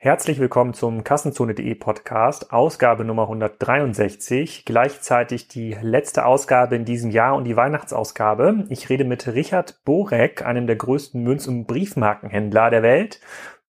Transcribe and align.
Herzlich 0.00 0.38
willkommen 0.38 0.74
zum 0.74 1.02
Kassenzone.de 1.02 1.74
Podcast, 1.74 2.52
Ausgabe 2.52 3.04
Nummer 3.04 3.22
163, 3.22 4.64
gleichzeitig 4.64 5.48
die 5.48 5.76
letzte 5.82 6.24
Ausgabe 6.24 6.76
in 6.76 6.84
diesem 6.84 7.10
Jahr 7.10 7.34
und 7.34 7.42
die 7.42 7.56
Weihnachtsausgabe. 7.56 8.66
Ich 8.68 8.90
rede 8.90 9.02
mit 9.02 9.26
Richard 9.26 9.80
Borek, 9.84 10.46
einem 10.46 10.68
der 10.68 10.76
größten 10.76 11.20
Münz- 11.20 11.48
und 11.48 11.66
Briefmarkenhändler 11.66 12.70
der 12.70 12.84
Welt, 12.84 13.20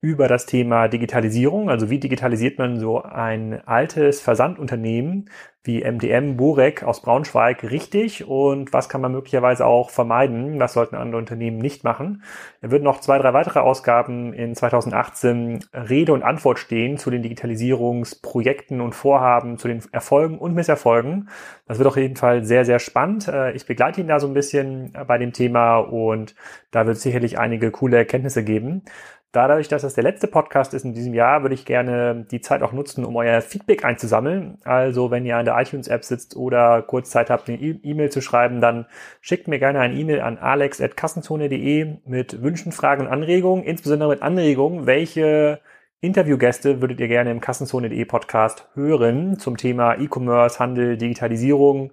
über 0.01 0.27
das 0.27 0.45
Thema 0.45 0.87
Digitalisierung, 0.87 1.69
also 1.69 1.89
wie 1.89 1.99
digitalisiert 1.99 2.57
man 2.57 2.79
so 2.79 3.01
ein 3.03 3.61
altes 3.65 4.21
Versandunternehmen 4.21 5.29
wie 5.63 5.83
MDM 5.83 6.37
Burek 6.37 6.83
aus 6.83 7.01
Braunschweig 7.01 7.63
richtig 7.69 8.25
und 8.25 8.71
was 8.71 8.87
kann 8.87 9.01
man 9.01 9.11
möglicherweise 9.11 9.65
auch 9.65 9.89
vermeiden, 9.89 10.57
was 10.57 10.73
sollten 10.73 10.95
andere 10.95 11.19
Unternehmen 11.19 11.57
nicht 11.57 11.83
machen. 11.83 12.23
Er 12.61 12.71
wird 12.71 12.81
noch 12.81 13.01
zwei, 13.01 13.19
drei 13.19 13.33
weitere 13.33 13.59
Ausgaben 13.59 14.31
in 14.33 14.55
2018 14.55 15.59
Rede 15.73 16.13
und 16.13 16.23
Antwort 16.23 16.59
stehen 16.59 16.97
zu 16.97 17.11
den 17.11 17.21
Digitalisierungsprojekten 17.23 18.79
und 18.79 18.95
Vorhaben, 18.95 19.57
zu 19.57 19.67
den 19.67 19.83
Erfolgen 19.91 20.39
und 20.39 20.55
Misserfolgen. 20.55 21.29
Das 21.67 21.77
wird 21.77 21.87
auf 21.87 21.97
jeden 21.97 22.15
Fall 22.15 22.45
sehr, 22.45 22.63
sehr 22.63 22.79
spannend. 22.79 23.27
Äh, 23.27 23.51
ich 23.51 23.65
begleite 23.65 23.99
ihn 23.99 24.07
da 24.07 24.21
so 24.21 24.27
ein 24.27 24.33
bisschen 24.33 24.93
bei 25.07 25.17
dem 25.17 25.33
Thema 25.33 25.77
und 25.77 26.35
da 26.71 26.87
wird 26.87 26.97
es 26.97 27.03
sicherlich 27.03 27.37
einige 27.37 27.69
coole 27.69 27.97
Erkenntnisse 27.97 28.45
geben. 28.45 28.83
Dadurch, 29.31 29.67
dass 29.67 29.83
das 29.83 29.93
der 29.93 30.03
letzte 30.03 30.25
Podcast 30.25 30.73
ist 30.73 30.85
in 30.85 30.93
diesem 30.93 31.13
Jahr, 31.13 31.43
würde 31.43 31.53
ich 31.53 31.63
gerne 31.63 32.25
die 32.31 32.41
Zeit 32.41 32.63
auch 32.63 32.71
nutzen, 32.73 33.05
um 33.05 33.15
euer 33.15 33.41
Feedback 33.41 33.85
einzusammeln. 33.85 34.57
Also 34.63 35.11
wenn 35.11 35.23
ihr 35.23 35.37
an 35.37 35.45
der 35.45 35.59
iTunes-App 35.59 36.03
sitzt 36.03 36.35
oder 36.35 36.81
kurz 36.81 37.11
Zeit 37.11 37.29
habt, 37.29 37.47
eine 37.47 37.59
e- 37.61 37.79
E-Mail 37.83 38.09
zu 38.09 38.21
schreiben, 38.21 38.59
dann 38.59 38.87
schickt 39.21 39.47
mir 39.47 39.59
gerne 39.59 39.81
eine 39.81 39.93
E-Mail 39.93 40.21
an 40.21 40.39
alex.kassenzone.de 40.39 41.97
mit 42.05 42.41
Wünschen, 42.41 42.71
Fragen 42.71 43.03
und 43.05 43.11
Anregungen, 43.11 43.63
insbesondere 43.63 44.09
mit 44.09 44.23
Anregungen, 44.23 44.87
welche 44.87 45.59
Interviewgäste 46.01 46.81
würdet 46.81 46.99
ihr 46.99 47.09
gerne 47.09 47.29
im 47.29 47.41
Kassenzone.de 47.41 48.05
Podcast 48.05 48.69
hören 48.73 49.37
zum 49.37 49.57
Thema 49.57 49.95
E-Commerce, 49.99 50.57
Handel, 50.57 50.97
Digitalisierung 50.97 51.91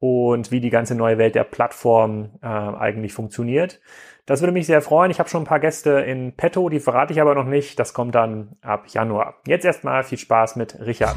und 0.00 0.50
wie 0.50 0.60
die 0.60 0.70
ganze 0.70 0.94
neue 0.96 1.18
Welt 1.18 1.34
der 1.34 1.44
Plattform 1.44 2.30
äh, 2.42 2.46
eigentlich 2.46 3.14
funktioniert. 3.14 3.80
Das 4.26 4.40
würde 4.40 4.52
mich 4.52 4.64
sehr 4.64 4.80
freuen. 4.80 5.10
Ich 5.10 5.18
habe 5.18 5.28
schon 5.28 5.42
ein 5.42 5.46
paar 5.46 5.60
Gäste 5.60 5.90
in 6.00 6.32
petto, 6.32 6.70
die 6.70 6.80
verrate 6.80 7.12
ich 7.12 7.20
aber 7.20 7.34
noch 7.34 7.44
nicht. 7.44 7.78
Das 7.78 7.92
kommt 7.92 8.14
dann 8.14 8.56
ab 8.62 8.86
Januar. 8.88 9.34
Jetzt 9.46 9.66
erstmal 9.66 10.02
viel 10.02 10.16
Spaß 10.16 10.56
mit 10.56 10.80
Richard. 10.80 11.14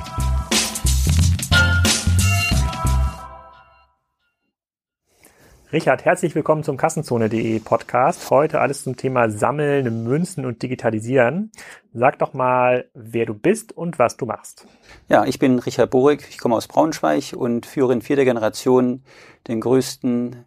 Richard, 5.72 6.04
herzlich 6.04 6.36
willkommen 6.36 6.64
zum 6.64 6.76
Kassenzone.de 6.76 7.62
Podcast. 7.62 8.30
Heute 8.30 8.60
alles 8.60 8.84
zum 8.84 8.98
Thema 8.98 9.30
Sammeln, 9.30 10.04
Münzen 10.04 10.46
und 10.46 10.62
Digitalisieren. 10.62 11.54
Sag 11.94 12.20
doch 12.20 12.34
mal, 12.34 12.90
wer 12.94 13.26
du 13.26 13.34
bist 13.34 13.72
und 13.72 14.00
was 14.00 14.18
du 14.18 14.26
machst. 14.26 14.68
Ja, 15.08 15.24
ich 15.24 15.40
bin 15.40 15.60
Richard 15.60 15.92
Borik, 15.92 16.28
ich 16.30 16.40
komme 16.40 16.56
aus 16.56 16.68
Braunschweig 16.68 17.32
und 17.38 17.66
führe 17.66 17.94
in 17.94 18.02
vierter 18.02 18.26
Generation 18.26 19.04
den 19.48 19.62
größten 19.62 20.46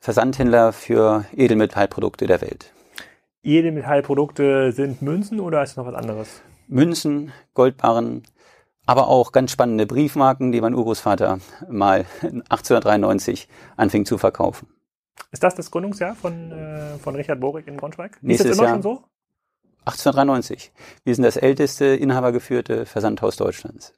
Versandhändler 0.00 0.72
für 0.72 1.24
Edelmetallprodukte 1.34 2.26
der 2.26 2.40
Welt. 2.40 2.72
Edelmetallprodukte 3.42 4.72
sind 4.72 5.02
Münzen 5.02 5.40
oder 5.40 5.62
ist 5.62 5.76
noch 5.76 5.86
was 5.86 5.94
anderes? 5.94 6.42
Münzen, 6.68 7.32
Goldbarren, 7.54 8.24
aber 8.86 9.08
auch 9.08 9.32
ganz 9.32 9.50
spannende 9.52 9.86
Briefmarken, 9.86 10.52
die 10.52 10.60
mein 10.60 10.74
Urgroßvater 10.74 11.38
mal 11.68 12.06
1893 12.22 13.48
anfing 13.76 14.04
zu 14.04 14.18
verkaufen. 14.18 14.68
Ist 15.32 15.42
das 15.42 15.54
das 15.54 15.70
Gründungsjahr 15.70 16.14
von, 16.14 16.52
äh, 16.52 16.98
von 16.98 17.14
Richard 17.14 17.40
Borik 17.40 17.66
in 17.66 17.76
Braunschweig? 17.76 18.18
Nächstes 18.22 18.50
ist 18.50 18.50
das 18.52 18.58
immer 18.58 18.66
Jahr, 18.68 18.74
schon 18.76 18.82
so? 18.82 19.04
1893. 19.86 20.72
Wir 21.04 21.14
sind 21.14 21.24
das 21.24 21.36
älteste 21.36 21.84
inhabergeführte 21.86 22.86
Versandhaus 22.86 23.36
Deutschlands. 23.36 23.92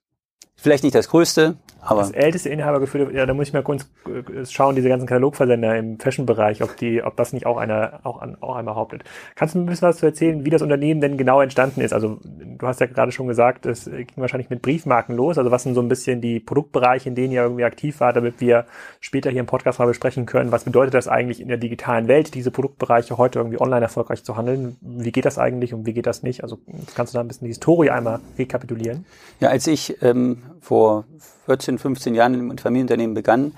Vielleicht 0.60 0.82
nicht 0.82 0.94
das 0.94 1.08
größte, 1.08 1.56
aber. 1.80 2.00
Das 2.00 2.10
älteste 2.10 2.48
Inhabergefühl, 2.48 3.14
ja, 3.14 3.24
da 3.24 3.32
muss 3.32 3.46
ich 3.46 3.52
mal 3.52 3.62
kurz 3.62 3.88
äh, 4.06 4.44
schauen, 4.44 4.74
diese 4.74 4.88
ganzen 4.88 5.06
Katalogversender 5.06 5.76
im 5.76 5.98
Fashion-Bereich, 6.00 6.62
ob 6.62 6.76
die, 6.76 7.02
ob 7.02 7.16
das 7.16 7.32
nicht 7.32 7.46
auch 7.46 7.56
einer, 7.56 8.00
auch, 8.02 8.20
an, 8.20 8.36
auch 8.40 8.56
einmal 8.56 8.74
behauptet. 8.74 9.04
Kannst 9.36 9.54
du 9.54 9.60
ein 9.60 9.66
bisschen 9.66 9.88
was 9.88 9.98
zu 9.98 10.06
erzählen, 10.06 10.44
wie 10.44 10.50
das 10.50 10.60
Unternehmen 10.60 11.00
denn 11.00 11.16
genau 11.16 11.40
entstanden 11.40 11.80
ist? 11.80 11.92
Also, 11.92 12.18
du 12.22 12.66
hast 12.66 12.80
ja 12.80 12.86
gerade 12.86 13.12
schon 13.12 13.28
gesagt, 13.28 13.66
es 13.66 13.84
ging 13.84 14.08
wahrscheinlich 14.16 14.50
mit 14.50 14.60
Briefmarken 14.60 15.14
los. 15.14 15.38
Also, 15.38 15.52
was 15.52 15.62
sind 15.62 15.74
so 15.74 15.80
ein 15.80 15.88
bisschen 15.88 16.20
die 16.20 16.40
Produktbereiche, 16.40 17.08
in 17.08 17.14
denen 17.14 17.32
ihr 17.32 17.42
irgendwie 17.42 17.64
aktiv 17.64 18.00
war, 18.00 18.12
damit 18.12 18.40
wir 18.40 18.66
später 18.98 19.30
hier 19.30 19.40
im 19.40 19.46
Podcast 19.46 19.78
mal 19.78 19.86
besprechen 19.86 20.26
können? 20.26 20.50
Was 20.50 20.64
bedeutet 20.64 20.94
das 20.94 21.06
eigentlich 21.06 21.40
in 21.40 21.48
der 21.48 21.58
digitalen 21.58 22.08
Welt, 22.08 22.34
diese 22.34 22.50
Produktbereiche 22.50 23.16
heute 23.18 23.38
irgendwie 23.38 23.60
online 23.60 23.82
erfolgreich 23.82 24.24
zu 24.24 24.36
handeln? 24.36 24.76
Wie 24.80 25.12
geht 25.12 25.24
das 25.24 25.38
eigentlich 25.38 25.72
und 25.72 25.86
wie 25.86 25.92
geht 25.92 26.06
das 26.06 26.24
nicht? 26.24 26.42
Also, 26.42 26.58
kannst 26.96 27.14
du 27.14 27.18
da 27.18 27.20
ein 27.20 27.28
bisschen 27.28 27.44
die 27.44 27.52
Historie 27.52 27.90
einmal 27.90 28.18
rekapitulieren? 28.36 29.06
Ja, 29.38 29.50
als 29.50 29.68
ich 29.68 30.02
ähm, 30.02 30.38
vor 30.60 31.04
14, 31.46 31.78
15 31.78 32.14
Jahren 32.14 32.34
im 32.34 32.58
Familienunternehmen 32.58 33.14
begann, 33.14 33.52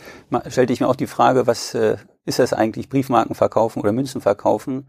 stellte 0.49 0.73
ich 0.73 0.81
mir 0.81 0.89
auch 0.89 0.97
die 0.97 1.07
Frage, 1.07 1.47
was 1.47 1.75
äh, 1.75 1.97
ist 2.25 2.39
das 2.39 2.53
eigentlich, 2.53 2.89
Briefmarken 2.89 3.35
verkaufen 3.35 3.81
oder 3.81 3.93
Münzen 3.93 4.21
verkaufen? 4.21 4.89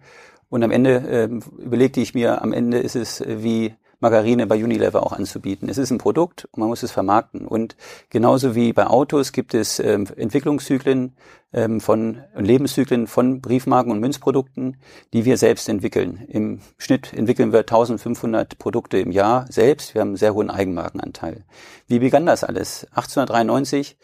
Und 0.50 0.64
am 0.64 0.72
Ende 0.72 0.96
äh, 0.98 1.64
überlegte 1.64 2.02
ich 2.02 2.14
mir, 2.14 2.42
am 2.42 2.52
Ende 2.52 2.80
ist 2.80 2.96
es 2.96 3.22
äh, 3.22 3.44
wie 3.44 3.76
Margarine 4.02 4.48
bei 4.48 4.62
Unilever 4.62 5.04
auch 5.04 5.14
anzubieten. 5.14 5.70
Es 5.70 5.78
ist 5.78 5.92
ein 5.92 6.00
Produkt 6.00 6.46
und 6.52 6.60
man 6.60 6.68
muss 6.68 6.84
es 6.84 6.92
vermarkten. 6.92 7.48
Und 7.48 7.76
genauso 8.10 8.56
wie 8.56 8.74
bei 8.74 8.88
Autos 8.88 9.32
gibt 9.32 9.54
es 9.54 9.80
ähm, 9.80 10.08
Entwicklungszyklen 10.16 11.14
ähm, 11.54 11.80
von 11.80 12.22
Lebenszyklen 12.36 13.08
von 13.08 13.42
Briefmarken 13.42 13.92
und 13.92 14.00
Münzprodukten, 14.00 14.78
die 15.14 15.24
wir 15.24 15.38
selbst 15.38 15.70
entwickeln. 15.70 16.26
Im 16.28 16.62
Schnitt 16.78 17.14
entwickeln 17.14 17.54
wir 17.54 17.60
1500 17.60 18.58
Produkte 18.58 18.98
im 18.98 19.12
Jahr 19.12 19.46
selbst. 19.50 19.94
Wir 19.94 20.02
haben 20.02 20.10
einen 20.10 20.18
sehr 20.18 20.34
hohen 20.34 20.50
Eigenmarkenanteil. 20.50 21.46
Wie 21.88 22.00
begann 22.00 22.26
das 22.26 22.44
alles? 22.44 22.86
1893 22.92 23.98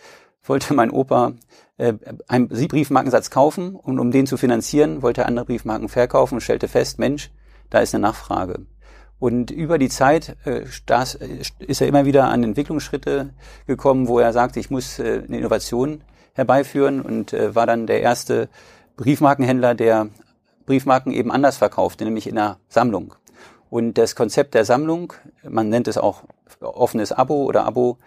wollte 0.44 0.74
mein 0.74 0.92
Opa 0.92 1.34
äh, 1.78 1.94
einen 2.28 2.50
Briefmarkensatz 2.50 3.32
kaufen 3.32 3.76
und 3.76 4.00
um 4.00 4.12
den 4.12 4.28
zu 4.28 4.38
finanzieren, 4.38 5.02
wollte 5.02 5.22
er 5.22 5.28
andere 5.28 5.46
Briefmarken 5.46 5.90
verkaufen 5.90 6.36
und 6.36 6.42
stellte 6.42 6.68
fest, 6.68 7.00
Mensch, 7.00 7.32
da 7.70 7.80
ist 7.80 7.94
eine 7.94 8.04
Nachfrage. 8.04 8.66
Und 9.20 9.50
über 9.50 9.78
die 9.78 9.90
Zeit 9.90 10.38
äh, 10.46 10.62
das, 10.86 11.16
äh, 11.16 11.42
ist 11.60 11.82
er 11.82 11.88
immer 11.88 12.06
wieder 12.06 12.28
an 12.28 12.44
Entwicklungsschritte 12.44 13.34
gekommen, 13.66 14.08
wo 14.08 14.20
er 14.20 14.34
sagt, 14.34 14.58
ich 14.58 14.70
muss 14.70 15.00
äh, 15.00 15.24
eine 15.28 15.38
Innovation 15.38 16.02
herbeiführen 16.34 17.02
und 17.02 17.34
äh, 17.34 17.56
war 17.56 17.66
dann 17.66 17.88
der 17.88 18.02
erste 18.02 18.48
Briefmarkenhändler, 18.96 19.74
der 19.74 20.10
Briefmarken 20.66 21.12
eben 21.12 21.32
anders 21.32 21.58
verkaufte, 21.58 22.06
nämlich 22.06 22.28
in 22.28 22.36
der 22.36 22.58
Sammlung. 22.68 23.16
Und 23.70 23.98
das 23.98 24.16
Konzept 24.16 24.54
der 24.54 24.66
Sammlung, 24.66 25.14
man 25.44 25.70
nennt 25.70 25.88
es 25.88 25.98
auch 25.98 26.24
offenes 26.62 27.12
Abo 27.12 27.44
oder 27.44 27.66
Abo, 27.66 27.98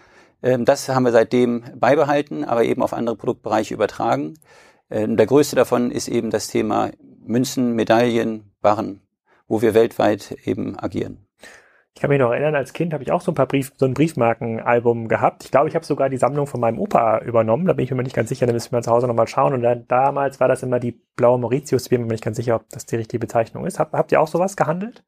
äh, 0.42 0.58
das 0.60 0.88
haben 0.88 1.04
wir 1.04 1.12
seitdem 1.12 1.64
beibehalten, 1.74 2.44
aber 2.44 2.64
eben 2.64 2.82
auf 2.82 2.92
andere 2.92 3.16
Produktbereiche 3.16 3.74
übertragen. 3.74 4.34
Äh, 4.88 5.08
der 5.08 5.26
größte 5.26 5.56
davon 5.56 5.90
ist 5.90 6.06
eben 6.06 6.30
das 6.30 6.46
Thema 6.46 6.90
Münzen, 7.24 7.74
Medaillen, 7.74 8.52
Barren 8.60 9.00
wo 9.50 9.60
wir 9.60 9.74
weltweit 9.74 10.36
eben 10.44 10.78
agieren. 10.78 11.26
Ich 11.92 12.00
kann 12.00 12.08
mich 12.08 12.20
noch 12.20 12.30
erinnern, 12.30 12.54
als 12.54 12.72
Kind 12.72 12.94
habe 12.94 13.02
ich 13.02 13.10
auch 13.10 13.20
so 13.20 13.32
ein 13.32 13.34
paar 13.34 13.48
Brief, 13.48 13.72
so 13.76 13.84
ein 13.84 13.94
Briefmarkenalbum 13.94 15.08
gehabt. 15.08 15.44
Ich 15.44 15.50
glaube, 15.50 15.68
ich 15.68 15.74
habe 15.74 15.84
sogar 15.84 16.08
die 16.08 16.16
Sammlung 16.16 16.46
von 16.46 16.60
meinem 16.60 16.78
Opa 16.78 17.18
übernommen. 17.18 17.66
Da 17.66 17.72
bin 17.72 17.84
ich 17.84 17.90
mir 17.90 18.02
nicht 18.02 18.14
ganz 18.14 18.28
sicher, 18.28 18.46
da 18.46 18.52
müssen 18.52 18.72
wir 18.72 18.80
zu 18.80 18.92
Hause 18.92 19.08
nochmal 19.08 19.26
schauen. 19.26 19.52
Und 19.52 19.62
dann, 19.62 19.86
damals 19.88 20.38
war 20.38 20.46
das 20.46 20.62
immer 20.62 20.78
die 20.78 20.92
blaue 21.16 21.38
Mauritius. 21.38 21.82
Ich 21.82 21.90
bin 21.90 22.02
mir 22.02 22.06
nicht 22.06 22.24
ganz 22.24 22.36
sicher, 22.36 22.54
ob 22.54 22.68
das 22.70 22.86
die 22.86 22.96
richtige 22.96 23.18
Bezeichnung 23.18 23.66
ist. 23.66 23.80
Hab, 23.80 23.92
habt 23.92 24.12
ihr 24.12 24.20
auch 24.20 24.28
sowas 24.28 24.56
gehandelt? 24.56 25.02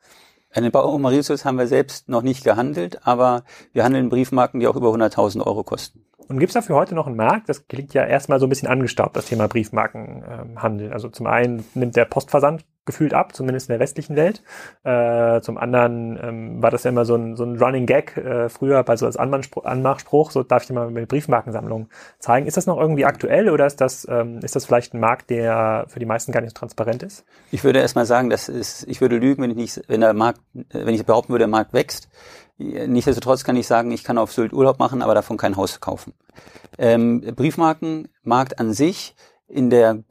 Eine 0.50 0.72
blaue 0.72 0.98
Mauritius 0.98 1.44
haben 1.44 1.56
wir 1.56 1.68
selbst 1.68 2.08
noch 2.08 2.22
nicht 2.22 2.44
gehandelt, 2.44 3.06
aber 3.06 3.44
wir 3.72 3.84
handeln 3.84 4.08
Briefmarken, 4.08 4.58
die 4.58 4.66
auch 4.66 4.76
über 4.76 4.88
100.000 4.88 5.46
Euro 5.46 5.62
kosten. 5.62 6.04
Und 6.28 6.40
gibt 6.40 6.50
es 6.50 6.54
dafür 6.54 6.76
heute 6.76 6.94
noch 6.94 7.06
einen 7.06 7.16
Markt? 7.16 7.48
Das 7.48 7.68
klingt 7.68 7.94
ja 7.94 8.04
erstmal 8.04 8.40
so 8.40 8.46
ein 8.46 8.48
bisschen 8.48 8.68
angestaubt, 8.68 9.16
das 9.16 9.26
Thema 9.26 9.46
Briefmarkenhandel. 9.46 10.92
Also 10.92 11.08
zum 11.08 11.26
einen 11.26 11.64
nimmt 11.74 11.96
der 11.96 12.04
Postversand 12.04 12.64
gefühlt 12.84 13.14
ab, 13.14 13.34
zumindest 13.34 13.68
in 13.68 13.74
der 13.74 13.80
westlichen 13.80 14.16
Welt. 14.16 14.42
Äh, 14.82 15.40
zum 15.40 15.56
anderen 15.56 16.18
ähm, 16.20 16.62
war 16.62 16.70
das 16.70 16.84
ja 16.84 16.90
immer 16.90 17.04
so 17.04 17.14
ein, 17.14 17.36
so 17.36 17.44
ein 17.44 17.56
Running 17.56 17.86
Gag 17.86 18.16
äh, 18.16 18.48
früher 18.48 18.82
bei 18.82 18.96
so 18.96 19.06
als 19.06 19.16
Anmachspruch, 19.16 20.30
so 20.30 20.42
darf 20.42 20.62
ich 20.62 20.68
dir 20.68 20.74
mal 20.74 20.90
meine 20.90 21.06
Briefmarkensammlung 21.06 21.88
zeigen. 22.18 22.46
Ist 22.46 22.56
das 22.56 22.66
noch 22.66 22.78
irgendwie 22.78 23.04
aktuell 23.04 23.50
oder 23.50 23.66
ist 23.66 23.80
das, 23.80 24.06
ähm, 24.10 24.40
ist 24.42 24.56
das 24.56 24.66
vielleicht 24.66 24.94
ein 24.94 25.00
Markt, 25.00 25.30
der 25.30 25.86
für 25.88 26.00
die 26.00 26.06
meisten 26.06 26.32
gar 26.32 26.40
nicht 26.40 26.56
so 26.56 26.58
transparent 26.58 27.02
ist? 27.02 27.24
Ich 27.52 27.62
würde 27.62 27.78
erstmal 27.78 28.06
sagen, 28.06 28.30
das 28.30 28.48
ist, 28.48 28.86
ich 28.88 29.00
würde 29.00 29.16
lügen, 29.16 29.42
wenn 29.42 29.50
ich 29.50 29.56
nicht, 29.56 29.82
wenn 29.88 30.00
der 30.00 30.14
Markt, 30.14 30.40
wenn 30.52 30.94
ich 30.94 31.06
behaupten 31.06 31.32
würde, 31.32 31.42
der 31.42 31.48
Markt 31.48 31.72
wächst. 31.72 32.08
Nichtsdestotrotz 32.58 33.44
kann 33.44 33.56
ich 33.56 33.66
sagen, 33.66 33.90
ich 33.90 34.04
kann 34.04 34.18
auf 34.18 34.32
Sylt 34.32 34.52
Urlaub 34.52 34.78
machen, 34.78 35.02
aber 35.02 35.14
davon 35.14 35.36
kein 35.36 35.56
Haus 35.56 35.80
kaufen. 35.80 36.14
Ähm, 36.78 37.20
Briefmarkenmarkt 37.20 38.58
an 38.58 38.72
sich 38.72 39.14
in 39.48 39.70
der 39.70 40.02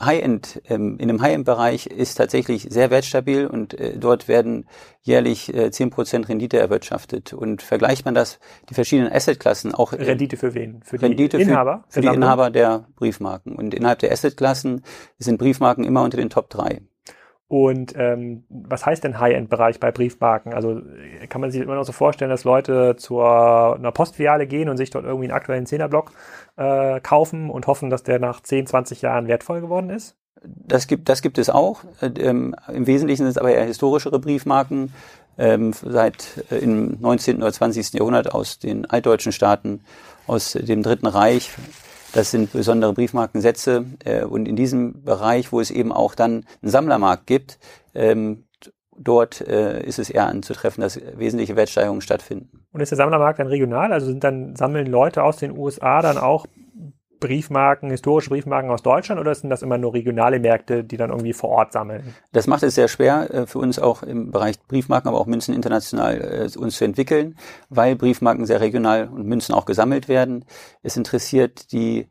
High-End, 0.00 0.62
ähm, 0.68 0.98
in 0.98 1.08
dem 1.08 1.20
High-End-Bereich 1.20 1.86
ist 1.86 2.14
tatsächlich 2.16 2.68
sehr 2.70 2.90
wertstabil 2.90 3.46
und 3.46 3.74
äh, 3.74 3.96
dort 3.98 4.28
werden 4.28 4.66
jährlich 5.02 5.52
äh, 5.54 5.66
10% 5.66 6.28
Rendite 6.28 6.58
erwirtschaftet. 6.58 7.32
Und 7.32 7.62
vergleicht 7.62 8.04
man 8.04 8.14
das, 8.14 8.38
die 8.68 8.74
verschiedenen 8.74 9.12
Assetklassen 9.12 9.74
auch. 9.74 9.92
Äh, 9.92 10.02
Rendite 10.02 10.36
für 10.36 10.54
wen? 10.54 10.82
Für 10.82 10.98
die 10.98 11.04
Rendite 11.04 11.38
Inhaber? 11.38 11.84
Für, 11.88 12.02
für 12.02 12.08
die 12.08 12.14
Inhaber 12.14 12.50
der 12.50 12.86
Briefmarken. 12.96 13.56
Und 13.56 13.74
innerhalb 13.74 13.98
der 14.00 14.12
Assetklassen 14.12 14.82
sind 15.18 15.38
Briefmarken 15.38 15.84
immer 15.84 16.02
unter 16.02 16.16
den 16.16 16.30
Top 16.30 16.50
3. 16.50 16.80
Und 17.48 17.94
ähm, 17.96 18.44
was 18.48 18.84
heißt 18.84 19.04
denn 19.04 19.20
High-End-Bereich 19.20 19.78
bei 19.78 19.92
Briefmarken? 19.92 20.52
Also 20.52 20.82
kann 21.28 21.40
man 21.40 21.52
sich 21.52 21.62
immer 21.62 21.76
noch 21.76 21.84
so 21.84 21.92
vorstellen, 21.92 22.30
dass 22.30 22.42
Leute 22.42 22.96
zur 22.96 23.76
einer 23.76 23.92
Postfiliale 23.92 24.48
gehen 24.48 24.68
und 24.68 24.76
sich 24.76 24.90
dort 24.90 25.04
irgendwie 25.04 25.26
einen 25.26 25.36
aktuellen 25.36 25.66
Zehnerblock 25.66 26.10
äh, 26.56 27.00
kaufen 27.00 27.48
und 27.50 27.68
hoffen, 27.68 27.88
dass 27.88 28.02
der 28.02 28.18
nach 28.18 28.40
10, 28.40 28.66
20 28.66 29.02
Jahren 29.02 29.28
wertvoll 29.28 29.60
geworden 29.60 29.90
ist? 29.90 30.16
Das 30.42 30.88
gibt, 30.88 31.08
das 31.08 31.22
gibt 31.22 31.38
es 31.38 31.48
auch. 31.48 31.84
Ähm, 32.02 32.54
Im 32.72 32.86
Wesentlichen 32.86 33.22
sind 33.22 33.30
es 33.30 33.38
aber 33.38 33.52
eher 33.52 33.64
historischere 33.64 34.18
Briefmarken, 34.18 34.92
ähm, 35.38 35.72
seit 35.72 36.44
äh, 36.50 36.56
im 36.56 37.00
19. 37.00 37.38
oder 37.38 37.52
20. 37.52 37.92
Jahrhundert 37.92 38.34
aus 38.34 38.58
den 38.58 38.86
altdeutschen 38.86 39.32
Staaten, 39.32 39.80
aus 40.26 40.52
dem 40.52 40.82
Dritten 40.82 41.06
Reich. 41.06 41.52
Das 42.16 42.30
sind 42.30 42.50
besondere 42.50 42.94
Briefmarkensätze. 42.94 43.84
Äh, 44.02 44.24
und 44.24 44.48
in 44.48 44.56
diesem 44.56 45.04
Bereich, 45.04 45.52
wo 45.52 45.60
es 45.60 45.70
eben 45.70 45.92
auch 45.92 46.14
dann 46.14 46.46
einen 46.62 46.70
Sammlermarkt 46.70 47.26
gibt, 47.26 47.58
ähm, 47.94 48.44
dort 48.96 49.42
äh, 49.42 49.82
ist 49.84 49.98
es 49.98 50.08
eher 50.08 50.26
anzutreffen, 50.26 50.80
dass 50.80 50.98
wesentliche 51.18 51.56
Wertsteigerungen 51.56 52.00
stattfinden. 52.00 52.64
Und 52.72 52.80
ist 52.80 52.88
der 52.90 52.96
Sammlermarkt 52.96 53.38
dann 53.38 53.48
regional? 53.48 53.92
Also 53.92 54.06
sind 54.06 54.24
dann 54.24 54.56
sammeln 54.56 54.86
Leute 54.86 55.22
aus 55.22 55.36
den 55.36 55.58
USA 55.58 56.00
dann 56.00 56.16
auch 56.16 56.46
Briefmarken, 57.20 57.90
historische 57.90 58.30
Briefmarken 58.30 58.70
aus 58.70 58.82
Deutschland 58.82 59.20
oder 59.20 59.34
sind 59.34 59.50
das 59.50 59.62
immer 59.62 59.78
nur 59.78 59.94
regionale 59.94 60.38
Märkte, 60.38 60.84
die 60.84 60.96
dann 60.96 61.10
irgendwie 61.10 61.32
vor 61.32 61.50
Ort 61.50 61.72
sammeln? 61.72 62.14
Das 62.32 62.46
macht 62.46 62.62
es 62.62 62.74
sehr 62.74 62.88
schwer 62.88 63.32
äh, 63.32 63.46
für 63.46 63.58
uns 63.58 63.78
auch 63.78 64.02
im 64.02 64.30
Bereich 64.30 64.60
Briefmarken, 64.66 65.08
aber 65.08 65.20
auch 65.20 65.26
Münzen 65.26 65.54
international 65.54 66.48
äh, 66.54 66.58
uns 66.58 66.76
zu 66.76 66.84
entwickeln, 66.84 67.36
weil 67.68 67.96
Briefmarken 67.96 68.46
sehr 68.46 68.60
regional 68.60 69.08
und 69.08 69.26
Münzen 69.26 69.54
auch 69.54 69.64
gesammelt 69.64 70.08
werden. 70.08 70.44
Es 70.82 70.96
interessiert 70.96 71.72
die 71.72 72.08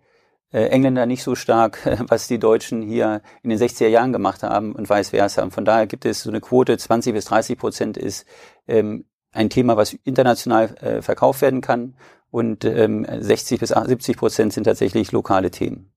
äh, 0.51 0.67
Engländer 0.67 1.05
nicht 1.05 1.23
so 1.23 1.35
stark, 1.35 1.79
was 2.07 2.27
die 2.27 2.39
Deutschen 2.39 2.81
hier 2.81 3.21
in 3.43 3.49
den 3.49 3.59
60er 3.59 3.87
Jahren 3.87 4.13
gemacht 4.13 4.43
haben 4.43 4.73
und 4.73 4.89
vice 4.89 5.09
versa. 5.09 5.49
Von 5.49 5.65
daher 5.65 5.87
gibt 5.87 6.05
es 6.05 6.21
so 6.21 6.29
eine 6.29 6.41
Quote, 6.41 6.77
20 6.77 7.13
bis 7.13 7.25
30 7.25 7.57
Prozent 7.57 7.97
ist 7.97 8.25
ähm, 8.67 9.05
ein 9.35 9.49
Thema, 9.49 9.77
was 9.77 9.93
international 10.03 10.75
äh, 10.81 11.01
verkauft 11.01 11.41
werden 11.41 11.61
kann 11.61 11.95
und 12.31 12.65
ähm, 12.65 13.05
60 13.07 13.59
bis 13.59 13.69
70 13.69 14.17
Prozent 14.17 14.53
sind 14.53 14.65
tatsächlich 14.65 15.11
lokale 15.11 15.51
Themen. 15.51 15.91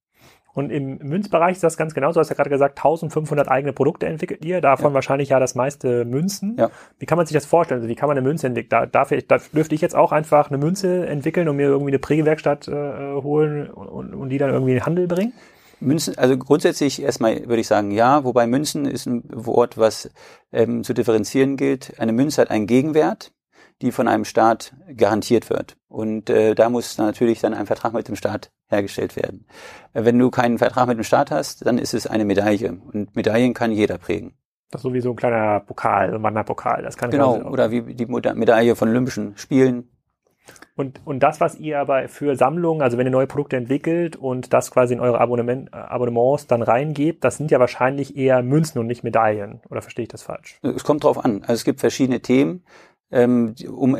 Und 0.54 0.70
im 0.70 0.98
Münzbereich 0.98 1.52
ist 1.52 1.62
das 1.62 1.76
ganz 1.76 1.94
genau 1.94 2.08
so. 2.08 2.14
Du 2.14 2.20
hast 2.20 2.30
ja 2.30 2.34
gerade 2.34 2.50
gesagt, 2.50 2.78
1500 2.78 3.48
eigene 3.48 3.72
Produkte 3.72 4.06
entwickelt 4.06 4.44
ihr, 4.44 4.60
davon 4.60 4.90
ja. 4.90 4.94
wahrscheinlich 4.94 5.28
ja 5.28 5.38
das 5.38 5.54
meiste 5.54 6.04
Münzen. 6.04 6.56
Ja. 6.58 6.70
Wie 6.98 7.06
kann 7.06 7.16
man 7.16 7.26
sich 7.26 7.34
das 7.34 7.46
vorstellen? 7.46 7.80
Also 7.80 7.88
wie 7.88 7.94
kann 7.94 8.08
man 8.08 8.18
eine 8.18 8.26
Münze 8.26 8.48
entwickeln? 8.48 8.70
Da, 8.70 8.86
darf 8.86 9.12
ich, 9.12 9.26
da 9.28 9.38
dürfte 9.52 9.76
ich 9.76 9.80
jetzt 9.80 9.94
auch 9.94 10.10
einfach 10.10 10.48
eine 10.48 10.58
Münze 10.58 11.06
entwickeln 11.06 11.48
und 11.48 11.56
mir 11.56 11.68
irgendwie 11.68 11.90
eine 11.90 12.00
Prägewerkstatt 12.00 12.66
äh, 12.66 12.72
holen 13.22 13.70
und, 13.70 14.14
und 14.14 14.30
die 14.30 14.38
dann 14.38 14.50
irgendwie 14.50 14.72
in 14.72 14.78
den 14.78 14.86
Handel 14.86 15.06
bringen? 15.06 15.32
Münzen, 15.80 16.18
also 16.18 16.36
grundsätzlich 16.36 17.02
erstmal 17.02 17.46
würde 17.46 17.60
ich 17.60 17.68
sagen 17.68 17.90
ja, 17.90 18.24
wobei 18.24 18.46
Münzen 18.46 18.84
ist 18.84 19.06
ein 19.06 19.22
Wort, 19.28 19.78
was 19.78 20.10
ähm, 20.52 20.84
zu 20.84 20.92
differenzieren 20.92 21.56
gilt. 21.56 21.98
Eine 21.98 22.12
Münze 22.12 22.40
hat 22.40 22.50
einen 22.50 22.66
Gegenwert 22.66 23.32
die 23.82 23.92
von 23.92 24.08
einem 24.08 24.24
Staat 24.24 24.74
garantiert 24.96 25.50
wird. 25.50 25.76
Und 25.88 26.30
äh, 26.30 26.54
da 26.54 26.68
muss 26.68 26.98
natürlich 26.98 27.40
dann 27.40 27.54
ein 27.54 27.66
Vertrag 27.66 27.92
mit 27.92 28.08
dem 28.08 28.16
Staat 28.16 28.50
hergestellt 28.68 29.16
werden. 29.16 29.46
Äh, 29.92 30.04
wenn 30.04 30.18
du 30.18 30.30
keinen 30.30 30.58
Vertrag 30.58 30.88
mit 30.88 30.98
dem 30.98 31.04
Staat 31.04 31.30
hast, 31.30 31.64
dann 31.66 31.78
ist 31.78 31.94
es 31.94 32.06
eine 32.06 32.24
Medaille. 32.24 32.78
Und 32.92 33.14
Medaillen 33.14 33.54
kann 33.54 33.72
jeder 33.72 33.98
prägen. 33.98 34.34
Das 34.70 34.80
ist 34.80 34.82
so 34.82 34.92
wie 34.92 35.00
so 35.00 35.10
ein 35.10 35.16
kleiner 35.16 35.60
Pokal, 35.60 36.14
ein 36.14 36.22
Wanderpokal. 36.22 36.82
Das 36.82 36.96
kann 36.96 37.10
genau, 37.10 37.36
oder 37.40 37.70
wie 37.70 37.94
die 37.94 38.06
Medaille 38.06 38.76
von 38.76 38.88
Olympischen 38.88 39.36
Spielen. 39.38 39.88
Und, 40.78 41.00
und 41.04 41.20
das, 41.24 41.40
was 41.40 41.58
ihr 41.58 41.80
aber 41.80 42.06
für 42.06 42.36
Sammlungen, 42.36 42.82
also 42.82 42.98
wenn 42.98 43.06
ihr 43.06 43.10
neue 43.10 43.26
Produkte 43.26 43.56
entwickelt 43.56 44.14
und 44.14 44.52
das 44.52 44.70
quasi 44.70 44.94
in 44.94 45.00
eure 45.00 45.20
Abonnement, 45.20 45.74
Abonnements 45.74 46.46
dann 46.46 46.62
reingebt, 46.62 47.24
das 47.24 47.36
sind 47.36 47.50
ja 47.50 47.58
wahrscheinlich 47.58 48.16
eher 48.16 48.42
Münzen 48.42 48.78
und 48.78 48.86
nicht 48.86 49.02
Medaillen. 49.02 49.60
Oder 49.70 49.82
verstehe 49.82 50.04
ich 50.04 50.08
das 50.08 50.22
falsch? 50.22 50.60
Es 50.62 50.84
kommt 50.84 51.02
drauf 51.02 51.24
an. 51.24 51.40
Also 51.42 51.54
es 51.54 51.64
gibt 51.64 51.80
verschiedene 51.80 52.20
Themen 52.20 52.62
ähm, 53.10 53.54
um 53.68 53.96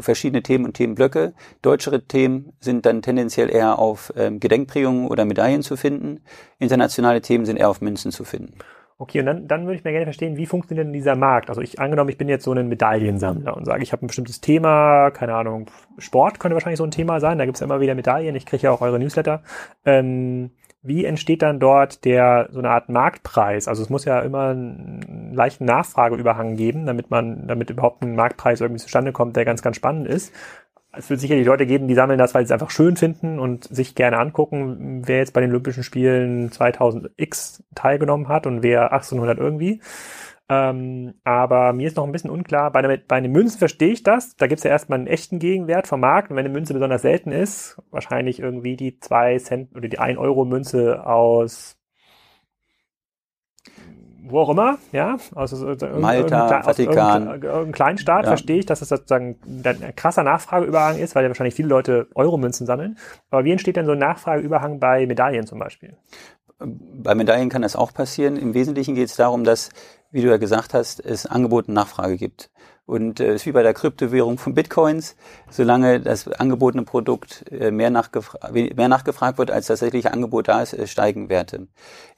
verschiedene 0.00 0.42
Themen 0.42 0.64
und 0.64 0.74
Themenblöcke. 0.74 1.34
Deutschere 1.62 2.06
Themen 2.06 2.52
sind 2.58 2.86
dann 2.86 3.02
tendenziell 3.02 3.50
eher 3.50 3.78
auf 3.78 4.12
ähm, 4.16 4.40
Gedenkprägungen 4.40 5.08
oder 5.08 5.24
Medaillen 5.24 5.62
zu 5.62 5.76
finden. 5.76 6.20
Internationale 6.58 7.20
Themen 7.20 7.44
sind 7.44 7.58
eher 7.58 7.68
auf 7.68 7.80
Münzen 7.80 8.10
zu 8.10 8.24
finden. 8.24 8.54
Okay, 8.98 9.20
und 9.20 9.26
dann, 9.26 9.46
dann 9.46 9.66
würde 9.66 9.76
ich 9.76 9.84
mir 9.84 9.90
gerne 9.92 10.06
verstehen, 10.06 10.38
wie 10.38 10.46
funktioniert 10.46 10.86
denn 10.86 10.94
dieser 10.94 11.16
Markt? 11.16 11.50
Also 11.50 11.60
ich 11.60 11.78
angenommen, 11.78 12.08
ich 12.08 12.16
bin 12.16 12.28
jetzt 12.28 12.44
so 12.44 12.52
ein 12.52 12.66
Medaillensammler 12.66 13.54
und 13.54 13.66
sage, 13.66 13.82
ich 13.82 13.92
habe 13.92 14.04
ein 14.04 14.06
bestimmtes 14.06 14.40
Thema, 14.40 15.10
keine 15.10 15.34
Ahnung, 15.34 15.66
Sport 15.98 16.40
könnte 16.40 16.54
wahrscheinlich 16.54 16.78
so 16.78 16.84
ein 16.84 16.90
Thema 16.90 17.20
sein, 17.20 17.36
da 17.36 17.44
gibt's 17.44 17.60
ja 17.60 17.66
immer 17.66 17.80
wieder 17.80 17.94
Medaillen, 17.94 18.34
ich 18.36 18.46
kriege 18.46 18.62
ja 18.62 18.70
auch 18.70 18.80
eure 18.80 18.98
Newsletter. 18.98 19.42
Ähm, 19.84 20.50
wie 20.82 21.04
entsteht 21.04 21.42
dann 21.42 21.60
dort 21.60 22.04
der 22.06 22.48
so 22.52 22.60
eine 22.60 22.70
Art 22.70 22.88
Marktpreis? 22.88 23.68
Also 23.68 23.82
es 23.82 23.90
muss 23.90 24.04
ja 24.06 24.20
immer 24.20 24.50
einen 24.50 25.34
leichten 25.34 25.66
Nachfrageüberhang 25.66 26.56
geben, 26.56 26.86
damit 26.86 27.10
man, 27.10 27.46
damit 27.48 27.70
überhaupt 27.70 28.02
ein 28.02 28.14
Marktpreis 28.14 28.60
irgendwie 28.60 28.80
zustande 28.80 29.12
kommt, 29.12 29.36
der 29.36 29.44
ganz, 29.44 29.62
ganz 29.62 29.76
spannend 29.76 30.06
ist. 30.06 30.32
Es 30.96 31.10
wird 31.10 31.20
sicherlich 31.20 31.46
Leute 31.46 31.66
geben, 31.66 31.88
die 31.88 31.94
sammeln 31.94 32.18
das, 32.18 32.34
weil 32.34 32.42
sie 32.42 32.46
es 32.46 32.52
einfach 32.52 32.70
schön 32.70 32.96
finden 32.96 33.38
und 33.38 33.64
sich 33.64 33.94
gerne 33.94 34.18
angucken, 34.18 35.02
wer 35.06 35.18
jetzt 35.18 35.32
bei 35.32 35.40
den 35.40 35.50
Olympischen 35.50 35.82
Spielen 35.82 36.50
2000X 36.50 37.62
teilgenommen 37.74 38.28
hat 38.28 38.46
und 38.46 38.62
wer 38.62 38.92
1800 38.92 39.38
irgendwie. 39.38 39.80
Ähm, 40.48 41.14
aber 41.24 41.72
mir 41.72 41.88
ist 41.88 41.96
noch 41.96 42.04
ein 42.04 42.12
bisschen 42.12 42.30
unklar, 42.30 42.70
bei, 42.70 42.78
einer, 42.78 42.96
bei 42.96 43.20
den 43.20 43.32
Münzen 43.32 43.58
verstehe 43.58 43.92
ich 43.92 44.02
das. 44.04 44.36
Da 44.36 44.46
gibt 44.46 44.58
es 44.58 44.64
ja 44.64 44.70
erstmal 44.70 44.98
einen 44.98 45.08
echten 45.08 45.38
Gegenwert 45.38 45.86
vom 45.86 46.00
Markt. 46.00 46.30
Und 46.30 46.36
wenn 46.36 46.44
eine 46.44 46.54
Münze 46.54 46.72
besonders 46.72 47.02
selten 47.02 47.32
ist, 47.32 47.82
wahrscheinlich 47.90 48.38
irgendwie 48.38 48.76
die 48.76 48.98
2 48.98 49.38
Cent 49.38 49.74
oder 49.74 49.88
die 49.88 49.98
1 49.98 50.18
Euro 50.18 50.44
Münze 50.44 51.04
aus 51.04 51.78
wo 54.28 54.40
auch 54.40 54.48
immer, 54.50 54.78
ja, 54.92 55.16
aus, 55.34 55.52
aus 55.52 55.78
Malta, 55.98 56.62
Vatikan, 56.62 57.26
irgendeinem 57.26 57.72
kleinen 57.72 57.98
Staat 57.98 58.24
ja. 58.24 58.28
verstehe 58.28 58.58
ich, 58.58 58.66
dass 58.66 58.80
das 58.80 58.88
sozusagen 58.88 59.38
ein 59.64 59.94
krasser 59.96 60.22
Nachfrageüberhang 60.22 60.98
ist, 60.98 61.14
weil 61.14 61.24
ja 61.24 61.30
wahrscheinlich 61.30 61.54
viele 61.54 61.68
Leute 61.68 62.08
Euro-Münzen 62.14 62.66
sammeln. 62.66 62.98
Aber 63.30 63.44
wie 63.44 63.52
entsteht 63.52 63.76
denn 63.76 63.86
so 63.86 63.92
ein 63.92 63.98
Nachfrageüberhang 63.98 64.80
bei 64.80 65.06
Medaillen 65.06 65.46
zum 65.46 65.58
Beispiel? 65.58 65.96
Bei 66.58 67.14
Medaillen 67.14 67.50
kann 67.50 67.62
das 67.62 67.76
auch 67.76 67.92
passieren. 67.92 68.36
Im 68.36 68.54
Wesentlichen 68.54 68.94
geht 68.94 69.08
es 69.08 69.16
darum, 69.16 69.44
dass 69.44 69.70
wie 70.10 70.22
du 70.22 70.28
ja 70.28 70.36
gesagt 70.36 70.74
hast, 70.74 71.04
es 71.04 71.26
Angebot 71.26 71.68
und 71.68 71.74
Nachfrage 71.74 72.16
gibt. 72.16 72.50
Und 72.86 73.18
es 73.18 73.26
äh, 73.26 73.34
ist 73.34 73.46
wie 73.46 73.52
bei 73.52 73.64
der 73.64 73.74
Kryptowährung 73.74 74.38
von 74.38 74.54
Bitcoins, 74.54 75.16
solange 75.50 76.00
das 76.00 76.28
angebotene 76.28 76.84
Produkt 76.84 77.44
äh, 77.50 77.72
mehr, 77.72 77.90
nachgefra 77.90 78.50
mehr 78.52 78.88
nachgefragt 78.88 79.38
wird, 79.38 79.50
als 79.50 79.66
tatsächlich 79.66 80.12
Angebot 80.12 80.46
da 80.46 80.62
ist, 80.62 80.72
äh, 80.72 80.86
steigen 80.86 81.28
Werte. 81.28 81.66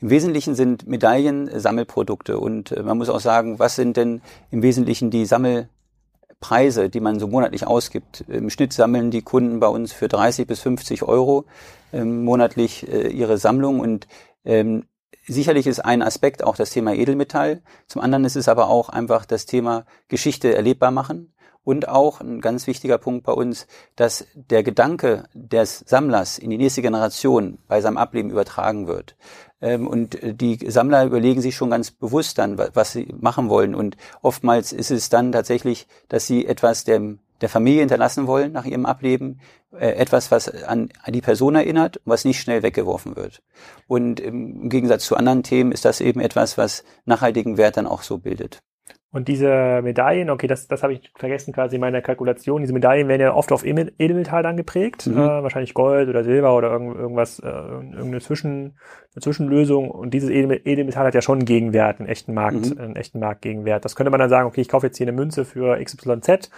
Im 0.01 0.11
Wesentlichen 0.11 0.55
sind 0.55 0.87
Medaillen 0.87 1.49
äh, 1.49 1.59
Sammelprodukte 1.59 2.39
und 2.39 2.73
äh, 2.73 2.83
man 2.83 2.99
muss 2.99 3.09
auch 3.09 3.21
sagen, 3.21 3.59
was 3.59 3.77
sind 3.77 3.97
denn 3.97 4.21
im 4.51 4.63
Wesentlichen 4.63 5.11
die 5.11 5.25
Sammelpreise, 5.25 6.91
die 6.91 7.01
man 7.01 7.19
so 7.19 7.29
monatlich 7.29 7.67
ausgibt. 7.67 8.27
Im 8.29 8.51
Schnitt 8.51 8.75
sammeln 8.75 9.11
die 9.11 9.23
Kunden 9.23 9.61
bei 9.61 9.69
uns 9.69 9.95
für 9.95 10.09
30 10.09 10.47
bis 10.47 10.61
50 10.61 11.03
Euro 11.03 11.47
ähm, 11.95 12.25
monatlich 12.25 12.87
äh, 12.93 13.09
ihre 13.09 13.39
Sammlung 13.39 13.81
und 13.81 14.07
ähm, 14.45 14.85
Sicherlich 15.29 15.67
ist 15.67 15.85
ein 15.85 16.01
Aspekt 16.01 16.43
auch 16.43 16.57
das 16.57 16.71
Thema 16.71 16.95
Edelmetall. 16.95 17.61
Zum 17.87 18.01
anderen 18.01 18.25
ist 18.25 18.37
es 18.37 18.49
aber 18.49 18.69
auch 18.69 18.89
einfach 18.89 19.27
das 19.27 19.45
Thema 19.45 19.85
Geschichte 20.09 20.55
erlebbar 20.55 20.91
machen. 20.91 21.35
Und 21.65 21.87
auch 21.87 22.23
ein 22.23 22.41
ganz 22.41 22.67
wichtiger 22.67 22.97
Punkt 22.97 23.25
bei 23.25 23.33
uns, 23.33 23.67
dass 23.95 24.27
der 24.35 24.63
Gedanke 24.63 25.25
des 25.35 25.81
Sammlers 25.87 26.39
in 26.39 26.49
die 26.49 26.57
nächste 26.57 26.81
Generation 26.81 27.59
bei 27.69 27.83
seinem 27.83 27.99
Ableben 27.99 28.31
übertragen 28.31 28.87
wird. 28.87 29.17
Ähm, 29.61 29.87
und 29.87 30.19
die 30.23 30.71
Sammler 30.71 31.05
überlegen 31.05 31.43
sich 31.43 31.57
schon 31.57 31.69
ganz 31.69 31.91
bewusst 31.91 32.39
dann, 32.39 32.57
was 32.57 32.93
sie 32.93 33.15
machen 33.21 33.51
wollen. 33.51 33.75
Und 33.75 33.99
oftmals 34.23 34.73
ist 34.73 34.91
es 34.91 35.11
dann 35.11 35.31
tatsächlich, 35.31 35.89
dass 36.09 36.27
sie 36.27 36.47
etwas 36.47 36.85
dem 36.85 37.19
der 37.41 37.49
Familie 37.49 37.81
hinterlassen 37.81 38.27
wollen 38.27 38.53
nach 38.53 38.65
ihrem 38.65 38.87
Ableben, 38.87 39.41
etwas, 39.73 40.31
was 40.31 40.49
an, 40.65 40.89
die 41.09 41.21
Person 41.21 41.55
erinnert, 41.55 42.01
was 42.05 42.25
nicht 42.25 42.41
schnell 42.41 42.63
weggeworfen 42.63 43.17
wird. 43.17 43.43
Und 43.87 44.21
im 44.21 44.69
Gegensatz 44.69 45.05
zu 45.05 45.17
anderen 45.17 45.43
Themen 45.43 45.73
ist 45.73 45.85
das 45.85 46.01
eben 46.01 46.21
etwas, 46.21 46.57
was 46.57 46.85
nachhaltigen 47.05 47.59
Wert 47.59 47.77
dann 47.77 47.87
auch 47.87 48.03
so 48.03 48.19
bildet. 48.19 48.63
Und 49.11 49.29
diese 49.29 49.81
Medaillen, 49.83 50.29
okay, 50.29 50.47
das, 50.47 50.69
das 50.69 50.83
habe 50.83 50.93
ich 50.93 51.11
vergessen 51.17 51.55
quasi 51.55 51.77
in 51.77 51.81
meiner 51.81 52.03
Kalkulation. 52.03 52.61
Diese 52.61 52.75
Medaillen 52.75 53.09
werden 53.09 53.23
ja 53.23 53.35
oft 53.35 53.53
auf 53.53 53.65
Edelmetall 53.65 54.43
dann 54.43 54.59
geprägt, 54.59 55.07
mhm. 55.07 55.17
äh, 55.17 55.43
wahrscheinlich 55.43 55.73
Gold 55.73 56.11
oder 56.11 56.25
Silber 56.25 56.55
oder 56.55 56.71
irgend, 56.71 56.95
irgendwas, 56.95 57.39
äh, 57.39 57.47
irgendeine 57.47 58.21
Zwischen, 58.21 58.77
Zwischenlösung. 59.19 59.91
Und 59.91 60.13
dieses 60.13 60.29
Edelmetall 60.29 61.07
hat 61.07 61.15
ja 61.15 61.23
schon 61.23 61.39
einen 61.39 61.47
Gegenwert, 61.47 62.01
einen 62.01 62.09
echten 62.09 62.35
Markt, 62.35 62.75
mhm. 62.75 62.81
einen 62.81 62.97
echten 62.97 63.19
Marktgegenwert. 63.19 63.83
Das 63.83 63.97
könnte 63.97 64.11
man 64.11 64.21
dann 64.21 64.29
sagen, 64.29 64.47
okay, 64.47 64.61
ich 64.61 64.69
kaufe 64.69 64.87
jetzt 64.87 64.99
hier 64.99 65.07
eine 65.07 65.17
Münze 65.17 65.47
für 65.47 65.83
XYZ 65.83 66.51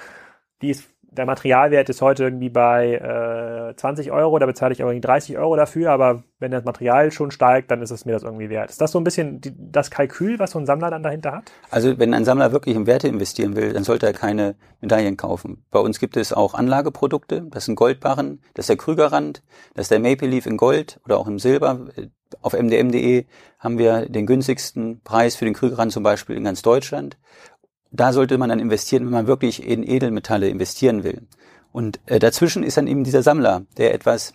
die 0.63 0.71
ist 0.71 0.89
der 1.11 1.27
Materialwert 1.27 1.89
ist 1.89 2.03
heute 2.03 2.25
irgendwie 2.25 2.51
bei 2.51 3.71
äh, 3.71 3.77
20 3.77 4.13
Euro, 4.13 4.39
da 4.39 4.47
bezahle 4.47 4.73
ich 4.73 4.81
irgendwie 4.81 5.01
30 5.01 5.39
Euro 5.39 5.57
dafür, 5.57 5.91
aber 5.91 6.23
wenn 6.39 6.51
das 6.51 6.65
Material 6.65 7.11
schon 7.11 7.31
steigt, 7.31 7.71
dann 7.71 7.83
ist 7.83 7.91
es 7.91 8.05
mir 8.05 8.13
das 8.13 8.23
irgendwie 8.23 8.49
wert. 8.49 8.71
Ist 8.71 8.81
das 8.81 8.93
so 8.93 9.01
ein 9.01 9.05
bisschen 9.05 9.41
die, 9.41 9.53
das 9.57 9.91
Kalkül, 9.91 10.39
was 10.39 10.53
so 10.53 10.59
ein 10.59 10.67
Sammler 10.67 10.91
dann 10.91 11.03
dahinter 11.03 11.33
hat? 11.33 11.53
Also 11.71 11.99
wenn 11.99 12.15
ein 12.15 12.25
Sammler 12.25 12.53
wirklich 12.53 12.77
in 12.77 12.87
Werte 12.87 13.09
investieren 13.09 13.57
will, 13.57 13.73
dann 13.73 13.85
sollte 13.85 14.07
er 14.07 14.13
keine 14.13 14.55
Medaillen 14.81 15.17
kaufen. 15.17 15.65
Bei 15.71 15.81
uns 15.81 15.99
gibt 15.99 16.17
es 16.17 16.33
auch 16.33 16.55
Anlageprodukte, 16.55 17.47
das 17.51 17.65
sind 17.65 17.75
Goldbarren, 17.75 18.41
das 18.55 18.65
ist 18.65 18.71
der 18.71 18.77
Krügerrand, 18.77 19.43
das 19.75 19.85
ist 19.85 19.91
der 19.91 20.01
Maple 20.01 20.29
Leaf 20.29 20.47
in 20.47 20.57
Gold 20.57 21.01
oder 21.05 21.19
auch 21.19 21.27
im 21.27 21.39
Silber. 21.39 21.87
Auf 22.43 22.53
mdm.de 22.53 23.27
haben 23.59 23.79
wir 23.79 24.09
den 24.09 24.27
günstigsten 24.27 25.01
Preis 25.03 25.35
für 25.35 25.45
den 25.45 25.55
Krügerrand 25.55 25.93
zum 25.93 26.05
Beispiel 26.05 26.37
in 26.37 26.45
ganz 26.45 26.63
Deutschland 26.63 27.19
da 27.93 28.13
sollte 28.13 28.39
man 28.39 28.49
dann 28.49 28.61
investieren, 28.61 29.05
wenn 29.05 29.13
man 29.13 29.27
wirklich 29.27 29.67
in 29.67 29.83
Edelmetalle 29.83 30.49
investieren 30.49 31.05
will. 31.05 31.27
Und 31.73 32.01
äh, 32.07 32.19
dazwischen 32.19 32.63
ist 32.63 32.77
dann 32.77 32.87
eben 32.87 33.05
dieser 33.05 33.23
Sammler, 33.23 33.63
der 33.77 33.95
etwas 33.95 34.35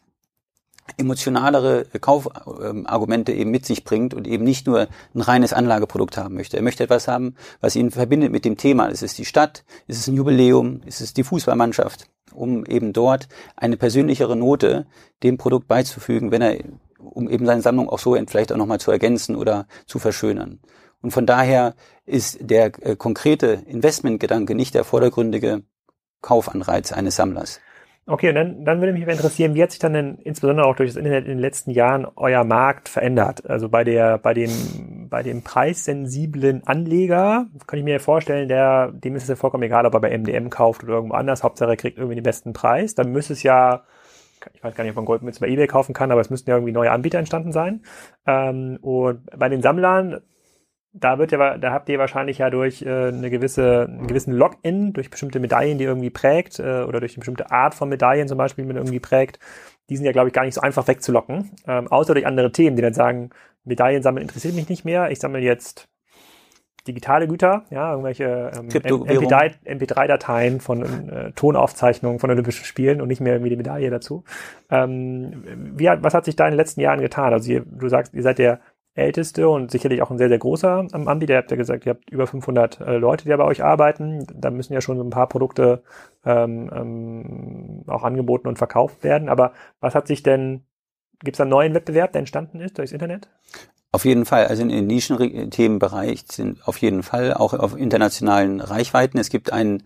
emotionalere 0.97 1.85
Kaufargumente 1.99 3.31
eben 3.33 3.49
mit 3.49 3.65
sich 3.65 3.83
bringt 3.83 4.13
und 4.13 4.27
eben 4.27 4.43
nicht 4.43 4.67
nur 4.67 4.87
ein 5.15 5.21
reines 5.21 5.51
Anlageprodukt 5.51 6.15
haben 6.17 6.35
möchte. 6.35 6.57
Er 6.57 6.63
möchte 6.63 6.83
etwas 6.83 7.07
haben, 7.07 7.35
was 7.59 7.75
ihn 7.75 7.91
verbindet 7.91 8.31
mit 8.31 8.45
dem 8.45 8.55
Thema. 8.55 8.89
Es 8.89 9.01
ist 9.01 9.17
die 9.17 9.25
Stadt, 9.25 9.65
es 9.87 9.97
ist 9.97 10.07
ein 10.07 10.15
Jubiläum, 10.15 10.81
es 10.85 11.01
ist 11.01 11.17
die 11.17 11.23
Fußballmannschaft, 11.23 12.07
um 12.33 12.65
eben 12.65 12.93
dort 12.93 13.27
eine 13.55 13.77
persönlichere 13.77 14.35
Note 14.35 14.85
dem 15.23 15.37
Produkt 15.37 15.67
beizufügen, 15.67 16.31
wenn 16.31 16.43
er, 16.43 16.59
um 16.99 17.29
eben 17.29 17.47
seine 17.47 17.61
Sammlung 17.61 17.89
auch 17.89 17.99
so 17.99 18.15
vielleicht 18.27 18.51
auch 18.51 18.57
nochmal 18.57 18.79
zu 18.79 18.91
ergänzen 18.91 19.35
oder 19.35 19.67
zu 19.87 19.97
verschönern. 19.97 20.59
Und 21.01 21.11
von 21.11 21.25
daher 21.25 21.75
ist 22.05 22.37
der 22.41 22.71
äh, 22.81 22.95
konkrete 22.95 23.63
Investmentgedanke 23.67 24.55
nicht 24.55 24.73
der 24.73 24.83
vordergründige 24.83 25.63
Kaufanreiz 26.21 26.91
eines 26.91 27.15
Sammlers. 27.15 27.59
Okay, 28.07 28.29
und 28.29 28.35
dann, 28.35 28.65
dann 28.65 28.81
würde 28.81 28.93
mich 28.93 29.07
interessieren, 29.07 29.55
wie 29.55 29.63
hat 29.63 29.71
sich 29.71 29.79
dann 29.79 29.93
denn 29.93 30.19
insbesondere 30.19 30.67
auch 30.67 30.75
durch 30.75 30.91
das 30.91 30.97
Internet 30.97 31.25
in 31.25 31.31
den 31.31 31.39
letzten 31.39 31.71
Jahren 31.71 32.05
euer 32.15 32.43
Markt 32.43 32.87
verändert? 32.87 33.49
Also 33.49 33.67
bei 33.67 33.83
der, 33.83 34.19
bei 34.19 34.35
dem, 34.35 35.07
bei 35.09 35.23
dem 35.23 35.41
preissensiblen 35.41 36.67
Anleger 36.67 37.47
kann 37.65 37.79
ich 37.79 37.85
mir 37.85 37.99
vorstellen, 37.99 38.47
der, 38.47 38.91
dem 38.91 39.15
ist 39.15 39.23
es 39.23 39.29
ja 39.29 39.35
vollkommen 39.35 39.63
egal, 39.63 39.87
ob 39.87 39.93
er 39.95 40.01
bei 40.01 40.15
MDM 40.15 40.51
kauft 40.51 40.83
oder 40.83 40.93
irgendwo 40.93 41.15
anders. 41.15 41.43
Hauptsache 41.43 41.71
er 41.71 41.77
kriegt 41.77 41.97
irgendwie 41.97 42.13
den 42.13 42.23
besten 42.23 42.53
Preis. 42.53 42.93
Dann 42.93 43.11
müsste 43.11 43.33
es 43.33 43.41
ja, 43.41 43.85
ich 44.53 44.63
weiß 44.63 44.75
gar 44.75 44.83
nicht, 44.83 44.91
ob 44.91 44.97
man 44.97 45.05
Goldmünze 45.05 45.39
bei 45.39 45.47
eBay 45.47 45.65
kaufen 45.65 45.93
kann, 45.93 46.11
aber 46.11 46.21
es 46.21 46.29
müssten 46.29 46.51
ja 46.51 46.57
irgendwie 46.57 46.73
neue 46.73 46.91
Anbieter 46.91 47.17
entstanden 47.17 47.53
sein. 47.53 47.81
Ähm, 48.27 48.77
und 48.83 49.25
bei 49.35 49.49
den 49.49 49.63
Sammlern 49.63 50.21
da 50.97 51.19
wird 51.19 51.31
ja, 51.33 51.57
da 51.57 51.71
habt 51.71 51.89
ihr 51.89 51.99
wahrscheinlich 51.99 52.37
ja 52.37 52.49
durch 52.49 52.81
äh, 52.81 53.07
eine 53.07 53.29
gewisse, 53.29 53.85
einen 53.89 54.07
gewissen 54.07 54.33
Login, 54.33 54.93
durch 54.93 55.09
bestimmte 55.09 55.39
Medaillen, 55.39 55.77
die 55.77 55.83
irgendwie 55.83 56.09
prägt, 56.09 56.59
äh, 56.59 56.83
oder 56.87 57.01
durch 57.01 57.13
eine 57.13 57.19
bestimmte 57.19 57.51
Art 57.51 57.75
von 57.75 57.89
Medaillen 57.89 58.29
zum 58.29 58.37
Beispiel, 58.37 58.63
die 58.63 58.67
man 58.67 58.77
irgendwie 58.77 59.01
prägt, 59.01 59.39
die 59.89 59.97
sind 59.97 60.05
ja, 60.05 60.13
glaube 60.13 60.29
ich, 60.29 60.33
gar 60.33 60.45
nicht 60.45 60.53
so 60.53 60.61
einfach 60.61 60.87
wegzulocken. 60.87 61.51
Ähm, 61.67 61.87
außer 61.89 62.13
durch 62.13 62.25
andere 62.25 62.51
Themen, 62.51 62.77
die 62.77 62.81
dann 62.81 62.93
sagen, 62.93 63.31
Medaillen 63.65 64.03
sammeln 64.03 64.21
interessiert 64.21 64.55
mich 64.55 64.69
nicht 64.69 64.85
mehr, 64.85 65.11
ich 65.11 65.19
sammle 65.19 65.39
jetzt 65.39 65.89
digitale 66.87 67.27
Güter, 67.27 67.65
ja, 67.71 67.91
irgendwelche 67.91 68.51
ähm, 68.55 68.69
MP3-Dateien 68.69 70.59
von 70.59 71.09
äh, 71.09 71.31
Tonaufzeichnungen 71.31 72.19
von 72.19 72.29
Olympischen 72.29 72.63
Spielen 72.63 73.01
und 73.01 73.07
nicht 73.07 73.21
mehr 73.21 73.33
irgendwie 73.33 73.49
die 73.49 73.57
Medaille 73.57 73.89
dazu. 73.89 74.23
Ähm, 74.69 75.43
wie, 75.75 75.85
was 75.87 76.13
hat 76.13 76.25
sich 76.25 76.35
da 76.35 76.45
in 76.45 76.51
den 76.51 76.57
letzten 76.57 76.81
Jahren 76.81 77.01
getan? 77.01 77.33
Also 77.33 77.51
ihr, 77.51 77.65
du 77.65 77.89
sagst, 77.89 78.13
ihr 78.13 78.21
seid 78.21 78.37
der 78.37 78.59
älteste 78.95 79.49
und 79.49 79.71
sicherlich 79.71 80.01
auch 80.01 80.09
ein 80.09 80.17
sehr, 80.17 80.29
sehr 80.29 80.39
großer 80.39 80.87
Anbieter. 80.91 81.33
Ihr 81.33 81.37
habt 81.37 81.51
ja 81.51 81.57
gesagt, 81.57 81.85
ihr 81.85 81.91
habt 81.91 82.09
über 82.09 82.27
500 82.27 82.79
äh, 82.79 82.97
Leute, 82.97 83.25
die 83.25 83.29
da 83.29 83.37
bei 83.37 83.43
euch 83.43 83.63
arbeiten. 83.63 84.25
Da 84.33 84.49
müssen 84.49 84.73
ja 84.73 84.81
schon 84.81 84.99
ein 84.99 85.09
paar 85.09 85.27
Produkte 85.27 85.83
ähm, 86.25 86.71
ähm, 86.73 87.83
auch 87.87 88.03
angeboten 88.03 88.47
und 88.47 88.57
verkauft 88.57 89.03
werden. 89.03 89.27
Aber 89.27 89.51
was 89.81 89.95
hat 89.95 90.07
sich 90.07 90.23
denn, 90.23 90.63
gibt 91.19 91.35
es 91.35 91.37
da 91.37 91.43
einen 91.43 91.51
neuen 91.51 91.73
Wettbewerb, 91.73 92.13
der 92.13 92.19
entstanden 92.19 92.61
ist 92.61 92.77
durchs 92.77 92.93
Internet? 92.93 93.27
Auf 93.91 94.05
jeden 94.05 94.25
Fall, 94.25 94.47
also 94.47 94.61
in 94.61 94.69
den 94.69 94.87
Nischenthemenbereich 94.87 96.23
sind 96.31 96.65
auf 96.67 96.77
jeden 96.77 97.03
Fall 97.03 97.33
auch 97.33 97.53
auf 97.53 97.77
internationalen 97.77 98.61
Reichweiten. 98.61 99.17
Es 99.17 99.29
gibt 99.29 99.51
ein 99.51 99.83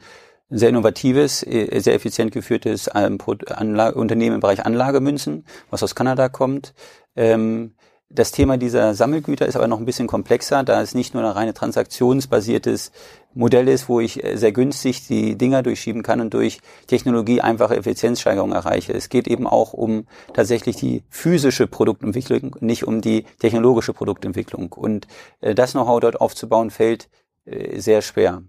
sehr 0.49 0.69
innovatives, 0.69 1.43
äh, 1.43 1.79
sehr 1.79 1.95
effizient 1.95 2.31
geführtes 2.31 2.89
ähm, 2.93 3.17
Unternehmen 3.19 4.35
im 4.35 4.39
Bereich 4.39 4.65
Anlagemünzen, 4.65 5.45
was 5.71 5.83
aus 5.83 5.95
Kanada 5.95 6.29
kommt. 6.29 6.73
Ähm, 7.15 7.73
das 8.11 8.31
Thema 8.31 8.57
dieser 8.57 8.95
Sammelgüter 8.95 9.45
ist 9.45 9.55
aber 9.55 9.67
noch 9.67 9.77
ein 9.77 9.85
bisschen 9.85 10.07
komplexer, 10.07 10.63
da 10.63 10.81
es 10.81 10.95
nicht 10.95 11.13
nur 11.13 11.23
ein 11.23 11.29
reine 11.29 11.53
transaktionsbasiertes 11.53 12.91
Modell 13.35 13.67
ist, 13.67 13.87
wo 13.87 13.99
ich 13.99 14.23
äh, 14.23 14.35
sehr 14.35 14.51
günstig 14.51 15.05
die 15.07 15.37
Dinger 15.37 15.61
durchschieben 15.61 16.01
kann 16.01 16.19
und 16.19 16.33
durch 16.33 16.59
Technologie 16.87 17.41
einfache 17.41 17.75
Effizienzsteigerung 17.75 18.51
erreiche. 18.51 18.93
Es 18.93 19.09
geht 19.09 19.27
eben 19.27 19.45
auch 19.45 19.73
um 19.73 20.07
tatsächlich 20.33 20.75
die 20.75 21.03
physische 21.09 21.67
Produktentwicklung, 21.67 22.55
nicht 22.61 22.87
um 22.87 23.01
die 23.01 23.25
technologische 23.39 23.93
Produktentwicklung. 23.93 24.71
Und 24.71 25.05
äh, 25.41 25.53
das 25.53 25.73
Know-how 25.73 25.99
dort 25.99 26.19
aufzubauen, 26.19 26.71
fällt 26.71 27.09
äh, 27.45 27.79
sehr 27.79 28.01
schwer 28.01 28.43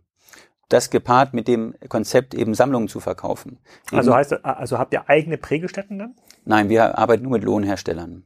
das 0.70 0.88
gepaart 0.88 1.34
mit 1.34 1.48
dem 1.48 1.74
Konzept 1.88 2.32
eben 2.32 2.54
Sammlungen 2.54 2.86
zu 2.86 3.00
verkaufen. 3.00 3.58
Also 3.90 4.14
heißt, 4.14 4.44
also 4.44 4.78
habt 4.78 4.92
ihr 4.92 5.08
eigene 5.08 5.36
Prägestätten 5.36 5.98
dann? 5.98 6.14
Nein, 6.44 6.68
wir 6.68 6.96
arbeiten 6.96 7.24
nur 7.24 7.32
mit 7.32 7.42
Lohnherstellern 7.42 8.22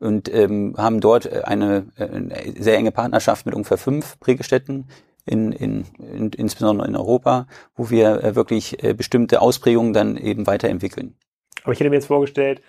und 0.00 0.32
ähm, 0.32 0.74
haben 0.76 1.00
dort 1.00 1.26
äh, 1.26 1.42
eine, 1.44 1.86
äh, 1.96 2.04
eine 2.04 2.34
sehr 2.58 2.76
enge 2.76 2.90
Partnerschaft 2.90 3.46
mit 3.46 3.54
ungefähr 3.54 3.78
fünf 3.78 4.18
Prägestätten 4.18 4.88
in, 5.26 5.52
in, 5.52 5.84
in, 5.98 6.30
insbesondere 6.30 6.88
in 6.88 6.96
Europa, 6.96 7.46
wo 7.76 7.90
wir 7.90 8.24
äh, 8.24 8.34
wirklich 8.34 8.78
bestimmte 8.96 9.40
Ausprägungen 9.40 9.92
dann 9.92 10.16
eben 10.16 10.46
weiterentwickeln. 10.46 11.14
Aber 11.62 11.72
ich 11.72 11.80
hätte 11.80 11.90
mir 11.90 11.96
jetzt 11.96 12.06
vorgestellt, 12.06 12.62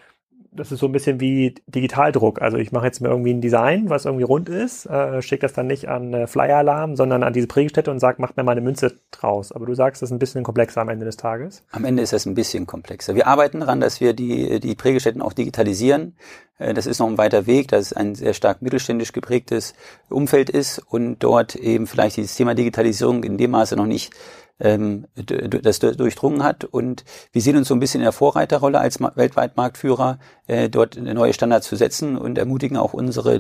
das 0.54 0.72
ist 0.72 0.80
so 0.80 0.86
ein 0.86 0.92
bisschen 0.92 1.22
wie 1.22 1.56
Digitaldruck. 1.68 2.42
Also 2.42 2.58
ich 2.58 2.72
mache 2.74 2.86
jetzt 2.86 3.00
mir 3.00 3.08
irgendwie 3.08 3.34
ein 3.34 3.40
Design, 3.40 3.90
was 3.90 4.06
irgendwie 4.06 4.26
rund 4.26 4.50
ist, 4.50 4.86
äh, 4.86 5.22
schicke 5.22 5.44
das 5.44 5.54
dann 5.54 5.68
nicht 5.68 5.88
an 5.88 6.14
äh, 6.14 6.28
Flyer-Alarm, 6.28 6.98
sondern 6.98 7.24
an 7.24 7.32
diese 7.32 7.48
Prägestätte 7.48 7.90
und 7.90 8.00
sage, 8.00 8.22
macht 8.22 8.36
mir 8.36 8.44
mal 8.44 8.52
eine 8.52 8.62
Münze 8.62 9.00
draus. 9.12 9.54
Aber 9.54 9.66
du 9.66 9.74
sagst, 9.74 10.02
das 10.02 10.10
ist 10.10 10.14
ein 10.14 10.20
bisschen 10.20 10.44
komplexer 10.44 10.82
am 10.82 10.90
Ende 10.90 11.06
des 11.06 11.16
Tages. 11.16 11.64
Am 11.72 11.86
Ende 11.86 12.04
ist 12.04 12.12
das 12.12 12.26
ein 12.26 12.36
bisschen 12.36 12.68
komplexer. 12.68 13.16
Wir 13.16 13.28
arbeiten 13.28 13.62
daran, 13.62 13.80
dass 13.80 14.02
wir 14.02 14.14
die, 14.14 14.60
die 14.60 14.76
Prägestätten 14.76 15.22
auch 15.22 15.34
digitalisieren. 15.34 16.16
Äh, 16.58 16.74
das 16.74 16.86
ist 16.86 17.00
noch 17.00 17.08
ein 17.08 17.18
weiter 17.18 17.48
Weg, 17.48 17.70
dass 17.70 17.88
es 17.88 17.94
ein 17.94 18.16
sehr 18.16 18.34
stark 18.34 18.62
mittelständisch 18.62 19.14
geprägtes 19.14 19.74
Umfeld 20.10 20.50
ist 20.50 20.80
und 20.80 21.20
dort 21.20 21.56
eben 21.56 21.88
vielleicht 21.88 22.18
dieses 22.18 22.36
Thema 22.36 22.56
Digitalisierung 22.56 23.24
in 23.24 23.38
dem 23.38 23.52
Maße 23.52 23.78
noch 23.78 23.86
nicht 23.86 24.14
ähm, 24.60 25.08
das 25.16 25.80
durchdrungen 25.80 26.44
hat. 26.44 26.66
Und 26.66 27.04
wir 27.32 27.42
sehen 27.42 27.58
uns 27.58 27.68
so 27.68 27.74
ein 27.74 27.80
bisschen 27.80 28.02
in 28.02 28.06
der 28.06 28.12
Vorreiterrolle 28.12 28.80
als 28.80 29.00
weltweit 29.00 29.58
Marktführer, 29.58 30.20
äh, 30.48 30.70
dort 30.70 30.98
neue 30.98 31.34
Standards 31.34 31.68
zu 31.68 31.76
setzen 31.76 32.18
und 32.18 32.38
ermutigen 32.38 32.78
auch 32.78 32.94
unsere 32.94 33.40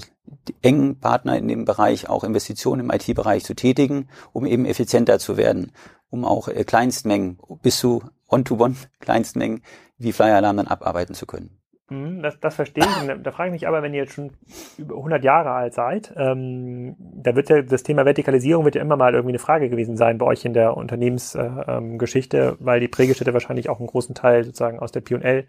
engen 0.61 0.99
Partner 0.99 1.37
in 1.37 1.47
dem 1.47 1.65
Bereich 1.65 2.09
auch 2.09 2.23
Investitionen 2.23 2.81
im 2.81 2.91
IT-Bereich 2.91 3.43
zu 3.43 3.53
tätigen, 3.53 4.09
um 4.33 4.45
eben 4.45 4.65
effizienter 4.65 5.19
zu 5.19 5.37
werden, 5.37 5.71
um 6.09 6.25
auch 6.25 6.47
äh, 6.47 6.63
Kleinstmengen 6.63 7.39
bis 7.61 7.77
zu 7.77 8.03
On-to-One 8.27 8.75
Kleinstmengen 8.99 9.61
wie 9.97 10.13
Flyer 10.13 10.37
Alarm 10.37 10.57
dann 10.57 10.67
abarbeiten 10.67 11.13
zu 11.13 11.25
können. 11.25 11.60
Mhm, 11.91 12.21
das, 12.21 12.39
das 12.39 12.55
verstehe 12.55 12.85
ich. 12.85 13.09
Und 13.09 13.23
da 13.23 13.31
frage 13.31 13.49
ich 13.49 13.51
mich 13.51 13.67
aber, 13.67 13.83
wenn 13.83 13.93
ihr 13.93 14.03
jetzt 14.03 14.13
schon 14.13 14.31
über 14.77 14.95
100 14.95 15.25
Jahre 15.25 15.51
alt 15.51 15.73
seid, 15.73 16.13
ähm, 16.15 16.95
da 16.97 17.35
wird 17.35 17.49
ja 17.49 17.61
das 17.61 17.83
Thema 17.83 18.05
Vertikalisierung 18.05 18.63
wird 18.63 18.75
ja 18.75 18.81
immer 18.81 18.95
mal 18.95 19.13
irgendwie 19.13 19.33
eine 19.33 19.39
Frage 19.39 19.69
gewesen 19.69 19.97
sein 19.97 20.17
bei 20.17 20.25
euch 20.25 20.45
in 20.45 20.53
der 20.53 20.77
Unternehmensgeschichte, 20.77 22.37
äh, 22.37 22.47
ähm, 22.47 22.57
weil 22.61 22.79
die 22.79 22.87
Prägestätte 22.87 23.33
wahrscheinlich 23.33 23.67
auch 23.67 23.79
einen 23.79 23.87
großen 23.87 24.15
Teil 24.15 24.45
sozusagen 24.45 24.79
aus 24.79 24.93
der 24.93 25.01
P&L 25.01 25.43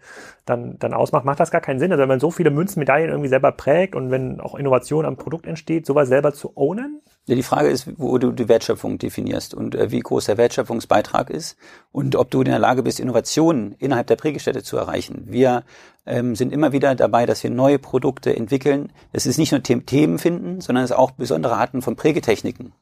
dann, 0.45 0.77
dann 0.79 0.93
ausmacht. 0.93 1.23
Macht 1.23 1.39
das 1.39 1.49
gar 1.49 1.61
keinen 1.61 1.79
Sinn? 1.79 1.93
Also 1.93 2.01
wenn 2.01 2.09
man 2.09 2.19
so 2.19 2.29
viele 2.29 2.51
Münzenmedaillen 2.51 3.09
irgendwie 3.09 3.29
selber 3.29 3.53
prägt 3.53 3.95
und 3.95 4.11
wenn 4.11 4.41
auch 4.41 4.55
Innovation 4.55 5.05
am 5.05 5.15
Produkt 5.15 5.47
entsteht, 5.47 5.85
sowas 5.85 6.09
selber 6.09 6.33
zu 6.33 6.51
ownen? 6.55 6.99
Ja, 7.25 7.35
die 7.35 7.43
Frage 7.43 7.69
ist, 7.69 7.87
wo 7.97 8.17
du 8.17 8.33
die 8.33 8.49
Wertschöpfung 8.49 8.97
definierst 8.97 9.53
und 9.53 9.75
äh, 9.75 9.91
wie 9.91 10.01
groß 10.01 10.25
der 10.25 10.37
Wertschöpfungsbeitrag 10.37 11.29
ist 11.29 11.55
und 11.93 12.17
ob 12.17 12.29
du 12.29 12.41
in 12.41 12.49
der 12.49 12.59
Lage 12.59 12.83
bist, 12.83 12.99
Innovationen 12.99 13.75
innerhalb 13.79 14.07
der 14.07 14.17
Prägestätte 14.17 14.61
zu 14.61 14.75
erreichen. 14.75 15.23
Wir 15.27 15.63
ähm, 16.05 16.35
sind 16.35 16.51
immer 16.51 16.73
wieder 16.73 16.95
dabei, 16.95 17.25
dass 17.25 17.41
wir 17.41 17.49
neue 17.49 17.79
Produkte 17.79 18.35
entwickeln. 18.35 18.91
Es 19.13 19.25
ist 19.25 19.37
nicht 19.37 19.53
nur 19.53 19.63
Themen 19.63 20.19
finden, 20.19 20.59
sondern 20.59 20.83
es 20.83 20.91
ist 20.91 20.97
auch 20.97 21.11
besondere 21.11 21.55
Arten 21.55 21.81
von 21.81 21.95
Prägetechniken. 21.95 22.73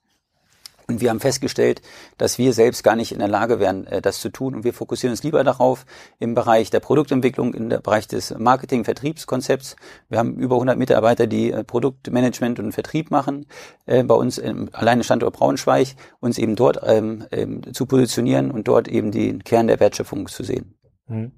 Und 0.91 1.01
wir 1.01 1.09
haben 1.09 1.19
festgestellt, 1.19 1.81
dass 2.17 2.37
wir 2.37 2.53
selbst 2.53 2.83
gar 2.83 2.95
nicht 2.95 3.11
in 3.11 3.19
der 3.19 3.27
Lage 3.27 3.59
wären, 3.59 3.87
äh, 3.87 4.01
das 4.01 4.19
zu 4.19 4.29
tun. 4.29 4.55
Und 4.55 4.63
wir 4.63 4.73
fokussieren 4.73 5.11
uns 5.11 5.23
lieber 5.23 5.43
darauf 5.43 5.85
im 6.19 6.35
Bereich 6.35 6.69
der 6.69 6.79
Produktentwicklung, 6.81 7.53
im 7.53 7.69
Bereich 7.69 8.07
des 8.07 8.37
Marketing-Vertriebskonzepts. 8.37 9.75
Wir 10.09 10.19
haben 10.19 10.35
über 10.35 10.55
100 10.55 10.77
Mitarbeiter, 10.77 11.27
die 11.27 11.51
äh, 11.51 11.63
Produktmanagement 11.63 12.59
und 12.59 12.73
Vertrieb 12.73 13.09
machen, 13.09 13.45
äh, 13.85 14.03
bei 14.03 14.15
uns 14.15 14.41
alleine 14.73 15.03
Standort 15.03 15.35
Braunschweig, 15.35 15.95
uns 16.19 16.37
eben 16.37 16.55
dort 16.55 16.79
ähm, 16.85 17.25
ähm, 17.31 17.73
zu 17.73 17.85
positionieren 17.85 18.51
und 18.51 18.67
dort 18.67 18.87
eben 18.87 19.11
den 19.11 19.43
Kern 19.43 19.67
der 19.67 19.79
Wertschöpfung 19.79 20.27
zu 20.27 20.43
sehen. 20.43 20.75
Mhm. 21.07 21.31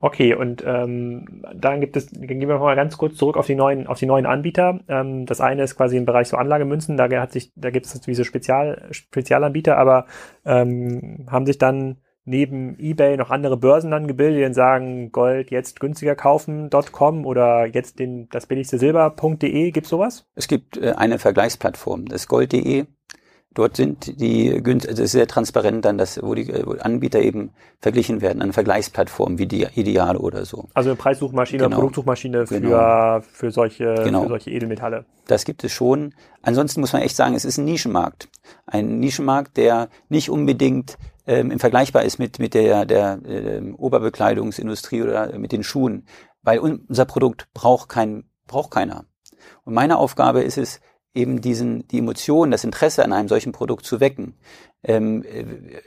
Okay, 0.00 0.34
und 0.34 0.62
ähm, 0.66 1.44
dann 1.54 1.80
gibt 1.80 1.96
es, 1.96 2.10
dann 2.10 2.26
gehen 2.26 2.48
wir 2.48 2.58
mal 2.58 2.76
ganz 2.76 2.98
kurz 2.98 3.16
zurück 3.16 3.36
auf 3.36 3.46
die 3.46 3.54
neuen, 3.54 3.86
auf 3.86 3.98
die 3.98 4.06
neuen 4.06 4.26
Anbieter. 4.26 4.80
Ähm, 4.88 5.26
das 5.26 5.40
eine 5.40 5.62
ist 5.62 5.76
quasi 5.76 5.96
im 5.96 6.04
Bereich 6.04 6.28
so 6.28 6.36
Anlagemünzen, 6.36 6.96
da 6.96 7.08
hat 7.20 7.32
sich, 7.32 7.52
da 7.56 7.70
gibt 7.70 7.86
es 7.86 8.00
diese 8.00 8.24
Spezial, 8.24 8.88
Spezialanbieter, 8.90 9.78
aber 9.78 10.06
ähm, 10.44 11.26
haben 11.30 11.46
sich 11.46 11.58
dann 11.58 11.98
neben 12.24 12.78
eBay 12.78 13.16
noch 13.16 13.30
andere 13.30 13.56
Börsen 13.56 13.90
dann 13.90 14.06
gebildet, 14.06 14.38
die 14.38 14.42
dann 14.42 14.54
sagen, 14.54 15.12
Gold 15.12 15.50
jetzt 15.50 15.80
günstiger 15.80 16.14
kaufen.com 16.14 17.26
oder 17.26 17.66
jetzt 17.66 17.98
den, 17.98 18.28
das 18.30 18.46
billigste 18.46 18.78
Silber.de, 18.78 19.70
gibt's 19.70 19.90
sowas? 19.90 20.26
Es 20.34 20.48
gibt 20.48 20.76
äh, 20.76 20.92
eine 20.96 21.18
Vergleichsplattform, 21.18 22.06
das 22.06 22.28
Gold.de. 22.28 22.86
Dort 23.54 23.76
sind 23.76 24.20
die 24.20 24.52
also 24.52 24.88
es 24.90 24.98
ist 24.98 25.12
sehr 25.12 25.28
transparent 25.28 25.84
dann, 25.84 25.96
dass, 25.96 26.20
wo 26.20 26.34
die 26.34 26.52
Anbieter 26.80 27.20
eben 27.20 27.52
verglichen 27.80 28.20
werden 28.20 28.42
an 28.42 28.52
Vergleichsplattformen 28.52 29.38
wie 29.38 29.46
die 29.46 29.66
Ideal 29.74 30.16
oder 30.16 30.44
so. 30.44 30.68
Also 30.74 30.90
eine 30.90 30.96
Preissuchmaschine 30.96 31.58
genau. 31.58 31.68
oder 31.68 31.76
Produktsuchmaschine 31.76 32.46
für, 32.48 32.60
genau. 32.60 33.20
für, 33.20 33.52
solche, 33.52 33.94
genau. 34.02 34.22
für 34.22 34.28
solche 34.28 34.50
Edelmetalle. 34.50 35.04
Das 35.28 35.44
gibt 35.44 35.62
es 35.62 35.70
schon. 35.70 36.14
Ansonsten 36.42 36.80
muss 36.80 36.92
man 36.92 37.02
echt 37.02 37.14
sagen, 37.14 37.36
es 37.36 37.44
ist 37.44 37.58
ein 37.58 37.64
Nischenmarkt. 37.64 38.28
Ein 38.66 38.98
Nischenmarkt, 38.98 39.56
der 39.56 39.88
nicht 40.08 40.30
unbedingt 40.30 40.98
ähm, 41.26 41.56
vergleichbar 41.58 42.02
ist 42.02 42.18
mit, 42.18 42.40
mit 42.40 42.54
der, 42.54 42.84
der 42.84 43.20
äh, 43.24 43.72
Oberbekleidungsindustrie 43.76 45.02
oder 45.02 45.38
mit 45.38 45.52
den 45.52 45.62
Schuhen, 45.62 46.06
weil 46.42 46.58
unser 46.58 47.04
Produkt 47.04 47.48
braucht 47.54 47.88
kein, 47.88 48.24
braucht 48.48 48.72
keiner. 48.72 49.04
Und 49.64 49.74
meine 49.74 49.98
Aufgabe 49.98 50.42
ist 50.42 50.58
es, 50.58 50.80
eben 51.14 51.40
diesen, 51.40 51.86
die 51.88 51.98
Emotion, 51.98 52.50
das 52.50 52.64
Interesse 52.64 53.04
an 53.04 53.12
einem 53.12 53.28
solchen 53.28 53.52
Produkt 53.52 53.86
zu 53.86 54.00
wecken. 54.00 54.34
Ähm, 54.82 55.24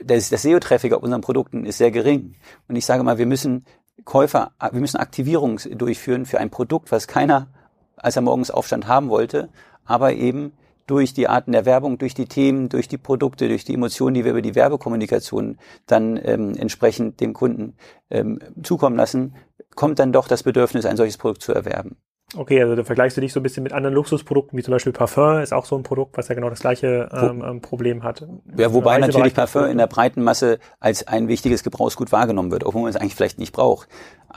das, 0.02 0.30
das 0.30 0.42
SEO-Traffic 0.42 0.92
auf 0.92 1.02
unseren 1.02 1.20
Produkten 1.20 1.64
ist 1.66 1.78
sehr 1.78 1.90
gering. 1.90 2.34
Und 2.66 2.76
ich 2.76 2.86
sage 2.86 3.02
mal, 3.02 3.18
wir 3.18 3.26
müssen 3.26 3.64
Käufer, 4.04 4.52
wir 4.72 4.80
müssen 4.80 4.96
Aktivierung 4.96 5.60
durchführen 5.70 6.24
für 6.24 6.38
ein 6.38 6.50
Produkt, 6.50 6.90
was 6.92 7.06
keiner, 7.06 7.48
als 7.96 8.16
er 8.16 8.22
morgens 8.22 8.50
Aufstand 8.50 8.86
haben 8.86 9.08
wollte, 9.08 9.50
aber 9.84 10.14
eben 10.14 10.52
durch 10.86 11.12
die 11.12 11.28
Arten 11.28 11.52
der 11.52 11.66
Werbung, 11.66 11.98
durch 11.98 12.14
die 12.14 12.26
Themen, 12.26 12.68
durch 12.70 12.88
die 12.88 12.96
Produkte, 12.96 13.48
durch 13.48 13.64
die 13.64 13.74
Emotionen, 13.74 14.14
die 14.14 14.24
wir 14.24 14.30
über 14.30 14.42
die 14.42 14.54
Werbekommunikation 14.54 15.58
dann 15.86 16.18
ähm, 16.22 16.54
entsprechend 16.56 17.20
dem 17.20 17.34
Kunden 17.34 17.74
ähm, 18.10 18.38
zukommen 18.62 18.96
lassen, 18.96 19.34
kommt 19.74 19.98
dann 19.98 20.12
doch 20.12 20.28
das 20.28 20.42
Bedürfnis, 20.42 20.86
ein 20.86 20.96
solches 20.96 21.18
Produkt 21.18 21.42
zu 21.42 21.52
erwerben. 21.52 21.96
Okay, 22.36 22.60
also 22.60 22.76
da 22.76 22.84
vergleichst 22.84 23.16
du 23.16 23.22
dich 23.22 23.32
so 23.32 23.40
ein 23.40 23.42
bisschen 23.42 23.62
mit 23.62 23.72
anderen 23.72 23.94
Luxusprodukten, 23.94 24.58
wie 24.58 24.62
zum 24.62 24.72
Beispiel 24.72 24.92
Parfum 24.92 25.38
ist 25.38 25.54
auch 25.54 25.64
so 25.64 25.76
ein 25.76 25.82
Produkt, 25.82 26.18
was 26.18 26.28
ja 26.28 26.34
genau 26.34 26.50
das 26.50 26.60
gleiche 26.60 27.08
ähm, 27.10 27.42
ähm 27.42 27.60
Problem 27.62 28.02
hat. 28.02 28.26
Ja, 28.54 28.74
wobei 28.74 28.98
natürlich 28.98 29.32
Parfum 29.32 29.64
in 29.64 29.78
der 29.78 29.86
breiten 29.86 30.22
Masse 30.22 30.58
als 30.78 31.06
ein 31.08 31.28
wichtiges 31.28 31.62
Gebrauchsgut 31.62 32.12
wahrgenommen 32.12 32.50
wird, 32.50 32.64
obwohl 32.64 32.82
man 32.82 32.90
es 32.90 32.96
eigentlich 32.96 33.14
vielleicht 33.14 33.38
nicht 33.38 33.52
braucht. 33.52 33.88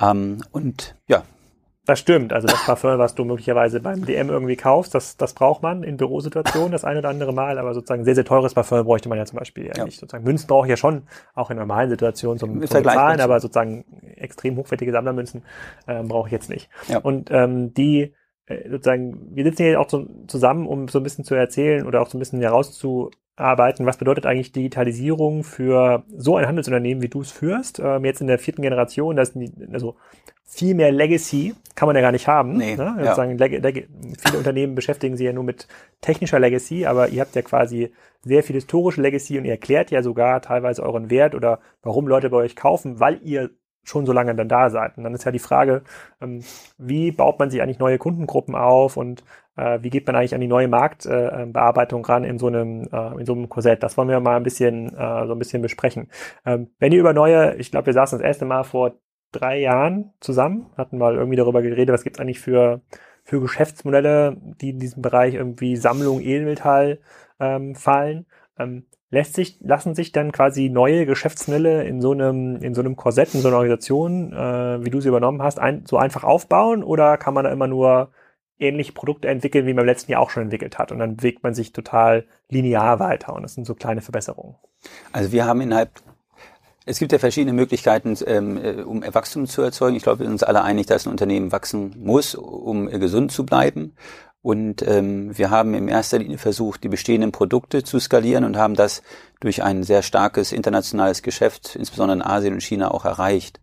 Ähm, 0.01 0.37
und 0.51 0.95
ja, 1.07 1.23
das 1.85 1.99
stimmt. 1.99 2.31
Also 2.31 2.47
das 2.47 2.63
Parfum, 2.63 2.99
was 2.99 3.15
du 3.15 3.25
möglicherweise 3.25 3.79
beim 3.79 4.05
DM 4.05 4.29
irgendwie 4.29 4.55
kaufst, 4.55 4.93
das, 4.93 5.17
das 5.17 5.33
braucht 5.33 5.63
man 5.63 5.83
in 5.83 5.97
Bürosituationen 5.97 6.71
das 6.71 6.83
eine 6.83 6.99
oder 6.99 7.09
andere 7.09 7.33
Mal. 7.33 7.57
Aber 7.57 7.73
sozusagen 7.73 8.05
sehr, 8.05 8.13
sehr 8.13 8.25
teures 8.25 8.53
Parfum 8.53 8.85
bräuchte 8.85 9.09
man 9.09 9.17
ja 9.17 9.25
zum 9.25 9.39
Beispiel 9.39 9.65
ja, 9.65 9.73
ja. 9.75 9.85
nicht. 9.85 9.99
Sozusagen 9.99 10.23
Münzen 10.23 10.47
brauche 10.47 10.67
ich 10.67 10.69
ja 10.69 10.77
schon, 10.77 11.03
auch 11.33 11.49
in 11.49 11.57
normalen 11.57 11.89
Situationen 11.89 12.37
zum, 12.37 12.65
zum 12.67 12.83
Bezahlen, 12.83 13.19
aber 13.19 13.39
sozusagen 13.39 13.85
extrem 14.15 14.57
hochwertige 14.57 14.91
Sammlermünzen 14.91 15.43
ähm, 15.87 16.07
brauche 16.07 16.27
ich 16.27 16.33
jetzt 16.33 16.49
nicht. 16.49 16.69
Ja. 16.87 16.99
Und 16.99 17.31
ähm, 17.31 17.73
die 17.73 18.13
äh, 18.45 18.69
sozusagen, 18.69 19.35
wir 19.35 19.43
sitzen 19.43 19.63
hier 19.63 19.79
auch 19.79 19.89
so, 19.89 20.05
zusammen, 20.27 20.67
um 20.67 20.87
so 20.87 20.99
ein 20.99 21.03
bisschen 21.03 21.25
zu 21.25 21.33
erzählen 21.33 21.87
oder 21.87 22.01
auch 22.01 22.09
so 22.09 22.17
ein 22.17 22.19
bisschen 22.19 22.41
herauszuarbeiten, 23.41 23.85
was 23.85 23.97
bedeutet 23.97 24.25
eigentlich 24.25 24.51
Digitalisierung 24.51 25.43
für 25.43 26.03
so 26.15 26.35
ein 26.35 26.47
Handelsunternehmen, 26.47 27.01
wie 27.01 27.09
du 27.09 27.21
es 27.21 27.31
führst, 27.31 27.79
ähm, 27.79 28.05
jetzt 28.05 28.21
in 28.21 28.27
der 28.27 28.39
vierten 28.39 28.61
Generation, 28.61 29.15
das 29.15 29.33
also 29.71 29.95
viel 30.45 30.75
mehr 30.75 30.91
Legacy 30.91 31.55
kann 31.75 31.87
man 31.87 31.95
ja 31.95 32.01
gar 32.01 32.11
nicht 32.11 32.27
haben. 32.27 32.57
Nee, 32.57 32.75
ne? 32.75 32.97
ja. 33.03 33.15
sagen, 33.15 33.37
viele 33.39 34.37
Unternehmen 34.37 34.75
beschäftigen 34.75 35.15
sich 35.15 35.25
ja 35.25 35.33
nur 35.33 35.45
mit 35.45 35.67
technischer 36.01 36.39
Legacy, 36.39 36.85
aber 36.85 37.09
ihr 37.09 37.21
habt 37.21 37.35
ja 37.35 37.41
quasi 37.41 37.93
sehr 38.23 38.43
viel 38.43 38.55
historische 38.55 39.01
Legacy 39.01 39.37
und 39.37 39.45
ihr 39.45 39.51
erklärt 39.51 39.91
ja 39.91 40.03
sogar 40.03 40.41
teilweise 40.41 40.83
euren 40.83 41.09
Wert 41.09 41.35
oder 41.35 41.59
warum 41.81 42.07
Leute 42.07 42.29
bei 42.29 42.37
euch 42.37 42.55
kaufen, 42.55 42.99
weil 42.99 43.19
ihr 43.23 43.49
schon 43.83 44.05
so 44.05 44.13
lange 44.13 44.35
dann 44.35 44.49
da 44.49 44.69
seid. 44.69 44.97
Und 44.97 45.03
dann 45.03 45.13
ist 45.13 45.23
ja 45.23 45.31
die 45.31 45.39
Frage, 45.39 45.83
ähm, 46.21 46.43
wie 46.77 47.11
baut 47.11 47.39
man 47.39 47.49
sich 47.49 47.61
eigentlich 47.61 47.79
neue 47.79 47.97
Kundengruppen 47.97 48.55
auf 48.55 48.97
und 48.97 49.23
äh, 49.57 49.79
wie 49.81 49.89
geht 49.89 50.07
man 50.07 50.15
eigentlich 50.15 50.35
an 50.35 50.41
die 50.41 50.47
neue 50.47 50.67
Marktbearbeitung 50.67 52.05
ran 52.05 52.23
in 52.23 52.39
so 52.39 52.47
einem 52.47 52.87
äh, 52.91 53.19
in 53.19 53.25
so 53.25 53.33
einem 53.33 53.49
Korsett? 53.49 53.83
Das 53.83 53.97
wollen 53.97 54.09
wir 54.09 54.19
mal 54.19 54.37
ein 54.37 54.43
bisschen 54.43 54.95
äh, 54.95 55.27
so 55.27 55.33
ein 55.33 55.39
bisschen 55.39 55.61
besprechen. 55.61 56.09
Ähm, 56.45 56.69
wenn 56.79 56.91
ihr 56.91 56.99
über 56.99 57.13
neue, 57.13 57.55
ich 57.55 57.71
glaube, 57.71 57.87
wir 57.87 57.93
saßen 57.93 58.19
das 58.19 58.25
erste 58.25 58.45
Mal 58.45 58.63
vor 58.63 58.95
drei 59.31 59.59
Jahren 59.59 60.13
zusammen, 60.19 60.67
hatten 60.77 60.97
mal 60.97 61.15
irgendwie 61.15 61.37
darüber 61.37 61.61
geredet, 61.61 61.93
was 61.93 62.03
gibt's 62.03 62.19
eigentlich 62.19 62.39
für, 62.39 62.81
für 63.23 63.39
Geschäftsmodelle, 63.41 64.37
die 64.61 64.71
in 64.71 64.79
diesem 64.79 65.01
Bereich 65.01 65.35
irgendwie 65.35 65.75
Sammlung 65.77 66.21
Edelmetall 66.21 66.99
ähm, 67.39 67.75
fallen. 67.75 68.25
Ähm, 68.57 68.85
lässt 69.11 69.35
sich, 69.35 69.57
lassen 69.61 69.93
sich 69.93 70.11
dann 70.13 70.31
quasi 70.31 70.69
neue 70.69 71.05
Geschäftsmodelle 71.05 71.83
in 71.83 72.01
so 72.01 72.11
einem, 72.11 72.55
in 72.61 72.73
so 72.73 72.81
einem 72.81 72.95
Korsett, 72.95 73.35
in 73.35 73.41
so 73.41 73.49
einer 73.49 73.57
Organisation, 73.57 74.33
äh, 74.33 74.83
wie 74.83 74.89
du 74.89 75.01
sie 75.01 75.09
übernommen 75.09 75.43
hast, 75.43 75.59
ein, 75.59 75.85
so 75.85 75.97
einfach 75.97 76.23
aufbauen 76.23 76.83
oder 76.83 77.17
kann 77.17 77.33
man 77.33 77.43
da 77.43 77.51
immer 77.51 77.67
nur 77.67 78.09
ähnliche 78.57 78.93
Produkte 78.93 79.27
entwickeln, 79.27 79.65
wie 79.67 79.73
man 79.73 79.83
im 79.83 79.87
letzten 79.87 80.11
Jahr 80.11 80.21
auch 80.21 80.29
schon 80.29 80.43
entwickelt 80.43 80.79
hat 80.79 80.91
und 80.91 80.99
dann 80.99 81.17
bewegt 81.17 81.43
man 81.43 81.53
sich 81.53 81.73
total 81.73 82.25
linear 82.49 82.99
weiter 82.99 83.33
und 83.35 83.43
das 83.43 83.53
sind 83.53 83.65
so 83.65 83.75
kleine 83.75 84.01
Verbesserungen. 84.01 84.55
Also 85.11 85.31
wir 85.31 85.45
haben 85.45 85.61
innerhalb 85.61 85.91
es 86.83 86.97
gibt 86.97 87.11
ja 87.11 87.19
verschiedene 87.19 87.53
Möglichkeiten, 87.53 88.17
ähm, 88.25 88.57
äh, 88.57 88.81
um 88.81 89.03
Wachstum 89.03 89.45
zu 89.45 89.61
erzeugen. 89.61 89.95
Ich 89.95 90.03
glaube, 90.03 90.19
wir 90.19 90.25
sind 90.25 90.33
uns 90.33 90.43
alle 90.43 90.63
einig, 90.63 90.87
dass 90.87 91.05
ein 91.05 91.11
Unternehmen 91.11 91.51
wachsen 91.51 91.95
muss, 92.03 92.33
um 92.33 92.89
äh, 92.89 92.97
gesund 92.97 93.31
zu 93.31 93.45
bleiben. 93.45 93.95
Und 94.41 94.81
ähm, 94.87 95.37
wir 95.37 95.51
haben 95.51 95.75
in 95.75 95.87
erster 95.87 96.17
Linie 96.17 96.39
versucht, 96.39 96.83
die 96.83 96.89
bestehenden 96.89 97.31
Produkte 97.31 97.83
zu 97.83 97.99
skalieren 97.99 98.43
und 98.43 98.57
haben 98.57 98.73
das 98.73 99.03
durch 99.39 99.61
ein 99.61 99.83
sehr 99.83 100.01
starkes 100.01 100.51
internationales 100.51 101.21
Geschäft, 101.21 101.75
insbesondere 101.75 102.17
in 102.17 102.23
Asien 102.23 102.55
und 102.55 102.63
China, 102.63 102.91
auch 102.91 103.05
erreicht. 103.05 103.59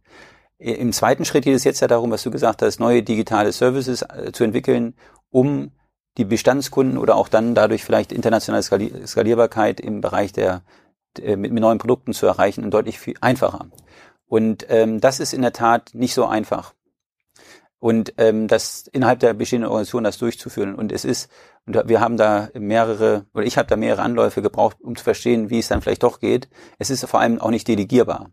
Im 0.58 0.92
zweiten 0.92 1.24
Schritt 1.24 1.44
geht 1.44 1.54
es 1.54 1.64
jetzt 1.64 1.80
ja 1.80 1.88
darum, 1.88 2.10
was 2.10 2.22
du 2.22 2.30
gesagt 2.30 2.62
hast, 2.62 2.80
neue 2.80 3.02
digitale 3.02 3.52
Services 3.52 4.02
äh, 4.02 4.32
zu 4.32 4.44
entwickeln, 4.44 4.94
um 5.30 5.72
die 6.16 6.24
Bestandskunden 6.24 6.98
oder 6.98 7.16
auch 7.16 7.28
dann 7.28 7.54
dadurch 7.54 7.84
vielleicht 7.84 8.12
internationale 8.12 8.62
Skalierbarkeit 8.62 9.80
im 9.80 10.00
Bereich 10.00 10.32
der 10.32 10.62
äh, 11.20 11.36
mit, 11.36 11.52
mit 11.52 11.60
neuen 11.60 11.78
Produkten 11.78 12.12
zu 12.12 12.26
erreichen 12.26 12.64
und 12.64 12.72
deutlich 12.72 12.98
viel 12.98 13.14
einfacher. 13.20 13.66
Und 14.26 14.66
ähm, 14.68 15.00
das 15.00 15.20
ist 15.20 15.32
in 15.32 15.42
der 15.42 15.52
Tat 15.52 15.90
nicht 15.94 16.14
so 16.14 16.26
einfach. 16.26 16.74
Und 17.80 18.14
ähm, 18.18 18.48
das 18.48 18.88
innerhalb 18.88 19.20
der 19.20 19.34
bestehenden 19.34 19.70
Organisation 19.70 20.04
das 20.04 20.18
durchzuführen. 20.18 20.74
Und 20.74 20.90
es 20.90 21.04
ist, 21.04 21.30
und 21.64 21.88
wir 21.88 22.00
haben 22.00 22.16
da 22.16 22.48
mehrere, 22.54 23.26
oder 23.34 23.44
ich 23.44 23.56
habe 23.56 23.68
da 23.68 23.76
mehrere 23.76 24.02
Anläufe 24.02 24.42
gebraucht, 24.42 24.78
um 24.80 24.96
zu 24.96 25.04
verstehen, 25.04 25.48
wie 25.48 25.60
es 25.60 25.68
dann 25.68 25.80
vielleicht 25.80 26.02
doch 26.02 26.18
geht. 26.18 26.48
Es 26.78 26.90
ist 26.90 27.04
vor 27.06 27.20
allem 27.20 27.40
auch 27.40 27.50
nicht 27.50 27.68
delegierbar. 27.68 28.30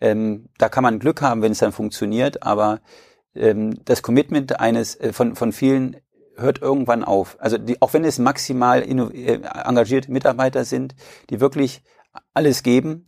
Ähm, 0.00 0.48
da 0.58 0.68
kann 0.68 0.84
man 0.84 0.98
Glück 0.98 1.22
haben, 1.22 1.42
wenn 1.42 1.52
es 1.52 1.58
dann 1.58 1.72
funktioniert, 1.72 2.42
aber 2.42 2.80
ähm, 3.34 3.84
das 3.84 4.02
Commitment 4.02 4.60
eines 4.60 4.94
äh, 5.00 5.12
von, 5.12 5.36
von 5.36 5.52
vielen 5.52 5.96
hört 6.36 6.60
irgendwann 6.60 7.04
auf. 7.04 7.36
Also 7.40 7.58
die, 7.58 7.80
auch 7.80 7.94
wenn 7.94 8.04
es 8.04 8.18
maximal 8.18 8.82
äh, 8.82 9.40
engagierte 9.64 10.12
Mitarbeiter 10.12 10.64
sind, 10.64 10.94
die 11.30 11.40
wirklich 11.40 11.82
alles 12.34 12.62
geben. 12.62 13.04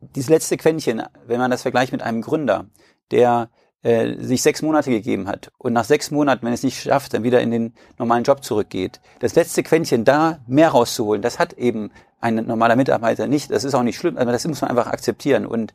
Dieses 0.00 0.30
letzte 0.30 0.56
Quäntchen, 0.56 1.02
wenn 1.26 1.38
man 1.38 1.50
das 1.50 1.62
vergleicht 1.62 1.92
mit 1.92 2.02
einem 2.02 2.22
Gründer, 2.22 2.66
der 3.10 3.50
äh, 3.82 4.14
sich 4.18 4.42
sechs 4.42 4.62
Monate 4.62 4.90
gegeben 4.90 5.28
hat 5.28 5.50
und 5.58 5.72
nach 5.72 5.84
sechs 5.84 6.10
Monaten, 6.10 6.44
wenn 6.44 6.52
es 6.52 6.62
nicht 6.62 6.82
schafft, 6.82 7.14
dann 7.14 7.22
wieder 7.22 7.40
in 7.40 7.50
den 7.50 7.74
normalen 7.98 8.24
Job 8.24 8.42
zurückgeht. 8.42 9.00
Das 9.20 9.34
letzte 9.34 9.62
Quäntchen, 9.62 10.04
da 10.04 10.40
mehr 10.46 10.70
rauszuholen, 10.70 11.22
das 11.22 11.38
hat 11.38 11.52
eben 11.54 11.90
ein 12.20 12.34
normaler 12.34 12.76
Mitarbeiter 12.76 13.26
nicht. 13.26 13.50
Das 13.50 13.64
ist 13.64 13.74
auch 13.74 13.82
nicht 13.82 13.96
schlimm, 13.96 14.18
aber 14.18 14.32
das 14.32 14.46
muss 14.46 14.60
man 14.60 14.70
einfach 14.70 14.88
akzeptieren. 14.88 15.46
Und 15.46 15.72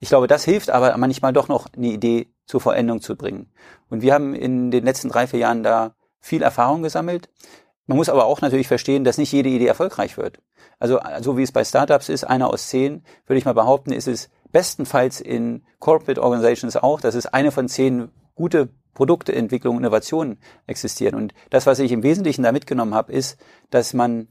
ich 0.00 0.08
glaube, 0.08 0.26
das 0.26 0.44
hilft 0.44 0.70
aber 0.70 0.96
manchmal 0.96 1.32
doch 1.32 1.48
noch 1.48 1.68
eine 1.76 1.88
Idee 1.88 2.28
zur 2.46 2.60
Vollendung 2.60 3.00
zu 3.00 3.16
bringen. 3.16 3.50
Und 3.88 4.02
wir 4.02 4.12
haben 4.12 4.34
in 4.34 4.70
den 4.70 4.84
letzten 4.84 5.08
drei, 5.08 5.26
vier 5.26 5.40
Jahren 5.40 5.62
da 5.62 5.94
viel 6.20 6.42
Erfahrung 6.42 6.82
gesammelt. 6.82 7.28
Man 7.86 7.98
muss 7.98 8.08
aber 8.08 8.24
auch 8.24 8.40
natürlich 8.40 8.68
verstehen, 8.68 9.04
dass 9.04 9.18
nicht 9.18 9.32
jede 9.32 9.48
Idee 9.48 9.66
erfolgreich 9.66 10.16
wird. 10.16 10.40
Also 10.78 10.98
so 11.20 11.36
wie 11.36 11.42
es 11.42 11.52
bei 11.52 11.64
Startups 11.64 12.08
ist, 12.08 12.24
einer 12.24 12.48
aus 12.48 12.68
zehn, 12.68 13.04
würde 13.26 13.38
ich 13.38 13.44
mal 13.44 13.54
behaupten, 13.54 13.92
ist 13.92 14.08
es 14.08 14.30
bestenfalls 14.54 15.20
in 15.20 15.64
Corporate 15.80 16.22
Organizations 16.22 16.76
auch, 16.76 17.00
dass 17.00 17.16
es 17.16 17.26
eine 17.26 17.50
von 17.50 17.68
zehn 17.68 18.12
gute 18.36 18.68
Produkte, 18.94 19.34
Entwicklung, 19.34 19.78
Innovationen 19.78 20.38
existieren. 20.68 21.16
Und 21.16 21.34
das, 21.50 21.66
was 21.66 21.80
ich 21.80 21.90
im 21.90 22.04
Wesentlichen 22.04 22.44
da 22.44 22.52
mitgenommen 22.52 22.94
habe, 22.94 23.12
ist, 23.12 23.36
dass 23.70 23.94
man 23.94 24.28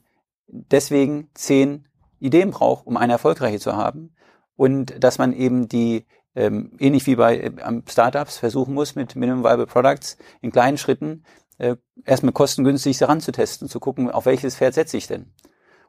deswegen 0.47 1.29
zehn 1.33 1.89
Ideen 2.19 2.51
braucht, 2.51 2.87
um 2.87 2.95
eine 2.95 3.11
erfolgreiche 3.11 3.59
zu 3.59 3.75
haben. 3.75 4.15
Und 4.55 5.03
dass 5.03 5.17
man 5.17 5.33
eben 5.33 5.67
die, 5.67 6.05
ähm, 6.35 6.71
ähnlich 6.79 7.05
wie 7.05 7.17
bei 7.17 7.39
äh, 7.39 7.81
Startups, 7.89 8.37
versuchen 8.37 8.73
muss, 8.73 8.95
mit 8.95 9.17
Minimum 9.17 9.43
Viable 9.43 9.67
Products 9.67 10.17
in 10.39 10.53
kleinen 10.53 10.77
Schritten 10.77 11.25
äh, 11.57 11.75
erstmal 12.05 12.31
kostengünstig 12.31 13.01
heranzutesten, 13.01 13.67
zu 13.67 13.81
gucken, 13.81 14.09
auf 14.09 14.25
welches 14.25 14.55
Pferd 14.55 14.73
setze 14.73 14.95
ich 14.95 15.07
denn. 15.07 15.33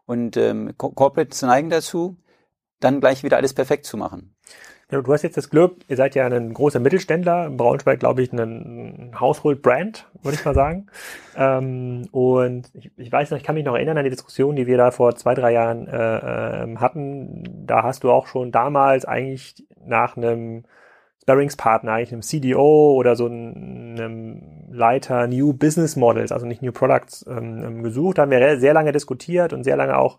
Und 0.07 0.37
ähm, 0.37 0.77
Corporates 0.77 1.43
neigen 1.43 1.71
dazu, 1.71 2.17
dann 2.85 3.01
gleich 3.01 3.25
wieder 3.25 3.37
alles 3.37 3.55
perfekt 3.55 3.87
zu 3.87 3.97
machen. 3.97 4.35
Ja, 4.91 5.01
du 5.01 5.13
hast 5.13 5.23
jetzt 5.23 5.37
das 5.37 5.49
Glück, 5.49 5.77
ihr 5.89 5.97
seid 5.97 6.15
ja 6.15 6.27
ein 6.27 6.53
großer 6.53 6.79
Mittelständler, 6.79 7.47
in 7.47 7.57
Braunschweig 7.57 7.99
glaube 7.99 8.23
ich 8.23 8.33
ein 8.33 9.13
Household-Brand, 9.19 10.07
würde 10.23 10.37
ich 10.37 10.45
mal 10.45 10.55
sagen. 10.55 10.87
ähm, 11.37 12.07
und 12.13 12.71
ich, 12.75 12.91
ich, 12.97 13.11
weiß 13.11 13.31
noch, 13.31 13.39
ich 13.39 13.45
kann 13.45 13.55
mich 13.55 13.65
noch 13.65 13.75
erinnern 13.75 13.97
an 13.97 14.05
die 14.05 14.11
Diskussion, 14.11 14.57
die 14.57 14.67
wir 14.67 14.77
da 14.77 14.91
vor 14.91 15.17
zwei, 15.17 15.35
drei 15.35 15.53
Jahren 15.53 15.89
äh, 15.89 16.63
ähm, 16.63 16.81
hatten. 16.81 17.45
Da 17.67 17.83
hast 17.83 18.05
du 18.05 18.11
auch 18.11 18.27
schon 18.27 18.53
damals 18.53 19.07
eigentlich 19.07 19.67
nach 19.85 20.19
einem 20.19 20.65
Sparringspartner, 21.23 21.93
eigentlich 21.93 22.13
einem 22.13 22.23
CDO 22.23 22.93
oder 22.93 23.17
so 23.17 23.25
einem 23.25 24.69
Leiter 24.71 25.27
New 25.27 25.55
Business 25.55 25.97
Models, 25.97 26.31
also 26.31 26.45
nicht 26.45 26.61
New 26.61 26.73
Products, 26.73 27.25
ähm, 27.27 27.65
ähm, 27.65 27.83
gesucht. 27.83 28.19
Da 28.19 28.23
haben 28.23 28.31
wir 28.31 28.61
sehr 28.61 28.75
lange 28.75 28.93
diskutiert 28.93 29.55
und 29.55 29.65
sehr 29.65 29.77
lange 29.77 29.97
auch 29.97 30.19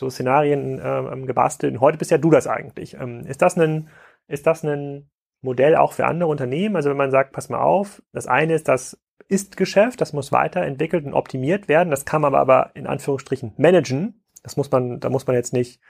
so 0.00 0.10
Szenarien 0.10 0.80
ähm, 0.82 1.26
gebastelt. 1.26 1.74
Und 1.74 1.80
heute 1.80 1.98
bist 1.98 2.10
ja 2.10 2.18
du 2.18 2.30
das 2.30 2.46
eigentlich. 2.46 2.94
Ähm, 2.94 3.20
ist 3.26 3.42
das 3.42 3.56
ein, 3.56 3.88
ist 4.26 4.46
das 4.46 4.64
ein 4.64 5.08
Modell 5.42 5.76
auch 5.76 5.92
für 5.92 6.06
andere 6.06 6.28
Unternehmen? 6.28 6.76
Also 6.76 6.90
wenn 6.90 6.96
man 6.96 7.10
sagt, 7.10 7.32
pass 7.32 7.48
mal 7.48 7.60
auf, 7.60 8.02
das 8.12 8.26
eine 8.26 8.54
ist 8.54 8.66
das 8.68 8.98
Ist-Geschäft, 9.28 10.00
das 10.00 10.12
muss 10.12 10.32
weiterentwickelt 10.32 11.06
und 11.06 11.14
optimiert 11.14 11.68
werden. 11.68 11.90
Das 11.90 12.04
kann 12.04 12.22
man 12.22 12.34
aber, 12.34 12.40
aber 12.40 12.70
in 12.74 12.86
Anführungsstrichen 12.86 13.52
managen. 13.56 14.24
Das 14.42 14.56
muss 14.56 14.70
man, 14.70 14.98
da 14.98 15.10
muss 15.10 15.26
man 15.26 15.36
jetzt 15.36 15.52
nicht 15.52 15.80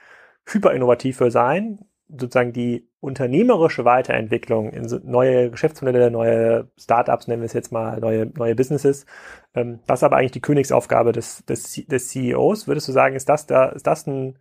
hyperinnovativ 0.45 1.17
für 1.17 1.31
sein 1.31 1.79
sozusagen 2.17 2.53
die 2.53 2.87
unternehmerische 2.99 3.85
Weiterentwicklung 3.85 4.71
in 4.71 4.85
neue 5.03 5.49
Geschäftsmodelle, 5.49 6.11
neue 6.11 6.69
Startups, 6.77 7.27
nennen 7.27 7.41
wir 7.41 7.45
es 7.45 7.53
jetzt 7.53 7.71
mal, 7.71 7.99
neue, 7.99 8.27
neue 8.27 8.55
Businesses, 8.55 9.05
ähm, 9.53 9.79
das 9.87 9.99
ist 9.99 10.03
aber 10.03 10.17
eigentlich 10.17 10.31
die 10.31 10.41
Königsaufgabe 10.41 11.11
des, 11.11 11.45
des, 11.45 11.85
des 11.87 12.09
CEOs. 12.09 12.67
Würdest 12.67 12.87
du 12.87 12.91
sagen, 12.91 13.15
ist 13.15 13.29
das 13.29 13.47
da, 13.47 13.69
ist 13.69 13.87
das 13.87 14.07
ein, 14.07 14.37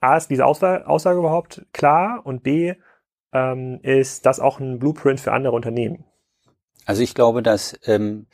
A, 0.00 0.16
ist 0.16 0.30
diese 0.30 0.46
Aussage, 0.46 0.86
Aussage 0.86 1.18
überhaupt 1.18 1.66
klar 1.72 2.20
und 2.24 2.42
B, 2.42 2.74
ähm, 3.32 3.80
ist 3.82 4.26
das 4.26 4.40
auch 4.40 4.60
ein 4.60 4.78
Blueprint 4.78 5.20
für 5.20 5.32
andere 5.32 5.54
Unternehmen? 5.54 6.04
Also 6.86 7.02
ich 7.02 7.14
glaube, 7.14 7.42
dass 7.42 7.78
ähm, 7.84 8.26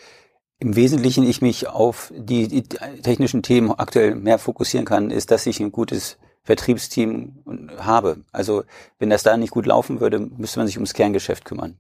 im 0.59 0.76
Wesentlichen 0.76 1.24
ich 1.24 1.42
mich 1.42 1.68
auf 1.68 2.12
die, 2.16 2.48
die 2.48 2.62
technischen 2.62 3.42
Themen 3.42 3.72
aktuell 3.72 4.14
mehr 4.14 4.38
fokussieren 4.38 4.87
kann, 4.87 5.11
ist, 5.11 5.30
dass 5.30 5.46
ich 5.46 5.61
ein 5.61 5.72
gutes 5.72 6.18
Vertriebsteam 6.44 7.70
habe. 7.78 8.18
Also 8.33 8.64
wenn 8.98 9.11
das 9.11 9.22
da 9.22 9.37
nicht 9.37 9.50
gut 9.50 9.66
laufen 9.66 10.00
würde, 10.00 10.20
müsste 10.20 10.61
man 10.61 10.66
sich 10.66 10.76
ums 10.76 10.94
Kerngeschäft 10.94 11.44
kümmern. 11.44 11.78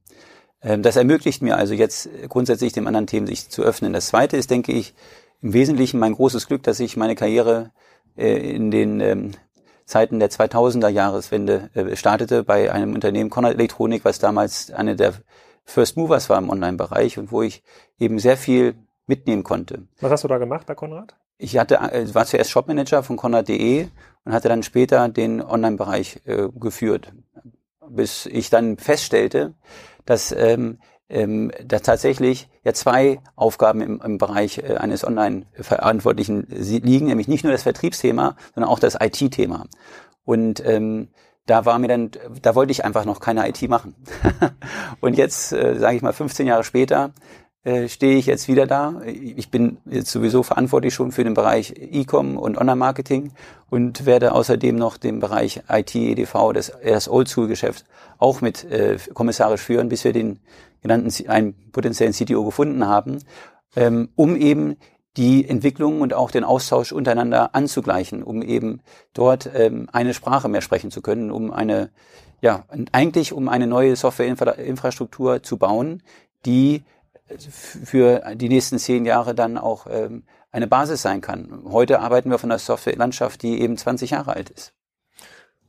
Ähm, 0.62 0.82
das 0.82 0.96
ermöglicht 0.96 1.42
mir 1.42 1.56
also 1.56 1.74
jetzt 1.74 2.08
grundsätzlich 2.28 2.72
dem 2.72 2.86
anderen 2.86 3.06
Themen 3.06 3.26
sich 3.26 3.50
zu 3.50 3.62
öffnen. 3.62 3.92
Das 3.92 4.06
zweite 4.06 4.36
ist, 4.36 4.50
denke 4.50 4.72
ich, 4.72 4.94
im 5.42 5.52
Wesentlichen 5.52 6.00
mein 6.00 6.14
großes 6.14 6.48
Glück, 6.48 6.62
dass 6.62 6.80
ich 6.80 6.96
meine 6.96 7.14
Karriere 7.14 7.70
äh, 8.16 8.54
in 8.54 8.70
den 8.70 9.00
ähm, 9.00 9.32
Zeiten 9.84 10.18
der 10.18 10.30
2000er 10.30 10.88
Jahreswende 10.88 11.68
äh, 11.74 11.94
startete 11.94 12.42
bei 12.42 12.72
einem 12.72 12.94
Unternehmen 12.94 13.28
Conrad 13.28 13.54
Elektronik, 13.54 14.04
was 14.04 14.18
damals 14.18 14.70
eine 14.70 14.96
der 14.96 15.12
First 15.64 15.96
Movers 15.98 16.30
war 16.30 16.38
im 16.38 16.48
Online-Bereich 16.48 17.18
und 17.18 17.30
wo 17.30 17.42
ich 17.42 17.62
eben 17.98 18.18
sehr 18.18 18.38
viel 18.38 18.74
mitnehmen 19.06 19.42
konnte. 19.42 19.86
Was 20.00 20.10
hast 20.10 20.24
du 20.24 20.28
da 20.28 20.38
gemacht 20.38 20.66
bei 20.66 20.74
Konrad? 20.74 21.14
Ich 21.38 21.58
hatte, 21.58 21.76
äh, 21.76 22.14
war 22.14 22.26
zuerst 22.26 22.50
Shopmanager 22.50 23.02
von 23.02 23.16
Konrad.de 23.16 23.88
und 24.24 24.32
hatte 24.32 24.48
dann 24.48 24.62
später 24.62 25.08
den 25.08 25.42
Online-Bereich 25.42 26.22
äh, 26.26 26.48
geführt, 26.54 27.12
bis 27.88 28.26
ich 28.26 28.50
dann 28.50 28.78
feststellte, 28.78 29.54
dass 30.04 30.32
ähm, 30.32 30.78
ähm, 31.08 31.52
da 31.64 31.80
tatsächlich 31.80 32.48
ja 32.64 32.72
zwei 32.72 33.20
Aufgaben 33.36 33.80
im, 33.80 34.00
im 34.00 34.18
Bereich 34.18 34.58
äh, 34.58 34.76
eines 34.76 35.04
Online-Verantwortlichen 35.04 36.46
liegen, 36.48 37.06
nämlich 37.06 37.28
nicht 37.28 37.44
nur 37.44 37.52
das 37.52 37.62
Vertriebsthema, 37.62 38.36
sondern 38.54 38.70
auch 38.70 38.78
das 38.78 38.96
IT-Thema. 39.00 39.66
Und 40.24 40.64
ähm, 40.64 41.08
da 41.46 41.66
war 41.66 41.78
mir 41.78 41.88
dann, 41.88 42.10
da 42.40 42.54
wollte 42.54 42.72
ich 42.72 42.84
einfach 42.84 43.04
noch 43.04 43.20
keine 43.20 43.46
IT 43.48 43.68
machen. 43.68 43.94
und 45.00 45.18
jetzt, 45.18 45.52
äh, 45.52 45.78
sage 45.78 45.96
ich 45.96 46.02
mal, 46.02 46.14
15 46.14 46.46
Jahre 46.46 46.64
später, 46.64 47.12
äh, 47.64 47.88
stehe 47.88 48.18
ich 48.18 48.26
jetzt 48.26 48.46
wieder 48.46 48.66
da. 48.66 49.00
Ich 49.06 49.50
bin 49.50 49.78
jetzt 49.86 50.10
sowieso 50.10 50.42
verantwortlich 50.42 50.92
schon 50.92 51.12
für 51.12 51.24
den 51.24 51.32
Bereich 51.32 51.74
E-Com 51.76 52.36
und 52.36 52.58
Online-Marketing 52.58 53.32
und 53.70 54.04
werde 54.04 54.32
außerdem 54.32 54.76
noch 54.76 54.98
den 54.98 55.18
Bereich 55.18 55.62
IT, 55.68 55.94
EDV, 55.94 56.52
das, 56.52 56.72
das 56.84 57.08
Oldschool-Geschäft 57.08 57.86
auch 58.18 58.42
mit 58.42 58.64
äh, 58.64 58.98
kommissarisch 59.14 59.62
führen, 59.62 59.88
bis 59.88 60.04
wir 60.04 60.12
den 60.12 60.40
genannten, 60.82 61.26
einen 61.28 61.54
potenziellen 61.72 62.12
CTO 62.12 62.44
gefunden 62.44 62.86
haben, 62.86 63.20
ähm, 63.76 64.10
um 64.14 64.36
eben 64.36 64.76
die 65.16 65.48
Entwicklung 65.48 66.00
und 66.02 66.12
auch 66.12 66.30
den 66.30 66.44
Austausch 66.44 66.92
untereinander 66.92 67.54
anzugleichen, 67.54 68.22
um 68.22 68.42
eben 68.42 68.82
dort 69.14 69.48
ähm, 69.54 69.88
eine 69.92 70.12
Sprache 70.12 70.48
mehr 70.48 70.60
sprechen 70.60 70.90
zu 70.90 71.00
können, 71.00 71.30
um 71.30 71.50
eine, 71.50 71.90
ja, 72.42 72.64
eigentlich 72.92 73.32
um 73.32 73.48
eine 73.48 73.66
neue 73.66 73.96
Softwareinfrastruktur 73.96 75.42
zu 75.42 75.56
bauen, 75.56 76.02
die 76.44 76.84
für 77.38 78.22
die 78.34 78.48
nächsten 78.48 78.78
zehn 78.78 79.04
Jahre 79.04 79.34
dann 79.34 79.58
auch 79.58 79.86
ähm, 79.90 80.24
eine 80.50 80.66
Basis 80.66 81.02
sein 81.02 81.20
kann. 81.20 81.64
Heute 81.64 82.00
arbeiten 82.00 82.30
wir 82.30 82.38
von 82.38 82.50
einer 82.50 82.58
Softwarelandschaft, 82.58 83.42
die 83.42 83.60
eben 83.60 83.76
20 83.76 84.10
Jahre 84.10 84.36
alt 84.36 84.50
ist. 84.50 84.74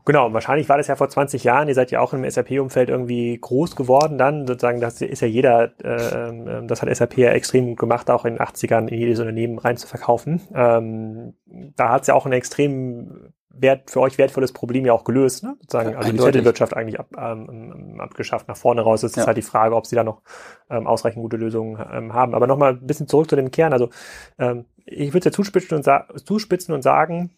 Genau, 0.06 0.32
wahrscheinlich 0.34 0.70
war 0.70 0.78
das 0.78 0.86
ja 0.86 0.96
vor 0.96 1.10
20 1.10 1.44
Jahren. 1.44 1.68
Ihr 1.68 1.74
seid 1.74 1.90
ja 1.90 2.00
auch 2.00 2.14
im 2.14 2.30
SAP-Umfeld 2.30 2.90
irgendwie 2.90 3.40
groß 3.42 3.76
geworden 3.76 4.20
dann. 4.20 4.46
Sozusagen, 4.46 4.80
das 4.80 5.02
ist 5.02 5.22
ja 5.22 5.28
jeder, 5.28 5.72
äh, 5.84 6.68
das 6.68 6.84
hat 6.84 6.96
SAP 6.96 7.18
ja 7.18 7.32
extrem 7.32 7.70
gut 7.70 7.80
gemacht, 7.80 8.12
auch 8.12 8.24
in 8.24 8.36
den 8.36 8.46
80ern 8.46 8.88
in 8.88 9.00
jedes 9.00 9.20
Unternehmen 9.20 9.58
rein 9.58 9.78
zu 9.78 9.88
verkaufen. 9.88 10.42
Ähm, 10.54 11.34
da 11.76 11.90
hat 11.90 12.02
es 12.02 12.08
ja 12.08 12.14
auch 12.14 12.26
einen 12.26 12.34
extrem 12.34 13.34
wert, 13.58 13.90
für 13.90 14.02
euch 14.02 14.18
wertvolles 14.18 14.52
Problem 14.52 14.86
ja 14.86 14.94
auch 14.94 15.04
gelöst, 15.04 15.44
ne? 15.44 15.56
sozusagen, 15.62 15.92
ja, 15.92 15.98
also 15.98 16.12
die 16.12 16.18
Zettelwirtschaft 16.18 16.76
eigentlich 16.76 17.00
ab, 17.00 17.08
ähm, 17.18 18.00
abgeschafft. 18.00 18.48
Nach 18.48 18.58
vorne 18.58 18.82
raus 18.82 19.04
ist 19.04 19.16
ja. 19.16 19.26
halt 19.26 19.38
die 19.38 19.42
Frage, 19.42 19.76
ob 19.76 19.86
sie 19.86 19.96
da 19.96 20.04
noch 20.04 20.22
ähm, 20.70 20.88
ausreichend 20.88 21.22
gute 21.22 21.38
Lösungen 21.38 21.84
ähm, 21.92 22.14
haben. 22.14 22.36
Aber 22.36 22.48
nochmal 22.48 22.74
ein 22.74 22.88
bisschen 22.88 23.08
zurück 23.08 23.30
zu 23.30 23.36
dem 23.36 23.52
Kern. 23.52 23.74
Also 23.74 23.90
ähm, 24.38 24.66
ich 24.86 25.10
würde 25.10 25.20
es 25.20 25.26
ja 25.26 25.32
zuspitzen 25.32 25.78
und, 25.78 26.26
zuspitzen 26.26 26.74
und 26.74 26.82
sagen, 26.82 27.32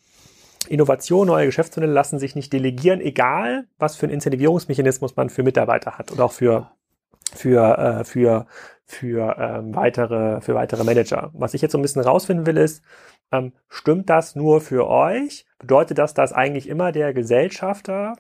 Innovation, 0.69 1.27
neue 1.27 1.45
Geschäftsmodelle 1.45 1.93
lassen 1.93 2.19
sich 2.19 2.36
nicht 2.36 2.51
delegieren, 2.51 3.01
egal 3.01 3.67
was 3.77 3.95
für 3.95 4.06
einen 4.06 4.13
Incentivierungsmechanismus 4.13 5.15
man 5.15 5.30
für 5.30 5.43
Mitarbeiter 5.43 5.97
hat 5.97 6.12
oder 6.12 6.25
auch 6.25 6.32
für 6.32 6.71
für 7.34 7.77
äh, 7.77 8.03
für 8.03 8.47
für 8.86 9.36
ähm, 9.38 9.75
weitere 9.75 10.41
für 10.41 10.56
weitere 10.56 10.84
Manager. 10.84 11.32
Was 11.34 11.53
ich 11.53 11.62
jetzt 11.62 11.71
so 11.71 11.77
ein 11.77 11.82
bisschen 11.82 12.01
rausfinden 12.01 12.45
will 12.45 12.58
ist, 12.58 12.84
ähm, 13.32 13.54
stimmt 13.70 14.10
das 14.10 14.36
nur 14.36 14.62
für 14.62 14.88
euch? 14.88 15.46
Bedeutet 15.60 15.98
das, 15.98 16.13
dass 16.13 16.34
eigentlich 16.34 16.68
immer 16.68 16.92
der 16.92 17.13
Gesellschafter 17.13 18.16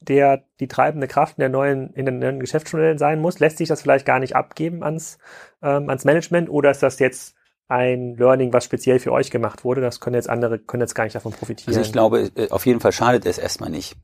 der 0.00 0.44
die 0.60 0.68
treibende 0.68 1.08
Kraft 1.08 1.38
in 1.38 1.40
der 1.40 1.48
neuen, 1.48 1.92
in 1.94 2.06
den 2.06 2.18
neuen 2.18 2.40
Geschäftsmodellen 2.40 2.98
sein 2.98 3.20
muss? 3.20 3.40
Lässt 3.40 3.58
sich 3.58 3.68
das 3.68 3.82
vielleicht 3.82 4.06
gar 4.06 4.20
nicht 4.20 4.36
abgeben 4.36 4.82
ans, 4.82 5.18
ähm, 5.62 5.88
ans 5.88 6.04
Management 6.04 6.48
oder 6.48 6.70
ist 6.70 6.82
das 6.82 6.98
jetzt 6.98 7.34
ein 7.66 8.16
Learning, 8.16 8.52
was 8.52 8.64
speziell 8.64 8.98
für 8.98 9.12
euch 9.12 9.30
gemacht 9.30 9.64
wurde? 9.64 9.80
Das 9.80 10.00
können 10.00 10.14
jetzt 10.14 10.30
andere, 10.30 10.58
können 10.58 10.80
jetzt 10.80 10.94
gar 10.94 11.04
nicht 11.04 11.16
davon 11.16 11.32
profitieren. 11.32 11.68
Also 11.68 11.80
ich 11.80 11.92
glaube, 11.92 12.30
äh, 12.34 12.50
auf 12.50 12.64
jeden 12.64 12.80
Fall 12.80 12.92
schadet 12.92 13.26
es 13.26 13.38
erstmal 13.38 13.70
nicht. 13.70 13.96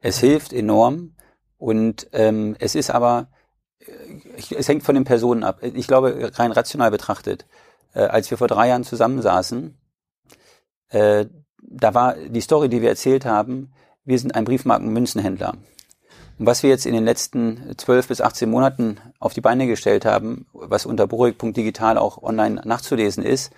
Es 0.00 0.18
hilft 0.18 0.52
enorm 0.52 1.16
und 1.58 2.08
ähm, 2.12 2.56
es 2.58 2.74
ist 2.74 2.90
aber, 2.90 3.28
äh, 3.80 4.54
es 4.56 4.68
hängt 4.68 4.84
von 4.84 4.94
den 4.94 5.04
Personen 5.04 5.44
ab. 5.44 5.62
Ich 5.62 5.86
glaube, 5.86 6.30
rein 6.34 6.52
rational 6.52 6.90
betrachtet, 6.90 7.46
äh, 7.92 8.00
als 8.00 8.30
wir 8.30 8.38
vor 8.38 8.48
drei 8.48 8.68
Jahren 8.68 8.84
zusammensaßen, 8.84 9.76
äh, 10.90 11.26
da 11.62 11.94
war 11.94 12.14
die 12.14 12.40
Story, 12.40 12.68
die 12.68 12.82
wir 12.82 12.88
erzählt 12.88 13.24
haben, 13.24 13.72
wir 14.04 14.18
sind 14.18 14.34
ein 14.34 14.44
Briefmarken-Münzenhändler. 14.44 15.54
Und 16.38 16.46
was 16.46 16.62
wir 16.62 16.70
jetzt 16.70 16.86
in 16.86 16.94
den 16.94 17.04
letzten 17.04 17.76
12 17.76 18.08
bis 18.08 18.20
18 18.20 18.50
Monaten 18.50 18.98
auf 19.18 19.34
die 19.34 19.42
Beine 19.42 19.66
gestellt 19.66 20.04
haben, 20.04 20.46
was 20.52 20.86
unter 20.86 21.06
Burik.digital 21.06 21.98
auch 21.98 22.22
online 22.22 22.62
nachzulesen 22.64 23.24
ist, 23.24 23.52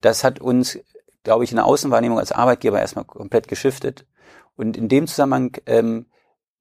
das 0.00 0.22
hat 0.22 0.40
uns, 0.40 0.78
glaube 1.24 1.44
ich, 1.44 1.50
in 1.50 1.56
der 1.56 1.66
Außenwahrnehmung 1.66 2.18
als 2.18 2.32
Arbeitgeber 2.32 2.80
erstmal 2.80 3.04
komplett 3.04 3.48
geschiftet. 3.48 4.06
Und 4.56 4.76
in 4.76 4.88
dem 4.88 5.08
Zusammenhang 5.08 5.56
ähm, 5.66 6.06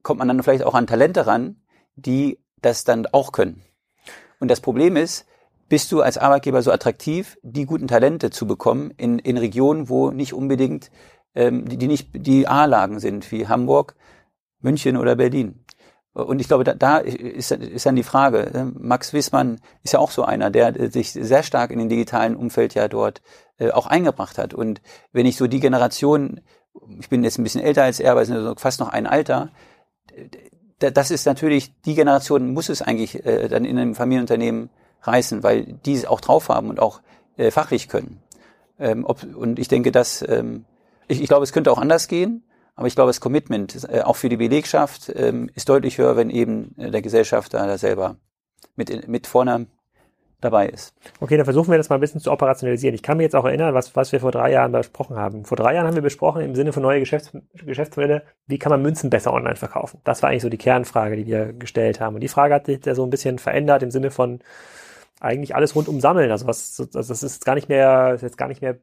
kommt 0.01 0.19
man 0.19 0.27
dann 0.27 0.41
vielleicht 0.41 0.63
auch 0.63 0.73
an 0.73 0.87
Talente 0.87 1.27
ran, 1.27 1.61
die 1.95 2.39
das 2.61 2.83
dann 2.83 3.05
auch 3.07 3.31
können. 3.31 3.61
Und 4.39 4.49
das 4.49 4.61
Problem 4.61 4.95
ist, 4.95 5.27
bist 5.69 5.91
du 5.91 6.01
als 6.01 6.17
Arbeitgeber 6.17 6.61
so 6.61 6.71
attraktiv, 6.71 7.37
die 7.41 7.65
guten 7.65 7.87
Talente 7.87 8.29
zu 8.29 8.47
bekommen 8.47 8.91
in, 8.97 9.19
in 9.19 9.37
Regionen, 9.37 9.89
wo 9.89 10.11
nicht 10.11 10.33
unbedingt 10.33 10.91
ähm, 11.35 11.67
die, 11.67 11.77
die 11.77 11.87
nicht 11.87 12.09
die 12.13 12.47
A-Lagen 12.47 12.99
sind, 12.99 13.31
wie 13.31 13.47
Hamburg, 13.47 13.95
München 14.59 14.97
oder 14.97 15.15
Berlin. 15.15 15.63
Und 16.13 16.39
ich 16.39 16.47
glaube, 16.47 16.63
da, 16.63 16.73
da 16.73 16.97
ist, 16.97 17.51
ist 17.51 17.85
dann 17.85 17.95
die 17.95 18.03
Frage. 18.03 18.49
Ne? 18.51 18.73
Max 18.75 19.13
Wissmann 19.13 19.59
ist 19.83 19.93
ja 19.93 19.99
auch 19.99 20.09
so 20.09 20.23
einer, 20.23 20.49
der 20.49 20.91
sich 20.91 21.11
sehr 21.11 21.43
stark 21.43 21.69
in 21.69 21.77
den 21.77 21.89
digitalen 21.89 22.35
Umfeld 22.35 22.73
ja 22.73 22.87
dort 22.87 23.21
äh, 23.59 23.69
auch 23.69 23.85
eingebracht 23.85 24.39
hat. 24.39 24.55
Und 24.55 24.81
wenn 25.11 25.27
ich 25.27 25.37
so 25.37 25.45
die 25.45 25.59
Generation, 25.59 26.41
ich 26.99 27.09
bin 27.09 27.23
jetzt 27.23 27.37
ein 27.37 27.43
bisschen 27.43 27.61
älter 27.61 27.83
als 27.83 27.99
er, 27.99 28.13
aber 28.13 28.25
sind 28.25 28.59
fast 28.59 28.79
noch 28.79 28.89
ein 28.89 29.05
Alter, 29.05 29.51
das 30.79 31.11
ist 31.11 31.25
natürlich, 31.27 31.79
die 31.81 31.93
Generation 31.93 32.51
muss 32.51 32.69
es 32.69 32.81
eigentlich 32.81 33.23
äh, 33.23 33.47
dann 33.47 33.63
in 33.63 33.77
einem 33.77 33.93
Familienunternehmen 33.93 34.71
reißen, 35.07 35.43
weil 35.43 35.63
die 35.85 35.93
es 35.93 36.05
auch 36.05 36.21
drauf 36.21 36.49
haben 36.49 36.69
und 36.69 36.79
auch 36.79 37.01
äh, 37.37 37.51
fachlich 37.51 37.87
können. 37.87 38.21
Ähm, 38.79 39.05
ob, 39.05 39.23
und 39.23 39.59
ich 39.59 39.67
denke, 39.67 39.91
dass 39.91 40.23
ähm, 40.27 40.65
ich, 41.07 41.21
ich 41.21 41.27
glaube, 41.27 41.43
es 41.43 41.53
könnte 41.53 41.71
auch 41.71 41.79
anders 41.79 42.07
gehen, 42.07 42.43
Aber 42.77 42.87
ich 42.87 42.95
glaube, 42.95 43.09
das 43.09 43.19
Commitment 43.19 43.89
äh, 43.91 44.01
auch 44.01 44.15
für 44.15 44.29
die 44.29 44.37
Belegschaft 44.37 45.11
ähm, 45.15 45.49
ist 45.55 45.67
deutlich 45.67 45.97
höher, 45.97 46.15
wenn 46.15 46.29
eben 46.29 46.75
äh, 46.77 46.91
der 46.91 47.01
Gesellschafter 47.01 47.65
da 47.65 47.77
selber 47.77 48.17
mit, 48.75 49.07
mit 49.07 49.25
vorne 49.25 49.65
dabei 50.41 50.69
ist. 50.69 50.93
Okay, 51.19 51.35
dann 51.35 51.45
versuchen 51.45 51.71
wir 51.71 51.79
das 51.79 51.89
mal 51.89 51.95
ein 51.95 52.01
bisschen 52.01 52.21
zu 52.21 52.31
operationalisieren. 52.31 52.93
Ich 52.93 53.01
kann 53.01 53.17
mich 53.17 53.23
jetzt 53.23 53.35
auch 53.35 53.45
erinnern, 53.45 53.73
was, 53.73 53.95
was 53.95 54.11
wir 54.11 54.19
vor 54.19 54.31
drei 54.31 54.51
Jahren 54.51 54.71
besprochen 54.71 55.17
haben. 55.17 55.43
Vor 55.43 55.57
drei 55.57 55.73
Jahren 55.73 55.87
haben 55.87 55.95
wir 55.95 56.03
besprochen 56.03 56.43
im 56.43 56.53
Sinne 56.53 56.71
von 56.71 56.83
neue 56.83 56.99
Geschäfts 56.99 57.31
Geschäftsmodelle, 57.55 58.21
wie 58.45 58.59
kann 58.59 58.69
man 58.69 58.83
Münzen 58.83 59.09
besser 59.09 59.33
online 59.33 59.55
verkaufen? 59.55 59.99
Das 60.03 60.21
war 60.21 60.29
eigentlich 60.29 60.43
so 60.43 60.49
die 60.49 60.59
Kernfrage, 60.59 61.15
die 61.15 61.25
wir 61.25 61.53
gestellt 61.53 61.99
haben. 61.99 62.13
Und 62.13 62.21
die 62.21 62.27
Frage 62.27 62.53
hat 62.53 62.67
sich 62.67 62.85
ja 62.85 62.93
so 62.93 63.03
ein 63.03 63.09
bisschen 63.09 63.39
verändert 63.39 63.81
im 63.81 63.89
Sinne 63.89 64.11
von 64.11 64.39
eigentlich 65.19 65.55
alles 65.55 65.75
rundum 65.75 65.99
sammeln. 65.99 66.31
Also 66.31 66.47
was, 66.47 66.79
also 66.79 67.13
das 67.13 67.23
ist 67.23 67.45
gar 67.45 67.55
nicht 67.55 67.69
mehr, 67.69 68.13
ist 68.15 68.21
jetzt 68.21 68.37
gar 68.37 68.47
nicht 68.47 68.61
mehr, 68.61 68.77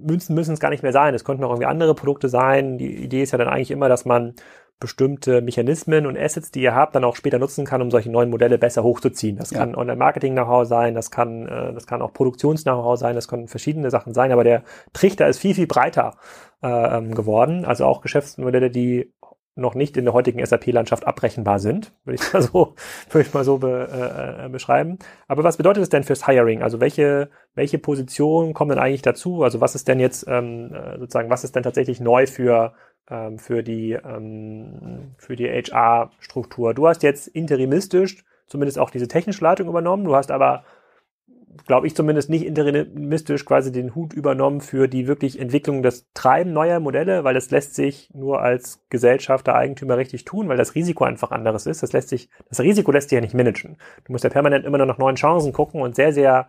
Münzen 0.00 0.34
müssen 0.34 0.54
es 0.54 0.60
gar 0.60 0.70
nicht 0.70 0.82
mehr 0.82 0.92
sein. 0.92 1.14
Es 1.14 1.24
könnten 1.24 1.44
auch 1.44 1.50
irgendwie 1.50 1.66
andere 1.66 1.94
Produkte 1.94 2.28
sein. 2.28 2.78
Die 2.78 2.96
Idee 2.96 3.22
ist 3.22 3.32
ja 3.32 3.38
dann 3.38 3.48
eigentlich 3.48 3.70
immer, 3.70 3.88
dass 3.88 4.04
man 4.04 4.34
bestimmte 4.78 5.40
Mechanismen 5.40 6.06
und 6.06 6.18
Assets, 6.18 6.50
die 6.50 6.60
ihr 6.60 6.74
habt, 6.74 6.94
dann 6.94 7.04
auch 7.04 7.16
später 7.16 7.38
nutzen 7.38 7.64
kann, 7.64 7.80
um 7.80 7.90
solche 7.90 8.10
neuen 8.10 8.28
Modelle 8.28 8.58
besser 8.58 8.82
hochzuziehen. 8.82 9.38
Das 9.38 9.50
ja. 9.50 9.58
kann 9.60 9.74
Online-Marketing-Know-how 9.74 10.66
sein, 10.66 10.94
das 10.94 11.10
kann, 11.10 11.46
äh, 11.46 11.72
das 11.72 11.86
kann 11.86 12.02
auch 12.02 12.12
Produktions-Know-how 12.12 12.98
sein, 12.98 13.14
das 13.14 13.26
können 13.26 13.48
verschiedene 13.48 13.90
Sachen 13.90 14.12
sein, 14.12 14.32
aber 14.32 14.44
der 14.44 14.64
Trichter 14.92 15.28
ist 15.28 15.38
viel, 15.38 15.54
viel 15.54 15.66
breiter 15.66 16.16
äh, 16.62 16.68
ähm, 16.68 17.14
geworden. 17.14 17.64
Also 17.64 17.86
auch 17.86 18.02
Geschäftsmodelle, 18.02 18.70
die 18.70 19.14
noch 19.56 19.74
nicht 19.74 19.96
in 19.96 20.04
der 20.04 20.14
heutigen 20.14 20.44
SAP-Landschaft 20.44 21.06
abbrechenbar 21.06 21.58
sind, 21.58 21.92
würde 22.04 22.20
ich 22.22 22.32
mal 22.32 22.42
so, 22.42 22.74
würde 23.10 23.26
ich 23.26 23.34
mal 23.34 23.44
so 23.44 23.58
be, 23.58 23.88
äh, 23.90 24.46
äh, 24.46 24.48
beschreiben. 24.48 24.98
Aber 25.26 25.42
was 25.42 25.56
bedeutet 25.56 25.82
es 25.82 25.88
denn 25.88 26.04
fürs 26.04 26.26
Hiring? 26.26 26.62
Also 26.62 26.80
welche, 26.80 27.30
welche 27.54 27.78
Positionen 27.78 28.54
kommen 28.54 28.70
denn 28.70 28.78
eigentlich 28.78 29.02
dazu? 29.02 29.42
Also 29.42 29.60
was 29.60 29.74
ist 29.74 29.88
denn 29.88 29.98
jetzt 29.98 30.26
ähm, 30.28 30.72
äh, 30.72 30.98
sozusagen, 30.98 31.30
was 31.30 31.42
ist 31.42 31.56
denn 31.56 31.62
tatsächlich 31.62 32.00
neu 32.00 32.26
für 32.26 32.74
ähm, 33.08 33.38
für 33.38 33.62
die, 33.62 33.92
ähm, 33.92 35.14
für 35.16 35.36
die 35.36 35.48
HR-Struktur. 35.48 36.74
Du 36.74 36.88
hast 36.88 37.02
jetzt 37.02 37.28
interimistisch 37.28 38.24
zumindest 38.46 38.78
auch 38.78 38.90
diese 38.90 39.08
technische 39.08 39.44
Leitung 39.44 39.68
übernommen. 39.68 40.04
Du 40.04 40.14
hast 40.14 40.30
aber, 40.30 40.64
glaube 41.66 41.86
ich 41.86 41.94
zumindest, 41.94 42.30
nicht 42.30 42.44
interimistisch 42.44 43.44
quasi 43.44 43.72
den 43.72 43.94
Hut 43.94 44.12
übernommen 44.12 44.60
für 44.60 44.88
die 44.88 45.06
wirklich 45.06 45.40
Entwicklung 45.40 45.82
des 45.82 46.06
Treiben 46.14 46.52
neuer 46.52 46.80
Modelle, 46.80 47.24
weil 47.24 47.34
das 47.34 47.50
lässt 47.50 47.74
sich 47.74 48.10
nur 48.14 48.40
als 48.40 48.82
Gesellschafter, 48.90 49.54
Eigentümer 49.54 49.96
richtig 49.96 50.24
tun, 50.24 50.48
weil 50.48 50.56
das 50.56 50.74
Risiko 50.74 51.04
einfach 51.04 51.30
anderes 51.30 51.66
ist. 51.66 51.82
Das 51.82 51.92
lässt 51.92 52.08
sich, 52.08 52.28
das 52.48 52.60
Risiko 52.60 52.92
lässt 52.92 53.08
sich 53.08 53.16
ja 53.16 53.20
nicht 53.20 53.34
managen. 53.34 53.76
Du 54.04 54.12
musst 54.12 54.24
ja 54.24 54.30
permanent 54.30 54.64
immer 54.64 54.78
nur 54.78 54.86
nach 54.86 54.98
neuen 54.98 55.16
Chancen 55.16 55.52
gucken 55.52 55.80
und 55.80 55.96
sehr, 55.96 56.12
sehr 56.12 56.48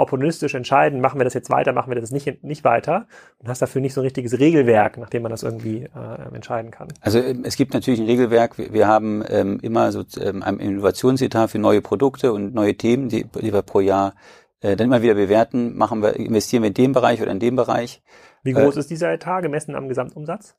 opportunistisch 0.00 0.54
entscheiden, 0.54 1.00
machen 1.00 1.20
wir 1.20 1.24
das 1.24 1.34
jetzt 1.34 1.50
weiter, 1.50 1.72
machen 1.72 1.90
wir 1.90 2.00
das 2.00 2.10
nicht, 2.10 2.42
nicht 2.42 2.64
weiter 2.64 3.06
und 3.38 3.48
hast 3.48 3.60
dafür 3.60 3.80
nicht 3.80 3.94
so 3.94 4.00
ein 4.00 4.04
richtiges 4.04 4.38
Regelwerk, 4.38 4.96
nach 4.98 5.10
dem 5.10 5.22
man 5.22 5.30
das 5.30 5.42
irgendwie 5.42 5.84
äh, 5.84 6.34
entscheiden 6.34 6.70
kann. 6.70 6.88
Also 7.00 7.18
ähm, 7.18 7.44
es 7.44 7.56
gibt 7.56 7.74
natürlich 7.74 8.00
ein 8.00 8.06
Regelwerk. 8.06 8.56
Wir 8.58 8.88
haben 8.88 9.22
ähm, 9.28 9.58
immer 9.60 9.92
so 9.92 10.04
ähm, 10.18 10.42
ein 10.42 10.58
Innovationsetat 10.58 11.50
für 11.50 11.58
neue 11.58 11.82
Produkte 11.82 12.32
und 12.32 12.54
neue 12.54 12.74
Themen, 12.76 13.08
die, 13.08 13.24
die 13.24 13.52
wir 13.52 13.62
pro 13.62 13.80
Jahr 13.80 14.14
äh, 14.60 14.74
dann 14.74 14.86
immer 14.86 15.02
wieder 15.02 15.14
bewerten. 15.14 15.76
Machen 15.76 16.02
wir, 16.02 16.16
investieren 16.16 16.62
wir 16.62 16.68
in 16.68 16.74
dem 16.74 16.92
Bereich 16.92 17.20
oder 17.20 17.30
in 17.30 17.40
dem 17.40 17.56
Bereich. 17.56 18.02
Wie 18.42 18.52
groß 18.52 18.76
äh, 18.76 18.80
ist 18.80 18.90
dieser 18.90 19.12
Etat 19.12 19.42
gemessen 19.42 19.74
am 19.74 19.88
Gesamtumsatz? 19.88 20.56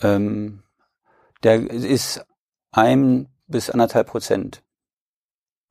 Ähm, 0.00 0.62
der 1.42 1.70
ist 1.70 2.24
ein 2.72 3.28
bis 3.46 3.70
anderthalb 3.70 4.08
Prozent. 4.08 4.62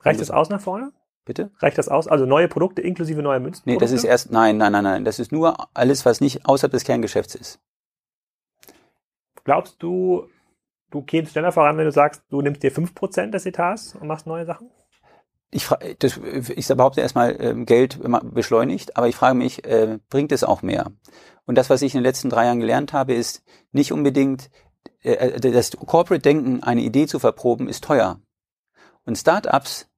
Reicht 0.02 0.22
das 0.22 0.32
aus 0.32 0.50
nach 0.50 0.62
vorne? 0.62 0.92
Bitte? 1.28 1.52
Reicht 1.60 1.78
das 1.78 1.90
aus? 1.90 2.08
Also 2.08 2.26
neue 2.26 2.48
Produkte 2.48 2.82
inklusive 2.82 3.22
neuer 3.22 3.42
Münzen? 3.42 3.64
Nee, 3.66 3.78
das 3.78 3.92
ist 3.92 4.06
erst, 4.06 4.32
nein, 4.32 4.56
nein, 4.56 4.72
nein, 4.72 4.86
nein. 4.86 5.04
Das 5.04 5.20
ist 5.20 5.34
nur 5.34 5.58
alles, 5.74 6.06
was 6.06 6.22
nicht 6.22 6.46
außerhalb 6.46 6.72
des 6.72 6.86
Kerngeschäfts 6.86 7.36
ist. 7.36 7.60
Glaubst 9.44 9.84
du, 9.84 10.30
du 10.90 11.02
kämst 11.02 11.34
schneller 11.34 11.52
voran, 11.52 11.78
wenn 11.78 11.84
du 11.84 11.92
sagst, 11.92 12.24
du 12.30 12.42
nimmst 12.42 12.64
dir 12.64 12.72
fünf 12.72 12.96
Prozent 12.96 13.34
des 13.34 13.46
Etats 13.46 13.94
und 13.94 14.08
machst 14.08 14.26
neue 14.26 14.46
Sachen? 14.46 14.72
Ich, 15.52 15.68
das, 16.00 16.18
ich 16.18 16.68
behaupte 16.68 17.02
erstmal, 17.02 17.36
ähm, 17.42 17.66
Geld 17.66 18.00
beschleunigt, 18.34 18.96
aber 18.96 19.10
ich 19.10 19.16
frage 19.18 19.36
mich, 19.36 19.66
äh, 19.66 20.00
bringt 20.10 20.32
es 20.32 20.46
auch 20.46 20.62
mehr? 20.62 20.94
Und 21.46 21.58
das, 21.58 21.70
was 21.70 21.82
ich 21.82 21.94
in 21.94 22.00
den 22.00 22.06
letzten 22.06 22.30
drei 22.30 22.46
Jahren 22.46 22.62
gelernt 22.62 22.94
habe, 22.94 23.14
ist 23.14 23.44
nicht 23.74 23.92
unbedingt, 23.92 24.50
äh, 25.04 25.12
äh 25.12 25.52
das 25.52 25.72
Corporate-Denken, 25.72 26.64
eine 26.64 26.82
Idee 26.82 27.06
zu 27.06 27.20
verproben, 27.20 27.68
ist 27.68 27.84
teuer. 27.84 28.22
Und 29.04 29.18
Startups 29.18 29.90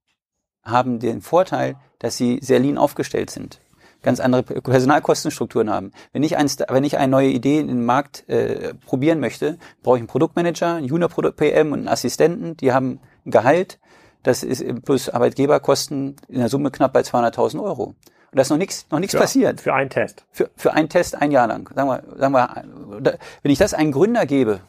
haben 0.62 0.98
den 0.98 1.22
Vorteil, 1.22 1.76
dass 1.98 2.16
sie 2.16 2.38
sehr 2.42 2.58
lean 2.58 2.78
aufgestellt 2.78 3.30
sind 3.30 3.60
ganz 4.02 4.20
andere 4.20 4.42
Personalkostenstrukturen 4.42 5.70
haben. 5.70 5.92
Wenn 6.12 6.22
ich, 6.22 6.36
ein, 6.36 6.48
wenn 6.68 6.84
ich 6.84 6.98
eine 6.98 7.10
neue 7.10 7.28
Idee 7.28 7.60
in 7.60 7.68
den 7.68 7.84
Markt 7.84 8.28
äh, 8.28 8.74
probieren 8.86 9.20
möchte, 9.20 9.58
brauche 9.82 9.96
ich 9.96 10.00
einen 10.00 10.08
Produktmanager, 10.08 10.76
einen 10.76 10.86
Junior-PM 10.86 11.72
und 11.72 11.80
einen 11.80 11.88
Assistenten, 11.88 12.56
die 12.56 12.72
haben 12.72 13.00
ein 13.26 13.30
Gehalt, 13.30 13.78
das 14.22 14.42
ist 14.42 14.64
plus 14.84 15.08
Arbeitgeberkosten 15.08 16.16
in 16.28 16.38
der 16.38 16.48
Summe 16.48 16.70
knapp 16.70 16.92
bei 16.92 17.00
200.000 17.00 17.62
Euro. 17.62 17.94
Und 18.32 18.36
da 18.36 18.42
ist 18.42 18.50
noch 18.50 18.58
nichts 18.58 18.86
noch 18.90 19.00
nichts 19.00 19.16
passiert. 19.16 19.60
Für 19.60 19.74
einen 19.74 19.90
Test. 19.90 20.24
Für, 20.30 20.50
für 20.54 20.72
einen 20.72 20.88
Test 20.88 21.16
ein 21.16 21.32
Jahr 21.32 21.48
lang. 21.48 21.70
Sagen 21.74 21.88
wir, 21.88 22.18
sagen 22.18 22.32
wir, 22.32 23.18
wenn 23.42 23.50
ich 23.50 23.58
das 23.58 23.74
einem 23.74 23.92
Gründer 23.92 24.24
gebe, 24.26 24.60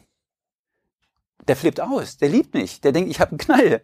der 1.46 1.56
flippt 1.56 1.80
aus, 1.80 2.16
der 2.16 2.28
liebt 2.28 2.54
mich, 2.54 2.80
der 2.80 2.92
denkt, 2.92 3.10
ich 3.10 3.20
habe 3.20 3.32
einen 3.32 3.38
Knall. 3.38 3.82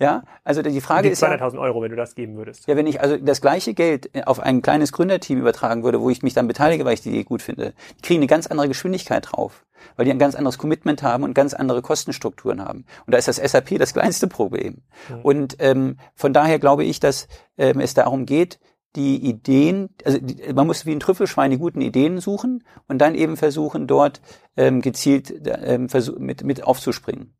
Ja, 0.00 0.24
also 0.44 0.62
die 0.62 0.80
Frage 0.80 1.08
die 1.08 1.12
ist 1.12 1.22
200.000 1.22 1.58
Euro, 1.58 1.82
wenn 1.82 1.90
du 1.90 1.96
das 1.96 2.14
geben 2.14 2.36
würdest. 2.36 2.66
Ja, 2.66 2.74
wenn 2.74 2.86
ich 2.86 3.02
also 3.02 3.18
das 3.18 3.42
gleiche 3.42 3.74
Geld 3.74 4.10
auf 4.26 4.40
ein 4.40 4.62
kleines 4.62 4.92
Gründerteam 4.92 5.38
übertragen 5.38 5.84
würde, 5.84 6.00
wo 6.00 6.08
ich 6.08 6.22
mich 6.22 6.32
dann 6.32 6.48
beteilige, 6.48 6.86
weil 6.86 6.94
ich 6.94 7.02
die 7.02 7.10
Idee 7.10 7.24
gut 7.24 7.42
finde, 7.42 7.74
die 7.98 8.02
kriegen 8.02 8.20
eine 8.20 8.26
ganz 8.26 8.46
andere 8.46 8.66
Geschwindigkeit 8.66 9.30
drauf, 9.30 9.66
weil 9.96 10.06
die 10.06 10.10
ein 10.10 10.18
ganz 10.18 10.36
anderes 10.36 10.56
Commitment 10.56 11.02
haben 11.02 11.22
und 11.22 11.34
ganz 11.34 11.52
andere 11.52 11.82
Kostenstrukturen 11.82 12.64
haben. 12.64 12.86
Und 13.04 13.12
da 13.12 13.18
ist 13.18 13.28
das 13.28 13.36
SAP 13.36 13.78
das 13.78 13.92
kleinste 13.92 14.26
Problem. 14.26 14.78
Mhm. 15.10 15.20
Und 15.20 15.56
ähm, 15.58 15.98
von 16.14 16.32
daher 16.32 16.58
glaube 16.58 16.84
ich, 16.84 16.98
dass 16.98 17.28
ähm, 17.58 17.78
es 17.80 17.92
darum 17.92 18.24
geht, 18.24 18.58
die 18.96 19.16
Ideen, 19.16 19.90
also 20.04 20.18
die, 20.18 20.50
man 20.54 20.66
muss 20.66 20.86
wie 20.86 20.92
ein 20.92 21.00
Trüffelschwein 21.00 21.50
die 21.50 21.58
guten 21.58 21.82
Ideen 21.82 22.20
suchen 22.20 22.64
und 22.88 22.98
dann 22.98 23.14
eben 23.14 23.36
versuchen, 23.36 23.86
dort 23.86 24.22
ähm, 24.56 24.80
gezielt 24.80 25.46
ähm, 25.46 25.88
mit, 26.18 26.42
mit 26.42 26.64
aufzuspringen. 26.64 27.34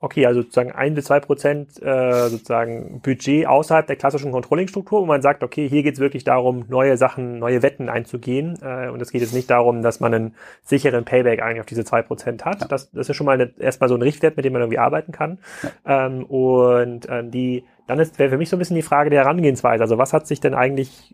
Okay, 0.00 0.26
also 0.26 0.42
sozusagen 0.42 0.70
ein 0.70 0.94
bis 0.94 1.06
zwei 1.06 1.18
Prozent 1.18 1.82
äh, 1.82 2.28
sozusagen 2.28 3.00
Budget 3.00 3.48
außerhalb 3.48 3.84
der 3.84 3.96
klassischen 3.96 4.30
Controlling-Struktur, 4.30 5.00
wo 5.00 5.06
man 5.06 5.22
sagt, 5.22 5.42
okay, 5.42 5.68
hier 5.68 5.82
geht 5.82 5.94
es 5.94 6.00
wirklich 6.00 6.22
darum, 6.22 6.66
neue 6.68 6.96
Sachen, 6.96 7.40
neue 7.40 7.62
Wetten 7.62 7.88
einzugehen. 7.88 8.56
Äh, 8.62 8.90
und 8.90 9.02
es 9.02 9.10
geht 9.10 9.22
jetzt 9.22 9.34
nicht 9.34 9.50
darum, 9.50 9.82
dass 9.82 9.98
man 9.98 10.14
einen 10.14 10.34
sicheren 10.62 11.04
Payback 11.04 11.42
eigentlich 11.42 11.60
auf 11.60 11.66
diese 11.66 11.84
zwei 11.84 12.02
Prozent 12.02 12.44
hat. 12.44 12.60
Ja. 12.60 12.68
Das, 12.68 12.92
das 12.92 13.08
ist 13.08 13.16
schon 13.16 13.26
mal 13.26 13.32
eine, 13.32 13.52
erstmal 13.58 13.88
so 13.88 13.96
ein 13.96 14.02
Richtwert, 14.02 14.36
mit 14.36 14.44
dem 14.44 14.52
man 14.52 14.62
irgendwie 14.62 14.78
arbeiten 14.78 15.10
kann. 15.10 15.38
Ja. 15.84 16.06
Ähm, 16.06 16.24
und 16.26 17.08
äh, 17.08 17.28
die, 17.28 17.64
dann 17.88 17.98
ist 17.98 18.20
wäre 18.20 18.30
für 18.30 18.38
mich 18.38 18.50
so 18.50 18.54
ein 18.56 18.60
bisschen 18.60 18.76
die 18.76 18.82
Frage 18.82 19.10
der 19.10 19.24
Herangehensweise. 19.24 19.82
Also 19.82 19.98
was 19.98 20.12
hat 20.12 20.28
sich 20.28 20.40
denn 20.40 20.54
eigentlich 20.54 21.12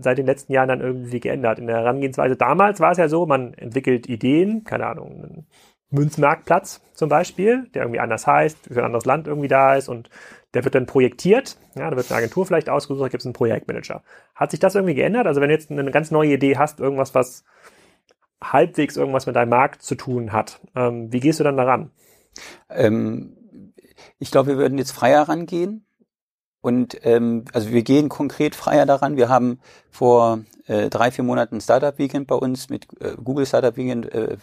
seit 0.00 0.18
den 0.18 0.26
letzten 0.26 0.52
Jahren 0.52 0.68
dann 0.68 0.80
irgendwie 0.80 1.18
geändert 1.18 1.58
in 1.58 1.66
der 1.66 1.78
Herangehensweise? 1.78 2.36
Damals 2.36 2.78
war 2.78 2.92
es 2.92 2.98
ja 2.98 3.08
so, 3.08 3.26
man 3.26 3.52
entwickelt 3.54 4.08
Ideen, 4.08 4.62
keine 4.62 4.86
Ahnung, 4.86 5.44
Münzmarktplatz 5.90 6.80
zum 6.94 7.08
Beispiel, 7.08 7.68
der 7.74 7.82
irgendwie 7.82 8.00
anders 8.00 8.26
heißt, 8.26 8.58
für 8.68 8.80
ein 8.80 8.86
anderes 8.86 9.04
Land 9.04 9.26
irgendwie 9.26 9.48
da 9.48 9.76
ist 9.76 9.88
und 9.88 10.10
der 10.54 10.64
wird 10.64 10.74
dann 10.74 10.86
projektiert. 10.86 11.58
Ja, 11.74 11.90
da 11.90 11.96
wird 11.96 12.10
eine 12.10 12.18
Agentur 12.18 12.46
vielleicht 12.46 12.68
ausgesucht, 12.68 13.04
da 13.04 13.08
gibt 13.08 13.22
es 13.22 13.26
einen 13.26 13.34
Projektmanager. 13.34 14.02
Hat 14.34 14.50
sich 14.50 14.60
das 14.60 14.74
irgendwie 14.74 14.94
geändert? 14.94 15.26
Also 15.26 15.40
wenn 15.40 15.48
du 15.48 15.54
jetzt 15.54 15.70
eine 15.70 15.90
ganz 15.90 16.10
neue 16.10 16.34
Idee 16.34 16.56
hast, 16.56 16.80
irgendwas, 16.80 17.14
was 17.14 17.44
halbwegs 18.42 18.96
irgendwas 18.96 19.26
mit 19.26 19.36
deinem 19.36 19.50
Markt 19.50 19.82
zu 19.82 19.94
tun 19.94 20.32
hat, 20.32 20.60
ähm, 20.74 21.12
wie 21.12 21.20
gehst 21.20 21.40
du 21.40 21.44
dann 21.44 21.56
daran? 21.56 21.90
Ähm, 22.68 23.36
ich 24.18 24.30
glaube, 24.30 24.48
wir 24.48 24.56
würden 24.58 24.78
jetzt 24.78 24.92
freier 24.92 25.28
rangehen. 25.28 25.85
Und 26.66 26.98
ähm, 27.04 27.44
also 27.52 27.70
wir 27.70 27.84
gehen 27.84 28.08
konkret 28.08 28.56
freier 28.56 28.86
daran. 28.86 29.16
Wir 29.16 29.28
haben 29.28 29.60
vor 29.88 30.40
äh, 30.66 30.90
drei, 30.90 31.12
vier 31.12 31.22
Monaten 31.22 31.60
Startup 31.60 31.96
Weekend 31.96 32.26
bei 32.26 32.34
uns 32.34 32.70
mit 32.70 32.88
äh, 33.00 33.12
Google 33.22 33.46
Startup 33.46 33.76
Weekend 33.76 34.12
äh, 34.12 34.36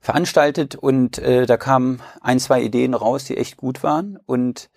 veranstaltet 0.00 0.74
und 0.74 1.18
äh, 1.18 1.46
da 1.46 1.56
kamen 1.56 2.00
ein, 2.20 2.40
zwei 2.40 2.60
Ideen 2.60 2.94
raus, 2.94 3.26
die 3.26 3.36
echt 3.36 3.58
gut 3.58 3.84
waren 3.84 4.18
und 4.26 4.70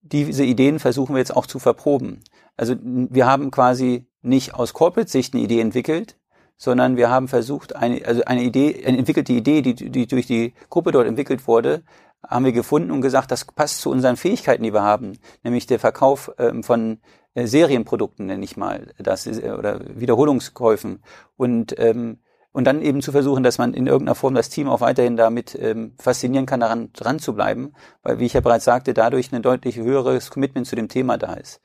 diese 0.00 0.42
Ideen 0.42 0.78
versuchen 0.78 1.14
wir 1.14 1.18
jetzt 1.18 1.36
auch 1.36 1.44
zu 1.44 1.58
verproben. 1.58 2.20
Also 2.56 2.74
wir 2.80 3.26
haben 3.26 3.50
quasi 3.50 4.06
nicht 4.22 4.54
aus 4.54 4.72
Corporate-Sicht 4.72 5.34
eine 5.34 5.42
Idee 5.42 5.60
entwickelt, 5.60 6.16
sondern 6.56 6.96
wir 6.96 7.10
haben 7.10 7.28
versucht, 7.28 7.76
eine, 7.76 8.02
also 8.06 8.24
eine 8.24 8.44
Idee, 8.44 8.82
eine 8.86 8.96
entwickelte 8.96 9.34
Idee, 9.34 9.60
die, 9.60 9.74
die 9.74 10.06
durch 10.06 10.26
die 10.26 10.54
Gruppe 10.70 10.92
dort 10.92 11.06
entwickelt 11.06 11.46
wurde, 11.46 11.82
haben 12.26 12.44
wir 12.44 12.52
gefunden 12.52 12.90
und 12.90 13.00
gesagt, 13.00 13.30
das 13.30 13.44
passt 13.44 13.80
zu 13.80 13.90
unseren 13.90 14.16
Fähigkeiten, 14.16 14.62
die 14.62 14.72
wir 14.72 14.82
haben, 14.82 15.18
nämlich 15.42 15.66
der 15.66 15.78
Verkauf 15.78 16.32
ähm, 16.38 16.62
von 16.62 17.00
äh, 17.34 17.46
Serienprodukten, 17.46 18.26
nenne 18.26 18.44
ich 18.44 18.56
mal, 18.56 18.92
das 18.98 19.26
ist, 19.26 19.42
äh, 19.42 19.52
oder 19.52 19.80
Wiederholungskäufen 19.98 21.02
und 21.36 21.78
ähm, 21.78 22.18
und 22.52 22.64
dann 22.64 22.82
eben 22.82 23.00
zu 23.00 23.12
versuchen, 23.12 23.44
dass 23.44 23.58
man 23.58 23.74
in 23.74 23.86
irgendeiner 23.86 24.16
Form 24.16 24.34
das 24.34 24.48
Team 24.48 24.68
auch 24.68 24.80
weiterhin 24.80 25.16
damit 25.16 25.56
ähm, 25.60 25.94
faszinieren 25.98 26.46
kann, 26.46 26.60
daran 26.60 26.92
dran 26.92 27.20
zu 27.20 27.34
bleiben, 27.34 27.74
weil, 28.02 28.18
wie 28.18 28.26
ich 28.26 28.32
ja 28.32 28.40
bereits 28.40 28.64
sagte, 28.64 28.92
dadurch 28.92 29.32
ein 29.32 29.42
deutlich 29.42 29.76
höheres 29.76 30.30
Commitment 30.30 30.66
zu 30.66 30.74
dem 30.74 30.88
Thema 30.88 31.16
da 31.16 31.34
ist. 31.34 31.60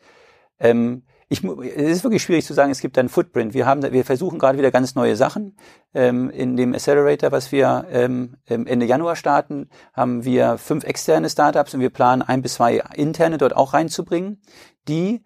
Ähm, 0.59 1.03
ich, 1.27 1.43
es 1.43 1.97
ist 1.97 2.03
wirklich 2.03 2.21
schwierig 2.21 2.45
zu 2.45 2.53
sagen, 2.53 2.71
es 2.71 2.81
gibt 2.81 2.97
einen 2.97 3.09
Footprint. 3.09 3.53
Wir 3.53 3.65
haben, 3.65 3.81
wir 3.81 4.05
versuchen 4.05 4.37
gerade 4.37 4.57
wieder 4.57 4.71
ganz 4.71 4.93
neue 4.93 5.15
Sachen. 5.15 5.57
Ähm, 5.93 6.29
in 6.29 6.55
dem 6.55 6.73
Accelerator, 6.73 7.31
was 7.31 7.51
wir 7.51 7.85
ähm, 7.89 8.37
Ende 8.45 8.85
Januar 8.85 9.15
starten, 9.15 9.69
haben 9.93 10.23
wir 10.23 10.57
fünf 10.57 10.83
externe 10.83 11.29
Startups 11.29 11.73
und 11.73 11.79
wir 11.79 11.89
planen 11.89 12.21
ein 12.21 12.41
bis 12.41 12.55
zwei 12.55 12.83
interne 12.95 13.37
dort 13.37 13.55
auch 13.55 13.73
reinzubringen, 13.73 14.41
die 14.87 15.23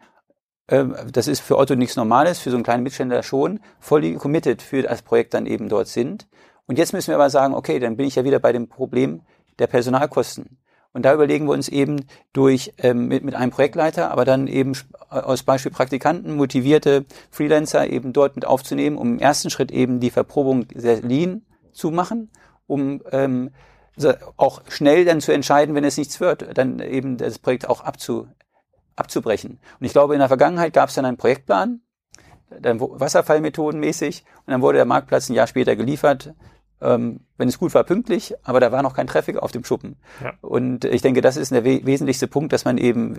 ähm, 0.69 0.95
das 1.12 1.27
ist 1.27 1.41
für 1.41 1.57
Otto 1.57 1.75
nichts 1.75 1.95
Normales, 1.95 2.39
für 2.39 2.51
so 2.51 2.55
einen 2.55 2.63
kleinen 2.63 2.83
Mittelständler 2.83 3.23
schon, 3.23 3.59
voll 3.79 4.13
committed 4.13 4.62
für 4.62 4.83
das 4.83 5.01
Projekt 5.01 5.33
dann 5.33 5.45
eben 5.45 5.67
dort 5.67 5.88
sind. 5.88 6.27
Und 6.65 6.77
jetzt 6.77 6.93
müssen 6.93 7.07
wir 7.07 7.15
aber 7.15 7.29
sagen, 7.29 7.55
okay, 7.55 7.79
dann 7.79 7.97
bin 7.97 8.07
ich 8.07 8.15
ja 8.15 8.23
wieder 8.23 8.39
bei 8.39 8.53
dem 8.53 8.69
Problem 8.69 9.23
der 9.57 9.67
Personalkosten. 9.67 10.58
Und 10.91 11.04
da 11.04 11.13
überlegen 11.13 11.45
wir 11.45 11.54
uns 11.54 11.69
eben 11.69 12.06
durch 12.34 12.73
ähm, 12.80 13.08
mit, 13.08 13.23
mit 13.23 13.36
einem 13.36 13.52
Projektleiter, 13.52 14.12
aber 14.12 14.25
dann 14.25 14.47
eben 14.47 14.73
aus 15.10 15.43
Beispiel 15.43 15.71
Praktikanten, 15.71 16.36
motivierte 16.36 17.06
Freelancer 17.30 17.88
eben 17.89 18.12
dort 18.12 18.36
mit 18.36 18.45
aufzunehmen, 18.45 18.97
um 18.97 19.13
im 19.13 19.19
ersten 19.19 19.49
Schritt 19.49 19.71
eben 19.71 19.99
die 19.99 20.10
Verprobung 20.10 20.65
sehr 20.73 21.02
lean 21.02 21.43
zu 21.71 21.91
machen, 21.91 22.32
um 22.65 23.02
ähm, 23.12 23.52
auch 24.38 24.62
schnell 24.69 25.06
dann 25.06 25.21
zu 25.21 25.32
entscheiden, 25.32 25.75
wenn 25.75 25.84
es 25.84 25.97
nichts 25.97 26.19
wird, 26.19 26.58
dann 26.58 26.80
eben 26.80 27.17
das 27.17 27.38
Projekt 27.38 27.69
auch 27.69 27.82
abzu, 27.82 28.28
abzubrechen. 28.95 29.60
Und 29.80 29.86
ich 29.86 29.91
glaube, 29.91 30.13
in 30.13 30.19
der 30.19 30.28
Vergangenheit 30.28 30.73
gab 30.73 30.89
es 30.89 30.95
dann 30.95 31.06
einen 31.06 31.17
Projektplan, 31.17 31.82
dann 32.62 32.80
Wasserfallmethodenmäßig, 32.80 34.23
und 34.45 34.52
dann 34.52 34.62
wurde 34.62 34.78
der 34.78 34.86
Marktplatz 34.86 35.30
ein 35.30 35.34
Jahr 35.34 35.47
später 35.47 35.75
geliefert 35.75 36.34
ähm, 36.81 37.21
wenn 37.37 37.49
es 37.49 37.59
gut 37.59 37.73
war, 37.73 37.83
pünktlich, 37.83 38.35
aber 38.43 38.59
da 38.59 38.71
war 38.71 38.81
noch 38.83 38.93
kein 38.93 39.07
Traffic 39.07 39.37
auf 39.37 39.51
dem 39.51 39.63
Schuppen. 39.63 39.97
Ja. 40.23 40.33
Und 40.41 40.85
ich 40.85 41.01
denke, 41.01 41.21
das 41.21 41.37
ist 41.37 41.51
der 41.51 41.65
we 41.65 41.85
wesentlichste 41.85 42.27
Punkt, 42.27 42.53
dass 42.53 42.65
man 42.65 42.77
eben 42.77 43.15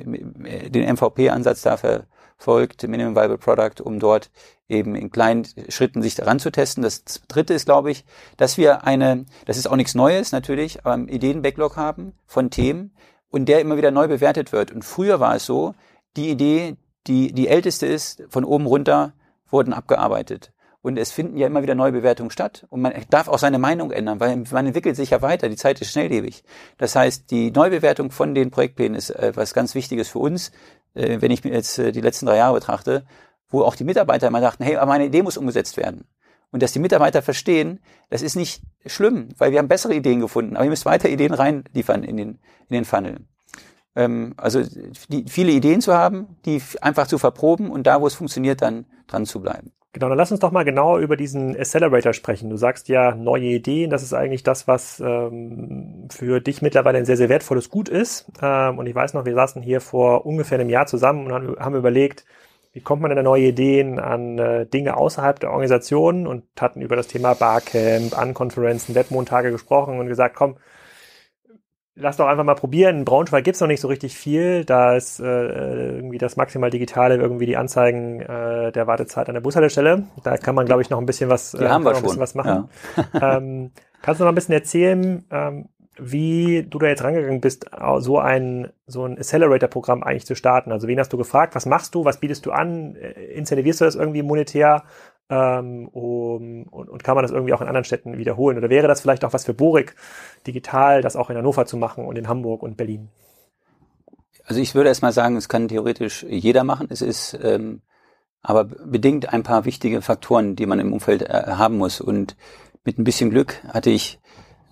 den 0.71 0.95
MVP-Ansatz 0.95 1.63
da 1.63 1.77
verfolgt, 1.77 2.87
Minimum 2.87 3.15
Viable 3.15 3.39
Product, 3.39 3.83
um 3.83 3.99
dort 3.99 4.31
eben 4.69 4.95
in 4.95 5.11
kleinen 5.11 5.47
Schritten 5.69 6.03
sich 6.03 6.15
daran 6.15 6.39
zu 6.39 6.51
testen. 6.51 6.83
Das 6.83 7.05
dritte 7.29 7.55
ist, 7.55 7.67
glaube 7.67 7.91
ich, 7.91 8.05
dass 8.37 8.57
wir 8.57 8.85
eine, 8.85 9.27
das 9.47 9.57
ist 9.57 9.69
auch 9.69 9.77
nichts 9.77 9.95
Neues 9.95 10.33
natürlich, 10.33 10.81
aber 10.81 10.95
einen 10.95 11.09
Ideen-Backlog 11.09 11.77
haben 11.77 12.13
von 12.27 12.51
Themen 12.51 12.93
und 13.31 13.49
der 13.49 13.61
immer 13.61 13.77
wieder 13.77 13.91
neu 13.91 14.09
bewertet 14.09 14.53
wird. 14.53 14.71
Und 14.73 14.85
früher 14.85 15.21
war 15.21 15.37
es 15.37 15.45
so, 15.45 15.75
die 16.17 16.31
Idee, 16.31 16.77
die 17.07 17.33
die 17.33 17.49
älteste 17.49 17.87
ist, 17.87 18.23
von 18.29 18.45
oben 18.45 18.67
runter 18.67 19.13
wurden 19.51 19.73
abgearbeitet. 19.73 20.53
Und 20.83 20.99
es 20.99 21.13
finden 21.13 21.37
ja 21.37 21.47
immer 21.47 21.63
wieder 21.63 21.75
neue 21.75 21.93
Bewertungen 21.93 22.31
statt. 22.31 22.67
Und 22.71 22.81
man 22.81 22.95
darf 23.11 23.29
auch 23.29 23.39
seine 23.39 23.59
Meinung 23.59 23.91
ändern, 23.91 24.19
weil 24.19 24.45
man 24.51 24.67
entwickelt 24.67 24.97
sich 24.97 25.11
ja 25.11 25.21
weiter. 25.21 25.49
Die 25.49 25.57
Zeit 25.57 25.81
ist 25.81 25.93
schnelllebig. 25.93 26.43
Das 26.79 26.97
heißt, 26.97 27.31
die 27.31 27.51
Neubewertung 27.51 28.11
von 28.11 28.35
den 28.35 28.51
Projektplänen 28.51 28.97
ist 28.97 29.11
äh, 29.11 29.33
was 29.35 29.53
ganz 29.53 29.75
Wichtiges 29.75 30.09
für 30.09 30.21
uns, 30.21 30.53
äh, 30.95 31.21
wenn 31.21 31.31
ich 31.31 31.45
mir 31.45 31.53
jetzt 31.53 31.79
äh, 31.79 31.93
die 31.93 32.01
letzten 32.01 32.27
drei 32.27 32.37
Jahre 32.37 32.55
betrachte, 32.55 33.05
wo 33.51 33.63
auch 33.63 33.75
die 33.75 33.85
Mitarbeiter 33.85 34.29
immer 34.29 34.41
dachten, 34.41 34.65
hey, 34.65 34.79
meine 34.87 35.07
Idee 35.07 35.23
muss 35.23 35.37
umgesetzt 35.37 35.77
werden. 35.77 36.07
Und 36.51 36.63
dass 36.63 36.73
die 36.73 36.79
Mitarbeiter 36.79 37.23
verstehen, 37.23 37.81
das 38.09 38.23
ist 38.23 38.35
nicht 38.35 38.63
schlimm, 38.87 39.29
weil 39.39 39.53
wir 39.53 39.59
haben 39.59 39.69
bessere 39.69 39.95
Ideen 39.95 40.21
gefunden, 40.21 40.57
aber 40.57 40.65
ihr 40.65 40.71
müsst 40.71 40.87
weiter 40.87 41.09
Ideen 41.09 41.35
reinliefern 41.35 42.03
in 42.03 42.17
den, 42.17 42.29
in 42.69 42.75
den 42.75 42.85
Funnel. 42.85 43.19
Ähm, 43.95 44.35
also 44.37 44.63
die, 45.09 45.27
viele 45.29 45.53
Ideen 45.53 45.81
zu 45.81 45.95
haben, 45.95 46.37
die 46.45 46.63
einfach 46.81 47.07
zu 47.07 47.19
verproben 47.19 47.71
und 47.71 47.87
da, 47.87 48.01
wo 48.01 48.07
es 48.07 48.15
funktioniert, 48.15 48.63
dann 48.63 48.87
dran 49.07 49.27
zu 49.27 49.41
bleiben. 49.41 49.73
Genau, 49.93 50.09
dann 50.09 50.19
lass 50.19 50.31
uns 50.31 50.39
doch 50.39 50.53
mal 50.53 50.63
genauer 50.65 50.99
über 51.01 51.17
diesen 51.17 51.57
Accelerator 51.57 52.13
sprechen. 52.13 52.49
Du 52.49 52.57
sagst 52.57 52.87
ja 52.89 53.17
neue 53.17 53.47
Ideen, 53.47 53.91
das 53.91 54.05
ist 54.05 54.13
eigentlich 54.15 54.45
das, 54.45 54.69
was 54.69 55.01
ähm, 55.01 56.07
für 56.13 56.41
dich 56.41 56.63
mittlerweile 56.63 56.99
ein 56.99 57.05
sehr, 57.05 57.17
sehr 57.17 57.29
wertvolles 57.29 57.71
Gut 57.71 57.89
ist. 57.89 58.31
Ähm, 58.41 58.79
und 58.79 58.87
ich 58.87 58.95
weiß 58.95 59.15
noch, 59.15 59.25
wir 59.25 59.35
saßen 59.35 59.63
hier 59.63 59.81
vor 59.81 60.25
ungefähr 60.27 60.61
einem 60.61 60.71
Jahr 60.71 60.87
zusammen 60.87 61.27
und 61.27 61.33
haben, 61.33 61.57
haben 61.59 61.75
überlegt, 61.75 62.25
wie 62.73 62.81
kommt 62.83 63.03
man 63.03 63.09
denn 63.09 63.19
an 63.19 63.25
neue 63.25 63.47
Ideen 63.49 63.99
an 63.99 64.39
äh, 64.39 64.65
Dinge 64.67 64.97
außerhalb 64.97 65.41
der 65.41 65.51
Organisation 65.51 66.29
und 66.29 66.45
hatten 66.61 66.83
über 66.83 66.95
das 66.95 67.09
Thema 67.09 67.35
Barcamp, 67.35 68.17
Unkonferenzen, 68.17 68.95
Webmontage 68.95 69.51
gesprochen 69.51 69.99
und 69.99 70.07
gesagt, 70.07 70.37
komm, 70.37 70.57
lass 72.01 72.17
doch 72.17 72.27
einfach 72.27 72.45
mal 72.45 72.55
probieren. 72.55 72.99
In 72.99 73.05
Braunschweig 73.05 73.45
gibt's 73.45 73.61
noch 73.61 73.69
nicht 73.69 73.81
so 73.81 73.89
richtig 73.89 74.17
viel. 74.17 74.65
Da 74.65 74.97
ist 74.97 75.21
äh, 75.21 75.95
irgendwie 75.97 76.19
das 76.19 76.37
maximal 76.37 76.71
Digitale, 76.71 77.17
irgendwie 77.17 77.47
die 77.47 77.57
Anzeigen 77.57 78.21
äh, 78.21 78.73
der 78.73 78.87
Wartezeit 78.87 79.29
an 79.29 79.35
der 79.35 79.41
Bushaltestelle. 79.41 80.05
Da 80.25 80.37
kann 80.39 80.55
man, 80.55 80.67
glaube 80.67 80.83
ich, 80.83 80.91
noch 80.91 80.99
ein 80.99 81.07
bisschen 81.07 81.31
was, 81.31 81.55
äh, 81.55 81.69
haben 81.69 81.85
wir 81.85 81.95
schon. 81.95 82.19
was 82.19 82.35
machen. 82.35 82.69
Ja. 83.13 83.37
ähm, 83.37 83.71
kannst 84.03 84.21
du 84.21 84.25
noch 84.25 84.33
ein 84.33 84.35
bisschen 84.35 84.55
erzählen, 84.55 85.25
ähm, 85.31 85.69
wie 85.99 86.67
du 86.69 86.79
da 86.79 86.87
jetzt 86.87 87.05
rangegangen 87.05 87.43
bist, 87.43 87.67
so 87.99 88.19
ein, 88.19 88.71
so 88.87 89.05
ein 89.05 89.19
Accelerator-Programm 89.19 90.03
eigentlich 90.03 90.25
zu 90.25 90.35
starten? 90.35 90.73
Also 90.73 90.89
wen 90.89 90.99
hast 90.99 91.13
du 91.13 91.19
gefragt? 91.19 91.55
Was 91.55 91.67
machst 91.67 91.95
du? 91.95 92.05
Was 92.05 92.19
bietest 92.19 92.47
du 92.47 92.53
an? 92.53 92.97
Äh, 92.97 93.11
incentivierst 93.35 93.83
du 93.83 93.85
das 93.85 93.97
irgendwie 93.97 94.23
monetär? 94.23 94.85
Ähm, 95.31 95.89
um, 95.89 96.65
und, 96.65 96.89
und 96.89 97.05
kann 97.05 97.15
man 97.15 97.23
das 97.23 97.31
irgendwie 97.31 97.55
auch 97.55 97.61
in 97.61 97.69
anderen 97.69 97.85
Städten 97.85 98.19
wiederholen? 98.19 98.59
Oder 98.59 98.69
wäre 98.69 98.89
das 98.89 99.01
vielleicht 99.01 99.25
auch 99.25 99.33
was 99.33 99.45
für 99.45 99.55
Borik, 99.55 99.95
digital, 100.47 101.03
das 101.03 101.17
auch 101.17 101.31
in 101.31 101.37
Hannover 101.37 101.67
zu 101.67 101.77
machen 101.77 102.05
und 102.05 102.19
in 102.19 102.29
Hamburg 102.29 102.63
und 102.63 102.77
Berlin? 102.77 103.09
Also 104.45 104.61
ich 104.61 104.75
würde 104.75 104.89
erstmal 104.89 105.13
sagen, 105.13 105.37
es 105.37 105.49
kann 105.49 105.69
theoretisch 105.69 106.25
jeder 106.29 106.65
machen. 106.65 106.89
Es 106.91 107.03
ist 107.03 107.39
ähm, 107.41 107.83
aber 108.43 108.65
bedingt 108.65 109.33
ein 109.33 109.45
paar 109.45 109.65
wichtige 109.65 110.03
Faktoren, 110.03 110.57
die 110.57 110.67
man 110.67 110.81
im 110.81 110.93
Umfeld 110.93 111.23
äh, 111.23 111.45
haben 111.47 111.79
muss. 111.79 112.01
Und 112.01 112.37
mit 112.85 112.99
ein 112.99 113.05
bisschen 113.05 113.31
Glück 113.31 113.63
hatte 113.69 113.91
ich 113.91 114.19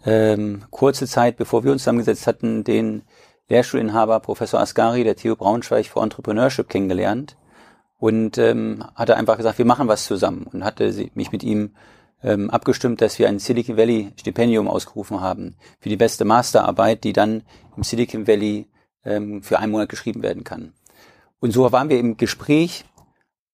ähm, 0.04 0.64
kurze 0.70 1.06
Zeit, 1.06 1.36
bevor 1.36 1.62
wir 1.62 1.70
uns 1.70 1.82
zusammengesetzt 1.82 2.26
hatten, 2.26 2.64
den 2.64 3.02
Lehrstuhlinhaber 3.48 4.20
Professor 4.20 4.60
Ascari 4.60 5.04
der 5.04 5.16
TU 5.16 5.36
Braunschweig 5.36 5.86
für 5.86 6.00
Entrepreneurship 6.00 6.68
kennengelernt 6.68 7.36
und 7.98 8.38
ähm, 8.38 8.84
hatte 8.94 9.16
einfach 9.16 9.36
gesagt, 9.36 9.58
wir 9.58 9.64
machen 9.64 9.88
was 9.88 10.04
zusammen 10.04 10.46
und 10.52 10.64
hatte 10.64 10.92
mich 11.14 11.32
mit 11.32 11.42
ihm 11.42 11.74
ähm, 12.22 12.50
abgestimmt, 12.50 13.00
dass 13.00 13.18
wir 13.18 13.28
ein 13.28 13.38
Silicon 13.38 13.76
Valley 13.76 14.12
Stipendium 14.16 14.68
ausgerufen 14.68 15.20
haben 15.20 15.56
für 15.80 15.88
die 15.88 15.96
beste 15.96 16.24
Masterarbeit, 16.24 17.04
die 17.04 17.12
dann 17.12 17.42
im 17.76 17.82
Silicon 17.82 18.26
Valley 18.26 18.68
ähm, 19.04 19.42
für 19.42 19.58
einen 19.58 19.72
Monat 19.72 19.88
geschrieben 19.88 20.22
werden 20.22 20.44
kann. 20.44 20.72
Und 21.40 21.52
so 21.52 21.70
waren 21.70 21.88
wir 21.88 21.98
im 21.98 22.16
Gespräch, 22.16 22.84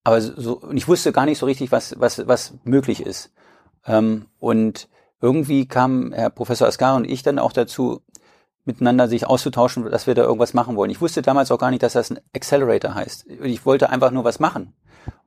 aber 0.03 0.21
so, 0.21 0.59
und 0.59 0.77
ich 0.77 0.87
wusste 0.87 1.11
gar 1.11 1.25
nicht 1.25 1.39
so 1.39 1.45
richtig, 1.45 1.71
was, 1.71 1.99
was, 1.99 2.27
was 2.27 2.53
möglich 2.63 3.01
ist. 3.01 3.31
Ähm, 3.85 4.27
und 4.39 4.87
irgendwie 5.21 5.67
kam 5.67 6.11
Herr 6.11 6.29
Professor 6.29 6.67
Ascar 6.67 6.95
und 6.95 7.05
ich 7.05 7.23
dann 7.23 7.39
auch 7.39 7.53
dazu, 7.53 8.01
miteinander 8.65 9.07
sich 9.07 9.27
auszutauschen, 9.27 9.89
dass 9.89 10.07
wir 10.07 10.15
da 10.15 10.23
irgendwas 10.23 10.53
machen 10.53 10.75
wollen. 10.75 10.91
Ich 10.91 11.01
wusste 11.01 11.21
damals 11.21 11.51
auch 11.51 11.59
gar 11.59 11.71
nicht, 11.71 11.83
dass 11.83 11.93
das 11.93 12.09
ein 12.09 12.19
Accelerator 12.35 12.95
heißt. 12.95 13.27
Ich 13.43 13.65
wollte 13.65 13.89
einfach 13.89 14.11
nur 14.11 14.23
was 14.23 14.39
machen. 14.39 14.73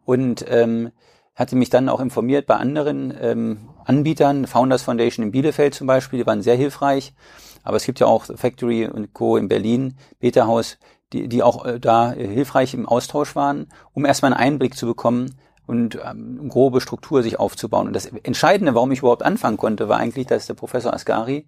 Und 0.04 0.44
ähm, 0.48 0.90
hatte 1.38 1.54
mich 1.54 1.70
dann 1.70 1.88
auch 1.88 2.00
informiert 2.00 2.46
bei 2.46 2.56
anderen 2.56 3.14
ähm, 3.20 3.68
Anbietern, 3.84 4.46
Founders 4.46 4.82
Foundation 4.82 5.26
in 5.26 5.30
Bielefeld 5.30 5.72
zum 5.74 5.86
Beispiel, 5.86 6.18
die 6.18 6.26
waren 6.26 6.42
sehr 6.42 6.56
hilfreich. 6.56 7.14
Aber 7.62 7.76
es 7.76 7.84
gibt 7.84 8.00
ja 8.00 8.06
auch 8.06 8.24
Factory 8.24 8.86
und 8.86 9.14
Co. 9.14 9.36
in 9.36 9.46
Berlin, 9.46 9.94
Beta 10.18 10.46
House, 10.46 10.78
die, 11.12 11.28
die 11.28 11.42
auch 11.42 11.64
äh, 11.64 11.78
da 11.78 12.12
äh, 12.12 12.26
hilfreich 12.26 12.74
im 12.74 12.86
Austausch 12.86 13.36
waren, 13.36 13.68
um 13.92 14.04
erstmal 14.04 14.32
einen 14.32 14.40
Einblick 14.40 14.76
zu 14.76 14.86
bekommen 14.86 15.36
und 15.66 15.98
ähm, 16.04 16.48
grobe 16.48 16.80
Struktur 16.80 17.22
sich 17.22 17.38
aufzubauen. 17.38 17.86
Und 17.86 17.92
das 17.92 18.06
Entscheidende, 18.06 18.74
warum 18.74 18.90
ich 18.90 19.00
überhaupt 19.00 19.22
anfangen 19.22 19.58
konnte, 19.58 19.88
war 19.88 19.98
eigentlich, 19.98 20.26
dass 20.26 20.46
der 20.46 20.54
Professor 20.54 20.92
Asgari 20.92 21.46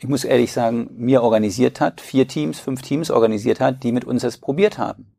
ich 0.00 0.08
muss 0.08 0.24
ehrlich 0.24 0.50
sagen, 0.52 0.88
mir 0.96 1.22
organisiert 1.22 1.78
hat, 1.78 2.00
vier 2.00 2.26
Teams, 2.26 2.58
fünf 2.58 2.80
Teams 2.80 3.10
organisiert 3.10 3.60
hat, 3.60 3.82
die 3.82 3.92
mit 3.92 4.06
uns 4.06 4.22
das 4.22 4.38
probiert 4.38 4.78
haben. 4.78 5.12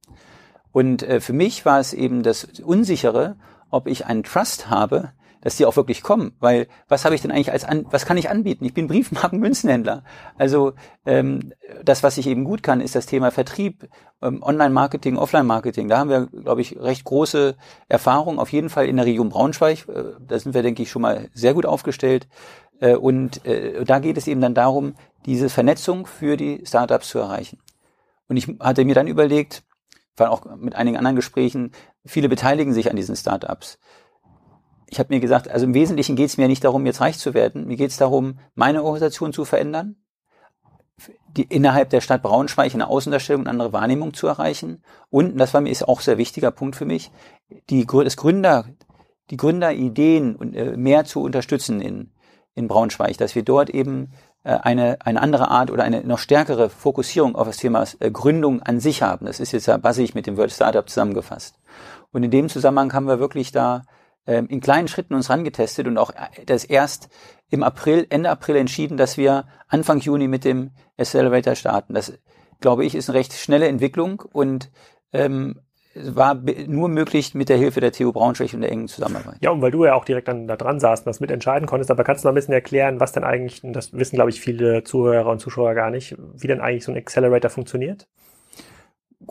Und 0.71 1.03
äh, 1.03 1.21
für 1.21 1.33
mich 1.33 1.65
war 1.65 1.79
es 1.79 1.93
eben 1.93 2.23
das 2.23 2.45
Unsichere, 2.63 3.35
ob 3.69 3.87
ich 3.87 4.07
einen 4.07 4.23
Trust 4.23 4.71
habe, 4.71 5.11
dass 5.41 5.57
die 5.57 5.65
auch 5.65 5.75
wirklich 5.75 6.01
kommen. 6.01 6.33
Weil 6.39 6.67
was 6.87 7.05
habe 7.05 7.13
ich 7.13 7.21
denn 7.21 7.31
eigentlich 7.31 7.51
als 7.51 7.63
an, 7.63 7.85
was 7.91 8.07
kann 8.07 8.17
ich 8.17 8.29
anbieten? 8.29 8.65
Ich 8.65 8.73
bin 8.73 8.87
Briefmarken-Münzenhändler. 8.87 10.03
Also 10.35 10.73
ähm, 11.05 11.53
das, 11.83 12.01
was 12.01 12.17
ich 12.17 12.25
eben 12.25 12.43
gut 12.43 12.63
kann, 12.63 12.81
ist 12.81 12.95
das 12.95 13.05
Thema 13.05 13.29
Vertrieb, 13.29 13.87
ähm, 14.21 14.41
Online-Marketing, 14.41 15.17
Offline-Marketing. 15.17 15.89
Da 15.89 15.99
haben 15.99 16.09
wir, 16.09 16.27
glaube 16.27 16.61
ich, 16.61 16.79
recht 16.79 17.03
große 17.03 17.55
Erfahrung. 17.87 18.39
Auf 18.39 18.51
jeden 18.51 18.69
Fall 18.69 18.87
in 18.87 18.97
der 18.97 19.05
Region 19.05 19.29
Braunschweig. 19.29 19.87
Äh, 19.89 20.03
da 20.25 20.39
sind 20.39 20.53
wir, 20.53 20.63
denke 20.63 20.83
ich, 20.83 20.89
schon 20.89 21.01
mal 21.01 21.29
sehr 21.33 21.53
gut 21.53 21.65
aufgestellt. 21.65 22.27
Äh, 22.81 22.95
und 22.95 23.45
äh, 23.45 23.85
da 23.85 23.99
geht 23.99 24.17
es 24.17 24.27
eben 24.27 24.41
dann 24.41 24.53
darum, 24.53 24.95
diese 25.25 25.47
Vernetzung 25.49 26.05
für 26.05 26.35
die 26.35 26.63
Startups 26.65 27.07
zu 27.07 27.19
erreichen. 27.19 27.59
Und 28.27 28.35
ich 28.35 28.47
hatte 28.59 28.83
mir 28.83 28.95
dann 28.95 29.07
überlegt, 29.07 29.63
war 30.17 30.31
auch 30.31 30.43
mit 30.57 30.75
einigen 30.75 30.97
anderen 30.97 31.15
Gesprächen, 31.15 31.71
viele 32.05 32.27
beteiligen 32.27 32.73
sich 32.73 32.89
an 32.89 32.95
diesen 32.95 33.15
Startups. 33.15 33.79
Ich 34.87 34.99
habe 34.99 35.13
mir 35.13 35.21
gesagt, 35.21 35.49
also 35.49 35.65
im 35.65 35.73
Wesentlichen 35.73 36.17
geht 36.17 36.27
es 36.27 36.37
mir 36.37 36.49
nicht 36.49 36.63
darum, 36.65 36.85
jetzt 36.85 36.99
reich 36.99 37.17
zu 37.17 37.33
werden. 37.33 37.67
Mir 37.67 37.77
geht 37.77 37.91
es 37.91 37.97
darum, 37.97 38.39
meine 38.55 38.83
Organisation 38.83 39.31
zu 39.31 39.45
verändern, 39.45 39.95
die 41.37 41.43
innerhalb 41.43 41.89
der 41.91 42.01
Stadt 42.01 42.21
Braunschweig 42.21 42.73
eine 42.73 42.87
Außendarstellung 42.87 43.43
und 43.43 43.47
andere 43.47 43.71
Wahrnehmung 43.71 44.13
zu 44.13 44.27
erreichen. 44.27 44.83
Und, 45.09 45.37
das 45.37 45.53
war 45.53 45.61
mir 45.61 45.69
ist 45.69 45.87
auch 45.87 45.99
ein 45.99 46.03
sehr 46.03 46.17
wichtiger 46.17 46.51
Punkt 46.51 46.75
für 46.75 46.85
mich, 46.85 47.09
die, 47.69 47.85
das 47.85 48.17
Gründer, 48.17 48.65
die 49.29 49.37
Gründerideen 49.37 50.53
äh, 50.53 50.75
mehr 50.75 51.05
zu 51.05 51.21
unterstützen 51.21 51.79
in, 51.79 52.11
in 52.55 52.67
Braunschweig, 52.67 53.17
dass 53.17 53.35
wir 53.35 53.43
dort 53.43 53.69
eben 53.69 54.11
äh, 54.43 54.51
eine, 54.53 54.97
eine 55.01 55.21
andere 55.21 55.49
Art 55.49 55.71
oder 55.71 55.83
eine 55.83 56.01
noch 56.03 56.19
stärkere 56.19 56.69
Fokussierung 56.69 57.35
auf 57.35 57.47
das 57.47 57.57
Thema 57.57 57.85
äh, 57.99 58.11
Gründung 58.11 58.61
an 58.61 58.79
sich 58.79 59.01
haben. 59.01 59.25
Das 59.25 59.39
ist 59.39 59.51
jetzt 59.51 59.67
ja 59.67 59.77
bassig 59.77 60.15
mit 60.15 60.27
dem 60.27 60.37
World 60.37 60.51
Startup 60.51 60.87
zusammengefasst. 60.87 61.55
Und 62.11 62.23
in 62.23 62.31
dem 62.31 62.49
Zusammenhang 62.49 62.93
haben 62.93 63.07
wir 63.07 63.19
wirklich 63.19 63.51
da 63.51 63.83
ähm, 64.27 64.47
in 64.47 64.61
kleinen 64.61 64.87
Schritten 64.87 65.13
uns 65.13 65.29
rangetestet 65.29 65.87
und 65.87 65.97
auch 65.97 66.11
äh, 66.11 66.45
das 66.45 66.63
erst 66.63 67.09
im 67.49 67.63
April, 67.63 68.05
Ende 68.09 68.29
April 68.29 68.55
entschieden, 68.55 68.97
dass 68.97 69.17
wir 69.17 69.45
Anfang 69.67 69.99
Juni 69.99 70.27
mit 70.27 70.45
dem 70.45 70.71
Accelerator 70.97 71.55
starten. 71.55 71.93
Das, 71.93 72.13
glaube 72.59 72.85
ich, 72.85 72.95
ist 72.95 73.09
eine 73.09 73.17
recht 73.17 73.33
schnelle 73.33 73.67
Entwicklung 73.67 74.21
und 74.21 74.71
ähm, 75.13 75.61
war 75.95 76.35
nur 76.67 76.89
möglich 76.89 77.33
mit 77.33 77.49
der 77.49 77.57
Hilfe 77.57 77.81
der 77.81 77.91
TU 77.91 78.11
Braunschweig 78.11 78.53
und 78.53 78.61
der 78.61 78.71
engen 78.71 78.87
Zusammenarbeit. 78.87 79.35
Ja, 79.41 79.51
und 79.51 79.61
weil 79.61 79.71
du 79.71 79.85
ja 79.85 79.93
auch 79.93 80.05
direkt 80.05 80.27
dann 80.27 80.47
da 80.47 80.55
dran 80.55 80.79
saßt 80.79 81.05
und 81.05 81.09
das 81.09 81.19
mitentscheiden 81.19 81.67
konntest, 81.67 81.91
aber 81.91 82.03
kannst 82.03 82.23
du 82.23 82.27
noch 82.27 82.33
ein 82.33 82.35
bisschen 82.35 82.53
erklären, 82.53 82.99
was 82.99 83.11
denn 83.11 83.23
eigentlich, 83.23 83.61
das 83.63 83.93
wissen 83.93 84.15
glaube 84.15 84.29
ich 84.29 84.39
viele 84.39 84.83
Zuhörer 84.83 85.29
und 85.29 85.39
Zuschauer 85.39 85.73
gar 85.73 85.89
nicht, 85.89 86.15
wie 86.35 86.47
denn 86.47 86.61
eigentlich 86.61 86.85
so 86.85 86.91
ein 86.91 86.97
Accelerator 86.97 87.49
funktioniert? 87.49 88.07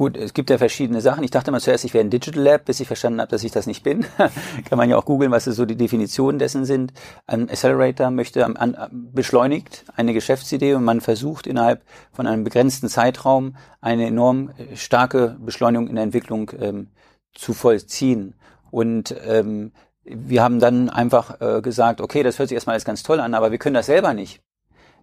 Gut, 0.01 0.17
es 0.17 0.33
gibt 0.33 0.49
ja 0.49 0.57
verschiedene 0.57 1.03
Sachen. 1.03 1.25
Ich 1.25 1.31
dachte 1.31 1.51
mal 1.51 1.61
zuerst, 1.61 1.85
ich 1.85 1.93
wäre 1.93 2.03
ein 2.03 2.09
Digital 2.09 2.43
Lab, 2.43 2.65
bis 2.65 2.81
ich 2.81 2.87
verstanden 2.87 3.21
habe, 3.21 3.31
dass 3.31 3.45
ich 3.45 3.53
das 3.53 3.67
nicht 3.67 3.83
bin. 3.83 4.07
Kann 4.65 4.79
man 4.79 4.89
ja 4.89 4.97
auch 4.97 5.05
googeln, 5.05 5.31
was 5.31 5.45
so 5.45 5.67
die 5.67 5.77
Definitionen 5.77 6.39
dessen 6.39 6.65
sind. 6.65 6.95
Ein 7.27 7.51
Accelerator 7.51 8.11
möchte 8.11 8.47
an, 8.47 9.11
beschleunigt 9.13 9.85
eine 9.95 10.15
Geschäftsidee 10.15 10.73
und 10.73 10.85
man 10.85 11.03
versucht 11.03 11.47
innerhalb 11.47 11.83
von 12.13 12.27
einem 12.27 12.45
begrenzten 12.45 12.89
Zeitraum 12.89 13.57
eine 13.83 14.07
enorm 14.07 14.53
äh, 14.57 14.75
starke 14.75 15.37
Beschleunigung 15.39 15.89
in 15.89 15.97
der 15.97 16.05
Entwicklung 16.05 16.51
ähm, 16.59 16.89
zu 17.35 17.53
vollziehen. 17.53 18.37
Und 18.71 19.15
ähm, 19.27 19.73
wir 20.05 20.43
haben 20.43 20.61
dann 20.61 20.89
einfach 20.89 21.43
äh, 21.43 21.61
gesagt, 21.61 22.01
okay, 22.01 22.23
das 22.23 22.39
hört 22.39 22.49
sich 22.49 22.57
erstmal 22.57 22.73
alles 22.73 22.87
ganz 22.87 23.03
toll 23.03 23.21
an, 23.21 23.35
aber 23.35 23.51
wir 23.51 23.59
können 23.59 23.75
das 23.75 23.85
selber 23.85 24.15
nicht 24.15 24.41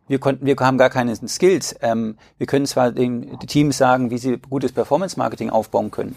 wir 0.07 0.19
konnten, 0.19 0.45
wir 0.45 0.55
haben 0.59 0.77
gar 0.77 0.89
keine 0.89 1.15
Skills. 1.15 1.75
Ähm, 1.81 2.17
wir 2.37 2.47
können 2.47 2.65
zwar 2.65 2.91
den 2.91 3.39
Teams 3.39 3.77
sagen, 3.77 4.09
wie 4.09 4.17
sie 4.17 4.37
gutes 4.37 4.71
Performance-Marketing 4.71 5.49
aufbauen 5.49 5.91
können, 5.91 6.15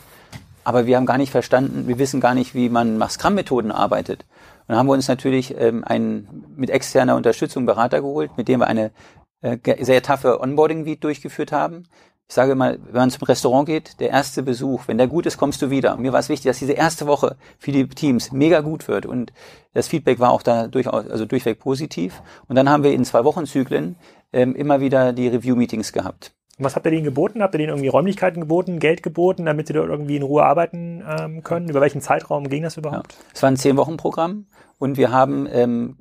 aber 0.65 0.87
wir 0.87 0.97
haben 0.97 1.07
gar 1.07 1.19
nicht 1.19 1.33
verstanden, 1.33 1.89
wir 1.89 1.99
wissen 1.99 2.21
gar 2.21 2.35
nicht, 2.35 2.55
wie 2.55 2.69
man 2.69 2.99
nach 2.99 3.11
Scrum-Methoden 3.11 3.73
arbeitet. 3.73 4.25
Und 4.61 4.69
dann 4.69 4.79
haben 4.79 4.87
wir 4.87 4.93
uns 4.93 5.09
natürlich 5.09 5.57
ähm, 5.59 5.85
einen 5.85 6.45
mit 6.57 6.71
externer 6.71 7.17
Unterstützung 7.17 7.67
Berater 7.67 8.01
geholt, 8.01 8.31
mit 8.37 8.47
dem 8.49 8.61
wir 8.61 8.69
eine 8.69 8.93
äh, 9.43 9.57
sehr 9.85 10.03
taffe 10.03 10.41
Onboarding-Week 10.41 11.01
durchgeführt 11.01 11.51
haben. 11.51 11.85
Ich 12.31 12.35
sage 12.37 12.55
mal, 12.55 12.79
wenn 12.85 13.01
man 13.01 13.11
zum 13.11 13.25
Restaurant 13.25 13.67
geht, 13.67 13.99
der 13.99 14.11
erste 14.11 14.45
Besuch, 14.45 14.87
wenn 14.87 14.99
der 14.99 15.09
gut 15.09 15.27
ist, 15.27 15.37
kommst 15.37 15.63
du 15.63 15.71
wieder. 15.71 15.97
Mir 15.97 16.13
war 16.13 16.21
es 16.21 16.29
wichtig, 16.29 16.49
dass 16.49 16.61
diese 16.61 16.75
erste 16.75 17.09
Woche 17.09 17.37
für 17.59 17.73
die 17.73 17.89
Teams 17.89 18.31
mega 18.31 18.61
gut 18.61 18.87
wird 18.87 19.05
und 19.05 19.33
das 19.75 19.89
Feedback 19.89 20.21
war 20.21 20.31
auch 20.31 20.43
da 20.43 20.69
durchaus, 20.69 21.09
also 21.11 21.25
durchweg 21.25 21.59
positiv. 21.59 22.23
Und 22.47 22.55
dann 22.55 22.71
haben 22.71 22.85
wir 22.85 22.93
in 22.93 23.05
zwei 23.05 23.25
Wochenzyklen 23.25 23.97
ähm, 24.33 24.55
immer 24.55 24.81
wieder 24.81 25.13
die 25.13 25.27
Review-Meetings 25.27 25.93
gehabt. 25.93 26.33
Und 26.61 26.67
was 26.67 26.77
habt 26.77 26.85
ihr 26.85 26.91
denen 26.91 27.05
geboten? 27.05 27.43
Habt 27.43 27.55
ihr 27.55 27.59
denen 27.59 27.71
irgendwie 27.71 27.89
Räumlichkeiten 27.89 28.39
geboten, 28.39 28.81
Geld 28.81 29.03
geboten, 29.03 29.47
damit 29.47 29.67
sie 29.67 29.73
dort 29.73 29.89
irgendwie 29.89 30.17
in 30.17 30.23
Ruhe 30.23 30.45
arbeiten 30.45 31.03
ähm, 31.09 31.43
können? 31.43 31.71
Über 31.71 31.81
welchen 31.81 32.03
Zeitraum 32.03 32.51
ging 32.51 32.63
das 32.63 32.77
überhaupt? 32.77 33.17
Es 33.33 33.43
war 33.43 33.51
ein 33.51 33.57
Zehn-Wochen-Programm 33.57 34.45
und 34.79 34.99
wir 34.99 35.11
haben 35.11 35.49
ähm, 35.51 35.97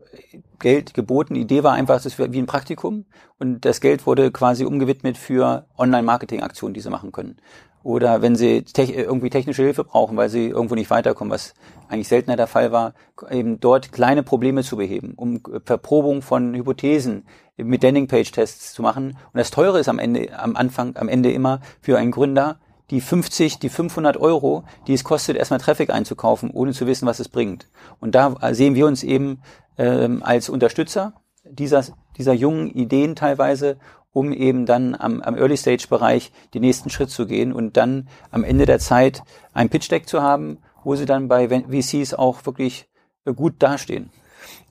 Geld 0.59 0.93
geboten. 0.93 1.35
Die 1.35 1.41
Idee 1.41 1.63
war 1.63 1.71
einfach, 1.71 2.03
das 2.03 2.19
wäre 2.19 2.33
wie 2.33 2.39
ein 2.39 2.45
Praktikum 2.45 3.05
und 3.37 3.63
das 3.63 3.79
Geld 3.79 4.05
wurde 4.05 4.31
quasi 4.31 4.65
umgewidmet 4.65 5.17
für 5.17 5.65
Online-Marketing-Aktionen, 5.77 6.73
die 6.73 6.81
sie 6.81 6.89
machen 6.89 7.13
können. 7.13 7.37
Oder 7.81 8.21
wenn 8.21 8.35
sie 8.35 8.63
te 8.63 8.83
irgendwie 8.83 9.29
technische 9.29 9.63
Hilfe 9.63 9.85
brauchen, 9.85 10.17
weil 10.17 10.27
sie 10.27 10.49
irgendwo 10.49 10.75
nicht 10.75 10.89
weiterkommen, 10.89 11.31
was 11.31 11.53
eigentlich 11.87 12.09
seltener 12.09 12.35
der 12.35 12.47
Fall 12.47 12.73
war, 12.73 12.93
eben 13.31 13.61
dort 13.61 13.93
kleine 13.93 14.23
Probleme 14.23 14.63
zu 14.63 14.75
beheben, 14.75 15.13
um 15.15 15.39
Verprobung 15.63 16.21
von 16.21 16.53
Hypothesen 16.53 17.25
mit 17.63 17.83
Landing-Page-Tests 17.83 18.73
zu 18.73 18.81
machen. 18.81 19.17
Und 19.31 19.37
das 19.37 19.51
Teure 19.51 19.79
ist 19.79 19.89
am 19.89 19.99
Ende, 19.99 20.37
am 20.37 20.55
Anfang, 20.55 20.95
am 20.95 21.09
Ende 21.09 21.31
immer 21.31 21.61
für 21.81 21.97
einen 21.97 22.11
Gründer, 22.11 22.59
die 22.89 23.01
50, 23.01 23.59
die 23.59 23.69
500 23.69 24.17
Euro, 24.17 24.63
die 24.87 24.93
es 24.93 25.03
kostet, 25.03 25.37
erstmal 25.37 25.59
Traffic 25.59 25.91
einzukaufen, 25.91 26.49
ohne 26.51 26.73
zu 26.73 26.87
wissen, 26.87 27.05
was 27.05 27.19
es 27.19 27.29
bringt. 27.29 27.67
Und 27.99 28.15
da 28.15 28.35
sehen 28.53 28.75
wir 28.75 28.87
uns 28.87 29.03
eben 29.03 29.41
ähm, 29.77 30.23
als 30.23 30.49
Unterstützer 30.49 31.13
dieser, 31.43 31.83
dieser 32.17 32.33
jungen 32.33 32.69
Ideen 32.71 33.15
teilweise, 33.15 33.77
um 34.11 34.33
eben 34.33 34.65
dann 34.65 34.95
am, 34.95 35.21
am 35.21 35.35
Early 35.35 35.57
Stage 35.57 35.85
Bereich 35.89 36.31
den 36.53 36.61
nächsten 36.61 36.89
Schritt 36.89 37.11
zu 37.11 37.27
gehen 37.27 37.53
und 37.53 37.77
dann 37.77 38.07
am 38.31 38.43
Ende 38.43 38.65
der 38.65 38.79
Zeit 38.79 39.23
ein 39.53 39.69
Pitch 39.69 39.91
Deck 39.91 40.07
zu 40.07 40.21
haben, 40.21 40.57
wo 40.83 40.95
sie 40.95 41.05
dann 41.05 41.27
bei 41.27 41.47
VCs 41.47 42.13
auch 42.15 42.45
wirklich 42.45 42.89
gut 43.35 43.55
dastehen. 43.59 44.09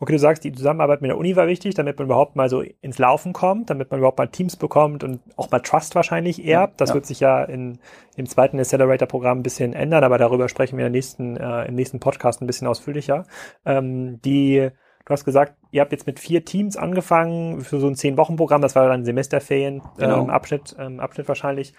Okay, 0.01 0.13
du 0.13 0.19
sagst, 0.19 0.45
die 0.45 0.53
Zusammenarbeit 0.53 1.03
mit 1.03 1.11
der 1.11 1.19
Uni 1.19 1.35
war 1.35 1.49
wichtig, 1.49 1.75
damit 1.75 1.99
man 1.99 2.07
überhaupt 2.07 2.37
mal 2.37 2.49
so 2.49 2.63
ins 2.81 2.99
Laufen 2.99 3.33
kommt, 3.33 3.71
damit 3.71 3.91
man 3.91 3.99
überhaupt 3.99 4.19
mal 4.19 4.29
Teams 4.29 4.57
bekommt 4.57 5.03
und 5.03 5.21
auch 5.37 5.51
mal 5.51 5.59
Trust 5.61 5.95
wahrscheinlich 5.95 6.45
erbt. 6.45 6.81
Das 6.81 6.91
ja. 6.91 6.95
wird 6.95 7.07
sich 7.07 7.21
ja 7.21 7.43
in, 7.43 7.79
im 8.17 8.27
zweiten 8.27 8.61
Accelerator-Programm 8.61 9.39
ein 9.39 9.43
bisschen 9.43 9.73
ändern, 9.73 10.05
aber 10.05 10.19
darüber 10.19 10.49
sprechen 10.49 10.79
wir 10.79 10.87
im 10.87 10.93
nächsten, 10.93 11.37
äh, 11.37 11.65
im 11.65 11.75
nächsten 11.75 11.99
Podcast 11.99 12.41
ein 12.41 12.47
bisschen 12.47 12.69
ausführlicher. 12.69 13.25
Ähm, 13.65 14.21
die, 14.23 14.71
du 15.05 15.11
hast 15.11 15.25
gesagt, 15.25 15.55
ihr 15.73 15.81
habt 15.81 15.91
jetzt 15.91 16.07
mit 16.07 16.21
vier 16.21 16.45
Teams 16.45 16.77
angefangen 16.77 17.63
für 17.63 17.81
so 17.81 17.89
ein 17.89 17.97
Zehn-Wochen-Programm, 17.97 18.63
das 18.63 18.77
war 18.77 18.89
dann 18.89 19.05
Semesterferien, 19.05 19.83
genau. 19.97 20.23
ähm, 20.23 20.31
Abschnitt, 20.31 20.77
ähm, 20.79 21.01
Abschnitt 21.01 21.27
wahrscheinlich. 21.27 21.75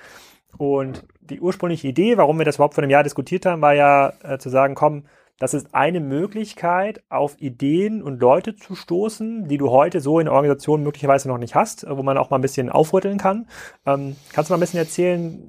Und 0.57 1.05
die 1.21 1.39
ursprüngliche 1.39 1.87
Idee, 1.87 2.17
warum 2.17 2.37
wir 2.37 2.45
das 2.45 2.55
überhaupt 2.55 2.73
vor 2.73 2.83
einem 2.83 2.91
Jahr 2.91 3.03
diskutiert 3.03 3.45
haben, 3.45 3.61
war 3.61 3.75
ja 3.75 4.13
äh, 4.23 4.39
zu 4.39 4.49
sagen, 4.49 4.75
komm, 4.75 5.03
das 5.39 5.53
ist 5.53 5.73
eine 5.73 6.01
Möglichkeit, 6.01 7.01
auf 7.09 7.39
Ideen 7.39 8.03
und 8.03 8.19
Leute 8.19 8.55
zu 8.55 8.75
stoßen, 8.75 9.47
die 9.47 9.57
du 9.57 9.71
heute 9.71 10.01
so 10.01 10.19
in 10.19 10.25
der 10.25 10.33
Organisation 10.33 10.83
möglicherweise 10.83 11.29
noch 11.29 11.37
nicht 11.37 11.55
hast, 11.55 11.85
wo 11.89 12.03
man 12.03 12.17
auch 12.17 12.29
mal 12.29 12.37
ein 12.37 12.41
bisschen 12.41 12.69
aufrütteln 12.69 13.17
kann. 13.17 13.47
Ähm, 13.85 14.17
kannst 14.33 14.49
du 14.49 14.53
mal 14.53 14.57
ein 14.57 14.61
bisschen 14.61 14.79
erzählen, 14.79 15.41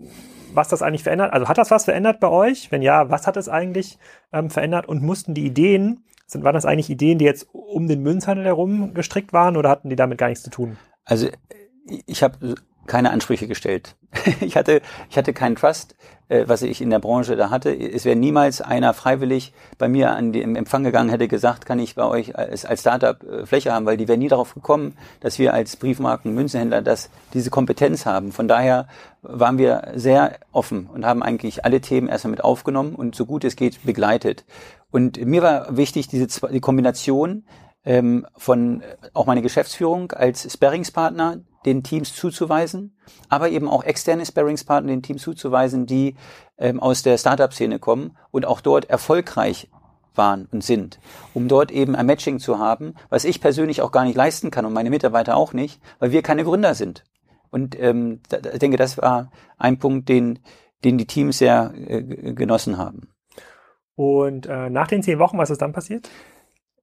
was 0.55 0.69
das 0.69 0.83
eigentlich 0.83 1.03
verändert? 1.03 1.33
Also 1.33 1.49
hat 1.49 1.59
das 1.59 1.71
was 1.71 1.85
verändert 1.85 2.21
bei 2.21 2.29
euch? 2.29 2.71
Wenn 2.71 2.83
ja, 2.83 3.11
was 3.11 3.27
hat 3.27 3.37
es 3.37 3.49
eigentlich 3.49 3.99
ähm, 4.33 4.49
verändert? 4.49 4.89
Und 4.89 5.03
mussten 5.03 5.35
die 5.35 5.45
Ideen, 5.45 6.05
sind, 6.27 6.45
waren 6.45 6.55
das 6.55 6.67
eigentlich 6.67 6.91
Ideen, 6.91 7.19
die 7.19 7.25
jetzt 7.25 7.49
um 7.53 7.89
den 7.89 8.03
Münzhandel 8.03 8.47
herum 8.47 8.95
gestrickt 8.95 9.33
waren 9.33 9.57
oder 9.57 9.69
hatten 9.69 9.91
die 9.91 9.97
damit 9.97 10.19
gar 10.19 10.29
nichts 10.29 10.45
zu 10.45 10.51
tun? 10.51 10.79
Also 11.05 11.29
ich 12.07 12.23
habe 12.23 12.55
keine 12.87 13.11
Ansprüche 13.11 13.47
gestellt. 13.47 13.97
ich 14.41 14.57
hatte, 14.57 14.83
ich 15.09 15.17
hatte 15.17 15.33
keinen 15.33 15.57
Trust, 15.57 15.95
äh, 16.29 16.45
was 16.47 16.63
ich 16.63 16.81
in 16.81 16.91
der 16.91 16.99
Branche 16.99 17.37
da 17.37 17.51
hatte. 17.51 17.75
Es 17.75 18.05
wäre 18.05 18.17
niemals 18.17 18.61
einer 18.61 18.95
freiwillig 18.95 19.53
bei 19.79 19.89
mir 19.89 20.11
an 20.13 20.33
den 20.33 20.57
Empfang 20.57 20.85
gegangen, 20.85 21.11
hätte 21.11 21.29
gesagt, 21.29 21.67
kann 21.67 21.79
ich 21.79 21.95
bei 21.95 22.05
euch 22.05 22.37
als, 22.37 22.65
als 22.65 22.81
Startup 22.81 23.23
äh, 23.23 23.47
Fläche 23.47 23.73
haben, 23.73 23.87
weil 23.87 23.97
die 23.97 24.09
wären 24.09 24.21
nie 24.21 24.29
darauf 24.29 24.55
gekommen, 24.55 24.97
dass 25.21 25.39
wir 25.39 25.55
als 25.55 25.77
Briefmarken 25.77 26.35
Münzenhändler 26.35 26.83
das, 26.83 27.11
diese 27.35 27.51
Kompetenz 27.51 28.07
haben. 28.07 28.33
Von 28.33 28.49
daher 28.49 28.89
waren 29.23 29.59
wir 29.59 29.93
sehr 29.95 30.39
offen 30.53 30.89
und 30.93 31.05
haben 31.05 31.23
eigentlich 31.23 31.65
alle 31.65 31.81
Themen 31.81 32.09
erstmal 32.09 32.33
mit 32.33 32.45
aufgenommen 32.45 32.95
und 32.95 33.15
so 33.15 33.27
gut 33.27 33.45
es 33.45 33.57
geht 33.57 33.85
begleitet. 33.85 34.45
Und 34.91 35.25
mir 35.25 35.43
war 35.43 35.77
wichtig, 35.77 36.09
diese 36.09 36.27
die 36.51 36.61
Kombination 36.61 37.45
ähm, 37.85 38.27
von 38.37 38.83
äh, 38.83 38.97
auch 39.15 39.27
meine 39.27 39.43
Geschäftsführung 39.43 40.13
als 40.13 40.53
Sparringspartner 40.53 41.41
den 41.67 41.83
Teams 41.83 42.15
zuzuweisen, 42.15 42.97
aber 43.29 43.51
eben 43.51 43.69
auch 43.69 43.85
externe 43.85 44.25
Sparringspartner 44.25 44.91
den 44.91 45.03
Teams 45.03 45.23
zuzuweisen, 45.23 45.87
die 45.87 46.17
ähm, 46.59 46.81
aus 46.81 47.03
der 47.03 47.19
Startup-Szene 47.19 47.79
kommen 47.79 48.17
und 48.31 48.47
auch 48.47 48.61
dort 48.61 48.89
erfolgreich 48.89 49.69
waren 50.15 50.49
und 50.51 50.65
sind, 50.65 50.99
um 51.35 51.49
dort 51.49 51.71
eben 51.71 51.95
ein 51.95 52.07
Matching 52.07 52.39
zu 52.39 52.59
haben, 52.59 52.95
was 53.09 53.25
ich 53.25 53.41
persönlich 53.41 53.83
auch 53.83 53.93
gar 53.93 54.05
nicht 54.05 54.17
leisten 54.17 54.51
kann 54.51 54.65
und 54.65 54.73
meine 54.73 54.91
Mitarbeiter 54.91 55.37
auch 55.37 55.53
nicht, 55.53 55.81
weil 55.99 56.13
wir 56.13 56.23
keine 56.23 56.45
Gründer 56.45 56.75
sind. 56.75 57.05
Und 57.51 57.79
ähm, 57.81 58.21
da, 58.29 58.39
ich 58.53 58.59
denke, 58.59 58.77
das 58.77 58.99
war 58.99 59.31
ein 59.59 59.79
Punkt, 59.79 60.09
den, 60.09 60.39
den 60.85 60.99
die 60.99 61.07
Teams 61.07 61.39
sehr 61.39 61.73
äh, 61.75 62.03
genossen 62.03 62.79
haben. 62.79 63.09
Und 63.97 64.47
äh, 64.47 64.71
nach 64.71 64.87
den 64.87 65.03
zehn 65.03 65.19
Wochen, 65.19 65.39
was 65.39 65.51
ist 65.51 65.61
dann 65.61 65.73
passiert? 65.73 66.09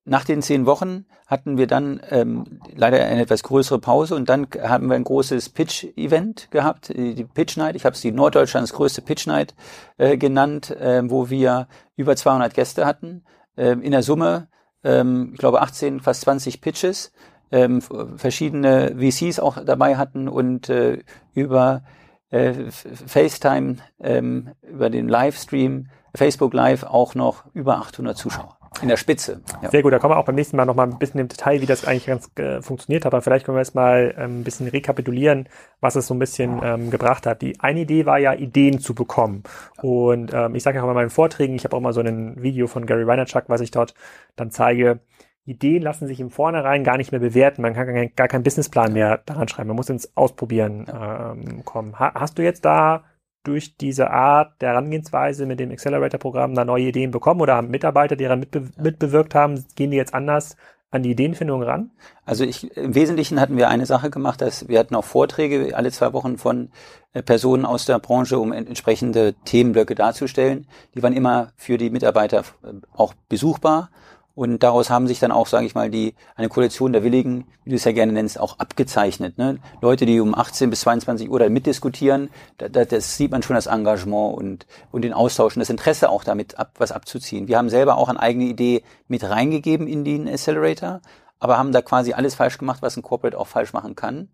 Nach 0.10 0.24
den 0.24 0.42
zehn 0.42 0.66
Wochen 0.66 1.04
hatten 1.26 1.58
wir 1.58 1.68
dann 1.68 2.00
ähm, 2.10 2.62
leider 2.74 3.04
eine 3.04 3.24
etwas 3.24 3.44
größere 3.44 3.80
Pause 3.80 4.16
und 4.16 4.30
dann 4.30 4.48
haben 4.64 4.88
wir 4.88 4.96
ein 4.96 5.04
großes 5.04 5.50
Pitch-Event 5.50 6.50
gehabt, 6.50 6.88
die 6.96 7.26
Pitch 7.26 7.58
Night. 7.58 7.76
Ich 7.76 7.84
habe 7.84 7.94
es 7.94 8.00
die 8.00 8.14
Norddeutschlands 8.14 8.72
größte 8.72 9.02
Pitch 9.02 9.28
Night 9.28 9.54
äh, 9.98 10.16
genannt, 10.16 10.72
äh, 10.72 11.02
wo 11.10 11.30
wir 11.30 11.68
über 11.98 12.16
200 12.16 12.54
Gäste 12.54 12.86
hatten. 12.86 13.26
Äh, 13.58 13.72
in 13.72 13.92
der 13.92 14.02
Summe, 14.02 14.48
ähm, 14.82 15.32
ich 15.34 15.40
glaube, 15.40 15.62
18, 15.62 16.00
fast 16.00 16.22
20 16.22 16.62
Pitches, 16.62 17.12
ähm, 17.52 17.82
verschiedene 17.82 18.96
VCs 18.98 19.42
auch 19.42 19.58
dabei 19.62 19.98
hatten 19.98 20.30
und 20.30 20.70
äh, 20.70 21.00
über 21.34 21.84
äh, 22.30 22.54
FaceTime, 22.72 23.76
ähm, 24.00 24.52
über 24.62 24.90
den 24.90 25.10
Livestream, 25.10 25.90
Facebook 26.16 26.54
Live 26.54 26.84
auch 26.84 27.14
noch 27.14 27.44
über 27.54 27.78
800 27.80 28.18
Zuschauer. 28.18 28.57
In 28.82 28.90
der 28.90 28.98
Spitze. 28.98 29.42
Ja. 29.62 29.70
Sehr 29.70 29.82
gut, 29.82 29.94
da 29.94 30.00
kommen 30.00 30.14
wir 30.14 30.18
auch 30.18 30.26
beim 30.26 30.36
nächsten 30.36 30.58
Mal 30.58 30.66
nochmal 30.66 30.88
ein 30.88 31.00
bisschen 31.00 31.20
im 31.20 31.28
Detail, 31.28 31.62
wie 31.62 31.66
das 31.66 31.86
eigentlich 31.86 32.06
ganz 32.06 32.30
äh, 32.38 32.62
funktioniert 32.62 33.06
hat. 33.06 33.14
Aber 33.14 33.22
vielleicht 33.22 33.46
können 33.46 33.58
wir 33.58 33.62
jetzt 33.62 33.76
mal 33.76 34.14
ähm, 34.18 34.42
ein 34.42 34.44
bisschen 34.44 34.68
rekapitulieren, 34.68 35.50
was 35.82 35.96
es 35.96 36.08
so 36.08 36.14
ein 36.14 36.20
bisschen 36.20 36.62
ähm, 36.64 36.90
gebracht 36.90 37.26
hat. 37.26 37.42
Die 37.42 37.60
eine 37.60 37.82
Idee 37.82 38.06
war 38.06 38.20
ja, 38.20 38.34
Ideen 38.34 38.80
zu 38.80 38.94
bekommen. 38.94 39.44
Und 39.82 40.34
ähm, 40.34 40.56
ich 40.56 40.64
sage 40.64 40.78
ja 40.78 40.84
auch 40.84 40.90
in 40.90 40.96
meinen 40.96 41.10
Vorträgen, 41.10 41.56
ich 41.56 41.64
habe 41.64 41.76
auch 41.76 41.82
mal 41.82 41.94
so 41.94 42.02
ein 42.02 42.42
Video 42.42 42.68
von 42.68 42.86
Gary 42.86 43.08
Vaynerchuk, 43.08 43.46
was 43.48 43.62
ich 43.62 43.72
dort 43.72 43.94
dann 44.36 44.52
zeige, 44.52 45.00
Ideen 45.48 45.82
lassen 45.82 46.08
sich 46.08 46.20
im 46.20 46.30
Vornherein 46.30 46.84
gar 46.84 46.98
nicht 46.98 47.12
mehr 47.12 47.22
bewerten. 47.22 47.62
Man 47.62 47.74
kann 47.74 48.12
gar 48.16 48.28
keinen 48.28 48.44
Businessplan 48.44 48.92
mehr 48.92 49.22
daran 49.26 49.48
schreiben. 49.48 49.70
Man 49.70 49.78
muss 49.78 49.90
ins 49.90 50.16
Ausprobieren 50.16 50.86
ähm, 50.94 51.64
kommen. 51.64 51.98
Ha 51.98 52.12
hast 52.14 52.38
du 52.38 52.44
jetzt 52.44 52.66
da 52.66 53.06
durch 53.48 53.78
diese 53.78 54.12
Art 54.12 54.62
der 54.62 54.70
Herangehensweise 54.70 55.46
mit 55.46 55.60
dem 55.60 55.72
Accelerator-Programm 55.72 56.54
da 56.54 56.66
neue 56.66 56.88
Ideen 56.88 57.12
bekommen 57.12 57.42
oder 57.42 57.56
haben 57.56 57.70
Mitarbeiter, 57.70 58.16
die 58.16 58.26
daran 58.26 58.40
mitbe 58.40 58.70
mitbewirkt 58.78 59.36
haben, 59.36 59.66
gehen 59.76 59.92
die 59.92 59.98
jetzt 59.98 60.14
anders 60.14 60.58
an 60.90 61.04
die 61.04 61.12
Ideenfindung 61.12 61.64
ran? 61.64 61.92
Also 62.26 62.44
ich, 62.44 62.76
im 62.78 62.96
Wesentlichen 62.96 63.42
hatten 63.42 63.58
wir 63.58 63.70
eine 63.70 63.86
Sache 63.86 64.10
gemacht, 64.10 64.42
dass 64.42 64.68
wir 64.68 64.80
hatten 64.80 64.96
auch 64.96 65.04
Vorträge 65.04 65.76
alle 65.76 65.92
zwei 65.92 66.14
Wochen 66.14 66.38
von 66.38 66.70
äh, 67.14 67.22
Personen 67.22 67.66
aus 67.66 67.86
der 67.86 68.00
Branche, 68.00 68.40
um 68.40 68.54
entsprechende 68.54 69.34
Themenblöcke 69.46 69.96
darzustellen. 69.96 70.68
Die 70.96 71.04
waren 71.04 71.14
immer 71.14 71.50
für 71.58 71.78
die 71.78 71.90
Mitarbeiter 71.90 72.40
äh, 72.40 72.74
auch 72.94 73.14
besuchbar. 73.28 73.90
Und 74.38 74.62
daraus 74.62 74.92
haben 74.92 75.08
sich 75.08 75.18
dann 75.18 75.32
auch, 75.32 75.48
sage 75.48 75.66
ich 75.66 75.74
mal, 75.74 75.90
die 75.90 76.14
eine 76.36 76.48
Koalition 76.48 76.94
der 76.94 77.04
Willigen, 77.04 77.48
wie 77.64 77.72
du 77.72 77.76
es 77.76 77.86
ja 77.86 77.92
gerne 77.92 78.14
nennst, 78.14 78.40
auch 78.40 78.60
abgezeichnet. 78.60 79.40
Ne? 79.40 79.58
Leute, 79.82 80.06
die 80.06 80.20
um 80.20 80.36
18 80.36 80.70
bis 80.70 80.82
22 80.82 81.28
Uhr 81.28 81.40
da 81.40 81.50
mitdiskutieren, 81.50 82.30
da, 82.60 82.70
da, 82.70 82.86
das 82.86 83.18
sieht 83.18 83.32
man 83.32 83.42
schon 83.42 83.56
das 83.56 83.66
Engagement 83.66 84.38
und, 84.38 84.68
und 84.92 85.02
den 85.02 85.14
Austausch 85.14 85.56
und 85.56 85.62
das 85.62 85.72
Interesse 85.72 86.12
auch 86.12 86.24
damit 86.24 86.60
ab, 86.60 86.76
was 86.78 86.92
abzuziehen. 86.92 87.48
Wir 87.48 87.58
haben 87.58 87.72
selber 87.72 87.98
auch 87.98 88.10
eine 88.10 88.20
eigene 88.20 88.46
Idee 88.46 88.84
mit 89.08 89.24
reingegeben 89.24 89.88
in 89.88 90.06
den 90.06 90.30
Accelerator, 90.30 91.02
aber 91.40 91.58
haben 91.58 91.72
da 91.72 91.82
quasi 91.82 92.14
alles 92.14 92.36
falsch 92.36 92.60
gemacht, 92.60 92.84
was 92.84 92.96
ein 92.96 93.02
Corporate 93.02 93.40
auch 93.40 93.48
falsch 93.48 93.74
machen 93.74 93.96
kann. 93.96 94.30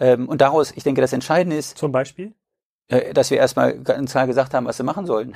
Ähm, 0.00 0.28
und 0.28 0.40
daraus, 0.40 0.72
ich 0.74 0.82
denke, 0.82 1.02
das 1.02 1.12
Entscheidende 1.12 1.56
ist. 1.56 1.78
Zum 1.78 1.92
Beispiel? 1.92 2.34
Äh, 2.88 3.14
dass 3.14 3.32
wir 3.32 3.38
erstmal 3.38 3.76
ganz 3.78 4.12
klar 4.12 4.28
gesagt 4.28 4.54
haben, 4.54 4.64
was 4.64 4.76
sie 4.76 4.84
machen 4.84 5.06
sollen. 5.06 5.34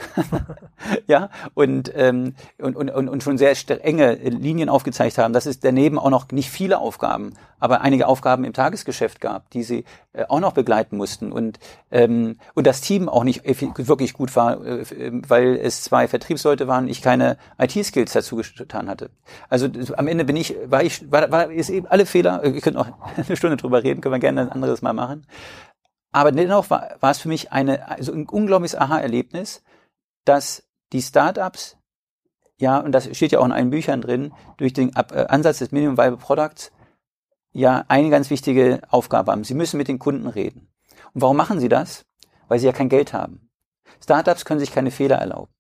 ja, 1.09 1.31
und, 1.55 1.91
ähm, 1.97 2.35
und, 2.59 2.77
und, 2.77 2.91
und 2.91 3.23
schon 3.25 3.39
sehr 3.39 3.57
enge 3.85 4.15
Linien 4.15 4.69
aufgezeigt 4.69 5.19
haben, 5.19 5.33
dass 5.33 5.47
es 5.47 5.59
daneben 5.59 5.99
auch 5.99 6.11
noch 6.11 6.31
nicht 6.31 6.49
viele 6.49 6.79
Aufgaben, 6.79 7.35
aber 7.59 7.81
einige 7.81 8.07
Aufgaben 8.07 8.45
im 8.45 8.53
Tagesgeschäft 8.53 9.21
gab, 9.21 9.51
die 9.51 9.65
sie 9.65 9.85
äh, 10.13 10.27
auch 10.29 10.39
noch 10.39 10.53
begleiten 10.53 10.97
mussten. 10.97 11.33
Und, 11.33 11.59
ähm, 11.91 12.39
und 12.55 12.69
das 12.69 12.83
Team 12.83 13.09
auch 13.09 13.25
nicht 13.25 13.43
wirklich 13.45 14.13
gut 14.13 14.37
war, 14.37 14.65
äh, 14.65 14.85
weil 15.27 15.57
es 15.57 15.83
zwei 15.83 16.07
Vertriebsleute 16.07 16.69
waren, 16.69 16.87
ich 16.87 17.03
keine 17.03 17.37
IT-Skills 17.59 18.13
dazu 18.13 18.37
getan 18.37 18.89
hatte. 18.89 19.11
Also 19.49 19.67
am 19.97 20.07
Ende 20.07 20.25
bin 20.25 20.37
ich, 20.37 20.55
war 20.67 20.85
ich, 20.85 21.11
war, 21.11 21.33
war 21.33 21.51
ist 21.51 21.71
eben 21.71 21.89
alle 21.89 22.07
Fehler, 22.07 22.45
ihr 22.45 22.61
könnt 22.61 22.77
noch 22.77 22.87
eine 23.17 23.37
Stunde 23.37 23.57
drüber 23.57 23.83
reden, 23.83 24.01
können 24.01 24.15
wir 24.15 24.21
gerne 24.21 24.43
ein 24.43 24.53
anderes 24.53 24.83
Mal 24.83 24.93
machen. 24.93 25.27
Aber 26.13 26.33
dennoch 26.33 26.71
war, 26.71 26.97
war 27.01 27.11
es 27.11 27.19
für 27.19 27.29
mich 27.29 27.53
eine, 27.53 27.89
also 27.89 28.13
ein 28.13 28.29
unglaubliches 28.29 28.79
Aha-Erlebnis, 28.79 29.63
dass 30.25 30.65
die 30.93 31.03
Startups, 31.03 31.77
ja, 32.59 32.79
und 32.79 32.93
das 32.93 33.15
steht 33.17 33.33
ja 33.33 33.39
auch 33.39 33.45
in 33.45 33.53
allen 33.53 33.71
Büchern 33.71 34.01
drin, 34.01 34.33
durch 34.57 34.73
den 34.73 34.97
Ab 34.97 35.13
äh, 35.13 35.27
Ansatz 35.29 35.59
des 35.59 35.73
Minimum 35.73 35.97
Viable 35.97 36.19
Products 36.19 36.73
ja 37.53 37.85
eine 37.89 38.11
ganz 38.11 38.31
wichtige 38.31 38.81
Aufgabe 38.91 39.33
haben. 39.33 39.45
Sie 39.45 39.55
müssen 39.55 39.77
mit 39.77 39.89
den 39.89 39.99
Kunden 39.99 40.27
reden. 40.27 40.69
Und 41.15 41.23
warum 41.23 41.37
machen 41.37 41.61
sie 41.61 41.69
das? 41.69 42.05
Weil 42.49 42.59
sie 42.59 42.67
ja 42.67 42.73
kein 42.73 42.89
Geld 42.89 43.13
haben. 43.13 43.49
Startups 44.03 44.45
können 44.45 44.61
sich 44.61 44.73
keine 44.73 44.91
Fehler 44.91 45.17
erlauben. 45.17 45.53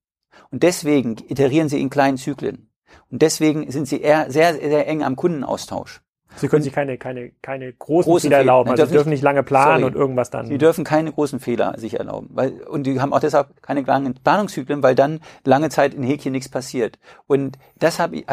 Und 0.50 0.62
deswegen 0.62 1.16
iterieren 1.28 1.68
sie 1.68 1.80
in 1.80 1.90
kleinen 1.90 2.16
Zyklen. 2.16 2.70
Und 3.10 3.22
deswegen 3.22 3.70
sind 3.70 3.86
sie 3.86 4.00
eher 4.00 4.30
sehr, 4.30 4.54
sehr 4.54 4.86
eng 4.88 5.02
am 5.02 5.16
Kundenaustausch. 5.16 6.02
Sie 6.36 6.48
können 6.48 6.62
sich 6.62 6.72
keine, 6.72 6.96
keine, 6.96 7.32
keine 7.42 7.72
großen, 7.72 8.10
großen 8.10 8.28
Fehler 8.28 8.38
erlauben. 8.38 8.70
Also 8.70 8.86
sie 8.86 8.92
dürfen 8.92 9.10
nicht 9.10 9.22
lange 9.22 9.42
planen 9.42 9.80
sorry, 9.80 9.84
und 9.84 9.94
irgendwas 9.94 10.30
dann. 10.30 10.46
Sie 10.46 10.58
dürfen 10.58 10.84
keine 10.84 11.12
großen 11.12 11.40
Fehler 11.40 11.74
sich 11.76 11.98
erlauben. 11.98 12.28
Weil, 12.32 12.52
und 12.62 12.84
die 12.84 13.00
haben 13.00 13.12
auch 13.12 13.20
deshalb 13.20 13.62
keine 13.62 13.82
langen 13.82 14.14
Planungszyklen, 14.14 14.82
weil 14.82 14.94
dann 14.94 15.20
lange 15.44 15.70
Zeit 15.70 15.94
in 15.94 16.02
Häkchen 16.02 16.32
nichts 16.32 16.48
passiert. 16.48 16.98
Und 17.26 17.58
das 17.78 17.98
habe 17.98 18.16
ich, 18.16 18.26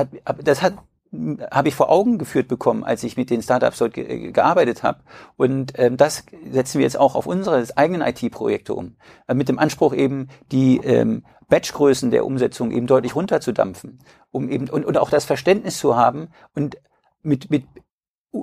das 0.43 0.61
hat 0.61 0.73
habe 1.51 1.69
ich 1.69 1.75
vor 1.75 1.89
Augen 1.89 2.17
geführt 2.17 2.47
bekommen, 2.47 2.83
als 2.83 3.03
ich 3.03 3.17
mit 3.17 3.29
den 3.29 3.41
Startups 3.41 3.77
dort 3.77 3.93
ge 3.93 4.31
gearbeitet 4.31 4.83
habe. 4.83 4.99
Und 5.37 5.73
ähm, 5.77 5.97
das 5.97 6.25
setzen 6.51 6.79
wir 6.79 6.83
jetzt 6.83 6.99
auch 6.99 7.15
auf 7.15 7.27
unsere 7.27 7.63
eigenen 7.75 8.01
IT-Projekte 8.01 8.73
um. 8.73 8.97
Äh, 9.27 9.33
mit 9.33 9.49
dem 9.49 9.59
Anspruch 9.59 9.93
eben, 9.93 10.27
die 10.51 10.77
ähm, 10.83 11.23
Batchgrößen 11.47 12.11
der 12.11 12.25
Umsetzung 12.25 12.71
eben 12.71 12.87
deutlich 12.87 13.15
runterzudampfen, 13.15 13.99
um 14.31 14.49
eben 14.49 14.69
und, 14.69 14.85
und 14.85 14.97
auch 14.97 15.09
das 15.09 15.25
Verständnis 15.25 15.77
zu 15.77 15.95
haben 15.95 16.27
und 16.53 16.77
mit, 17.23 17.49
mit 17.49 17.65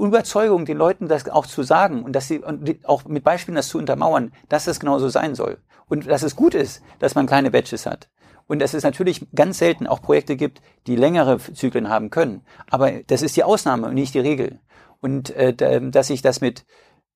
Überzeugung, 0.03 0.65
den 0.65 0.79
Leuten 0.79 1.09
das 1.09 1.29
auch 1.29 1.47
zu 1.47 1.63
sagen 1.63 2.03
und 2.03 2.13
dass 2.13 2.29
sie 2.29 2.39
und 2.39 2.85
auch 2.85 3.05
mit 3.05 3.25
Beispielen 3.25 3.57
das 3.57 3.69
zu 3.69 3.79
untermauern, 3.79 4.33
dass 4.49 4.67
es 4.67 4.81
genauso 4.81 5.09
sein 5.09 5.35
soll. 5.35 5.59
Und 5.87 6.07
dass 6.07 6.23
es 6.23 6.37
gut 6.37 6.55
ist, 6.55 6.83
dass 6.99 7.15
man 7.15 7.27
kleine 7.27 7.51
Batches 7.51 7.85
hat. 7.85 8.09
Und 8.47 8.61
dass 8.61 8.75
es 8.75 8.83
natürlich 8.83 9.27
ganz 9.35 9.59
selten 9.59 9.87
auch 9.87 10.03
Projekte 10.03 10.37
gibt, 10.37 10.61
die 10.87 10.97
längere 10.97 11.39
Zyklen 11.39 11.89
haben 11.89 12.11
können. 12.11 12.43
Aber 12.71 12.91
das 13.07 13.23
ist 13.23 13.37
die 13.37 13.45
Ausnahme 13.45 13.89
und 13.89 13.95
nicht 13.95 14.15
die 14.15 14.21
Regel. 14.21 14.61
Und 15.01 15.31
äh, 15.31 15.55
dass 15.91 16.11
ich 16.11 16.23
das 16.23 16.41
mit 16.41 16.65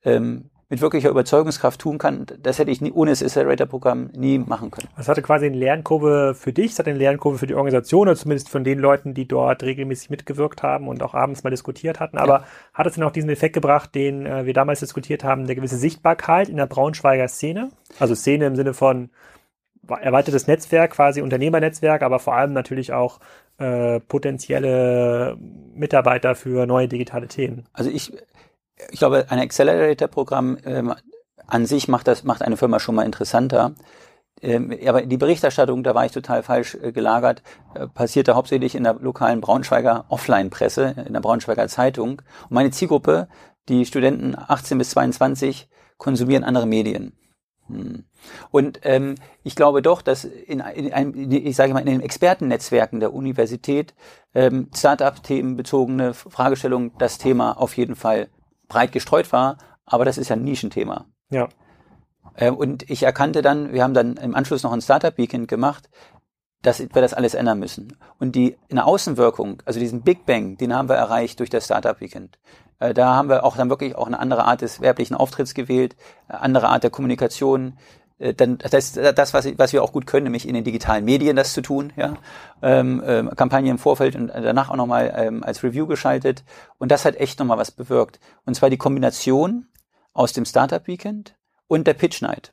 ähm, 0.04 0.50
mit 0.70 0.82
wirklicher 0.82 1.08
Überzeugungskraft 1.08 1.80
tun 1.80 1.96
kann, 1.96 2.26
das 2.42 2.58
hätte 2.58 2.70
ich 2.70 2.80
nie, 2.82 2.92
ohne 2.92 3.10
das 3.10 3.22
Accelerator-Programm 3.22 4.10
nie 4.14 4.38
machen 4.38 4.70
können. 4.70 4.88
Das 4.96 5.08
hatte 5.08 5.22
quasi 5.22 5.46
eine 5.46 5.56
Lernkurve 5.56 6.34
für 6.34 6.52
dich, 6.52 6.72
es 6.72 6.78
hatte 6.78 6.90
eine 6.90 6.98
Lernkurve 6.98 7.38
für 7.38 7.46
die 7.46 7.54
Organisation 7.54 8.02
oder 8.02 8.16
zumindest 8.16 8.50
von 8.50 8.64
den 8.64 8.78
Leuten, 8.78 9.14
die 9.14 9.26
dort 9.26 9.62
regelmäßig 9.62 10.10
mitgewirkt 10.10 10.62
haben 10.62 10.88
und 10.88 11.02
auch 11.02 11.14
abends 11.14 11.42
mal 11.42 11.50
diskutiert 11.50 12.00
hatten. 12.00 12.18
Aber 12.18 12.40
ja. 12.40 12.44
hat 12.74 12.86
es 12.86 12.94
denn 12.94 13.04
auch 13.04 13.12
diesen 13.12 13.30
Effekt 13.30 13.54
gebracht, 13.54 13.94
den 13.94 14.26
äh, 14.26 14.44
wir 14.44 14.52
damals 14.52 14.80
diskutiert 14.80 15.24
haben, 15.24 15.46
der 15.46 15.56
gewisse 15.56 15.78
Sichtbarkeit 15.78 16.50
in 16.50 16.58
der 16.58 16.66
Braunschweiger 16.66 17.28
Szene? 17.28 17.70
Also 17.98 18.14
Szene 18.14 18.46
im 18.46 18.56
Sinne 18.56 18.74
von 18.74 19.10
erweitertes 19.88 20.46
Netzwerk, 20.46 20.90
quasi 20.90 21.22
Unternehmernetzwerk, 21.22 22.02
aber 22.02 22.18
vor 22.18 22.34
allem 22.34 22.52
natürlich 22.52 22.92
auch 22.92 23.20
äh, 23.56 24.00
potenzielle 24.00 25.38
Mitarbeiter 25.74 26.34
für 26.34 26.66
neue 26.66 26.88
digitale 26.88 27.26
Themen. 27.26 27.64
Also 27.72 27.88
ich 27.90 28.12
ich 28.90 28.98
glaube, 28.98 29.26
ein 29.28 29.38
Accelerator-Programm 29.38 30.58
ähm, 30.64 30.94
an 31.46 31.66
sich 31.66 31.88
macht 31.88 32.06
das 32.06 32.24
macht 32.24 32.42
eine 32.42 32.56
Firma 32.56 32.78
schon 32.78 32.94
mal 32.94 33.04
interessanter. 33.04 33.74
Ähm, 34.40 34.76
aber 34.86 35.02
die 35.02 35.16
Berichterstattung, 35.16 35.82
da 35.82 35.94
war 35.94 36.06
ich 36.06 36.12
total 36.12 36.42
falsch 36.42 36.76
äh, 36.80 36.92
gelagert, 36.92 37.42
äh, 37.74 37.88
passierte 37.88 38.34
hauptsächlich 38.34 38.74
in 38.74 38.84
der 38.84 38.94
lokalen 38.94 39.40
Braunschweiger 39.40 40.04
Offline-Presse, 40.08 40.94
in 41.06 41.12
der 41.12 41.20
Braunschweiger 41.20 41.68
Zeitung. 41.68 42.22
Und 42.44 42.50
meine 42.50 42.70
Zielgruppe, 42.70 43.28
die 43.68 43.84
Studenten 43.84 44.36
18 44.36 44.78
bis 44.78 44.90
22, 44.90 45.68
konsumieren 45.96 46.44
andere 46.44 46.66
Medien. 46.66 47.12
Hm. 47.66 48.04
Und 48.50 48.80
ähm, 48.84 49.16
ich 49.42 49.56
glaube 49.56 49.82
doch, 49.82 50.02
dass 50.02 50.24
in, 50.24 50.60
in 50.60 50.92
einem, 50.92 51.30
ich 51.30 51.56
sage 51.56 51.72
mal, 51.72 51.80
in 51.80 51.86
den 51.86 52.00
Expertennetzwerken 52.00 53.00
der 53.00 53.12
Universität 53.12 53.94
ähm, 54.34 54.70
Startup-Themen 54.74 55.56
bezogene 55.56 56.14
Fragestellungen 56.14 56.92
das 56.98 57.18
Thema 57.18 57.52
auf 57.52 57.76
jeden 57.76 57.96
Fall 57.96 58.28
breit 58.68 58.92
gestreut 58.92 59.32
war, 59.32 59.58
aber 59.86 60.04
das 60.04 60.18
ist 60.18 60.28
ja 60.28 60.36
ein 60.36 60.44
Nischenthema. 60.44 61.06
Ja. 61.30 61.48
Ähm, 62.36 62.56
und 62.56 62.88
ich 62.88 63.02
erkannte 63.02 63.42
dann, 63.42 63.72
wir 63.72 63.82
haben 63.82 63.94
dann 63.94 64.16
im 64.16 64.34
Anschluss 64.34 64.62
noch 64.62 64.72
ein 64.72 64.80
Startup-Weekend 64.80 65.48
gemacht, 65.48 65.88
dass 66.62 66.80
wir 66.80 67.02
das 67.02 67.14
alles 67.14 67.34
ändern 67.34 67.58
müssen. 67.58 67.96
Und 68.18 68.34
die 68.34 68.56
eine 68.70 68.84
Außenwirkung, 68.84 69.62
also 69.64 69.78
diesen 69.78 70.02
Big 70.02 70.26
Bang, 70.26 70.56
den 70.56 70.74
haben 70.74 70.88
wir 70.88 70.96
erreicht 70.96 71.38
durch 71.40 71.50
das 71.50 71.64
Startup 71.64 72.00
Weekend. 72.00 72.38
Äh, 72.78 72.94
da 72.94 73.14
haben 73.14 73.28
wir 73.28 73.44
auch 73.44 73.56
dann 73.56 73.70
wirklich 73.70 73.96
auch 73.96 74.06
eine 74.06 74.18
andere 74.18 74.44
Art 74.44 74.62
des 74.62 74.80
werblichen 74.80 75.16
Auftritts 75.16 75.54
gewählt, 75.54 75.96
andere 76.28 76.68
Art 76.68 76.82
der 76.82 76.90
Kommunikation, 76.90 77.74
äh, 77.74 78.07
dann 78.18 78.58
das, 78.58 78.92
das 78.92 79.34
was, 79.34 79.46
was 79.58 79.72
wir 79.72 79.82
auch 79.82 79.92
gut 79.92 80.06
können, 80.06 80.24
nämlich 80.24 80.48
in 80.48 80.54
den 80.54 80.64
digitalen 80.64 81.04
Medien 81.04 81.36
das 81.36 81.52
zu 81.52 81.62
tun, 81.62 81.92
ja, 81.96 82.14
ähm, 82.62 83.02
ähm, 83.06 83.30
Kampagne 83.36 83.70
im 83.70 83.78
Vorfeld 83.78 84.16
und 84.16 84.28
danach 84.28 84.70
auch 84.70 84.76
nochmal 84.76 85.14
ähm, 85.16 85.44
als 85.44 85.62
Review 85.62 85.86
geschaltet. 85.86 86.44
Und 86.78 86.90
das 86.90 87.04
hat 87.04 87.16
echt 87.16 87.38
nochmal 87.38 87.58
was 87.58 87.70
bewirkt. 87.70 88.18
Und 88.44 88.54
zwar 88.54 88.70
die 88.70 88.76
Kombination 88.76 89.68
aus 90.14 90.32
dem 90.32 90.44
Startup 90.44 90.86
Weekend 90.86 91.36
und 91.68 91.86
der 91.86 91.94
Pitch 91.94 92.20
Night. 92.22 92.52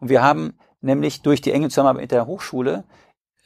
Und 0.00 0.08
wir 0.08 0.22
haben 0.22 0.58
nämlich 0.80 1.22
durch 1.22 1.40
die 1.40 1.52
enge 1.52 1.68
Zusammenarbeit 1.68 2.02
mit 2.02 2.10
der 2.10 2.26
Hochschule 2.26 2.84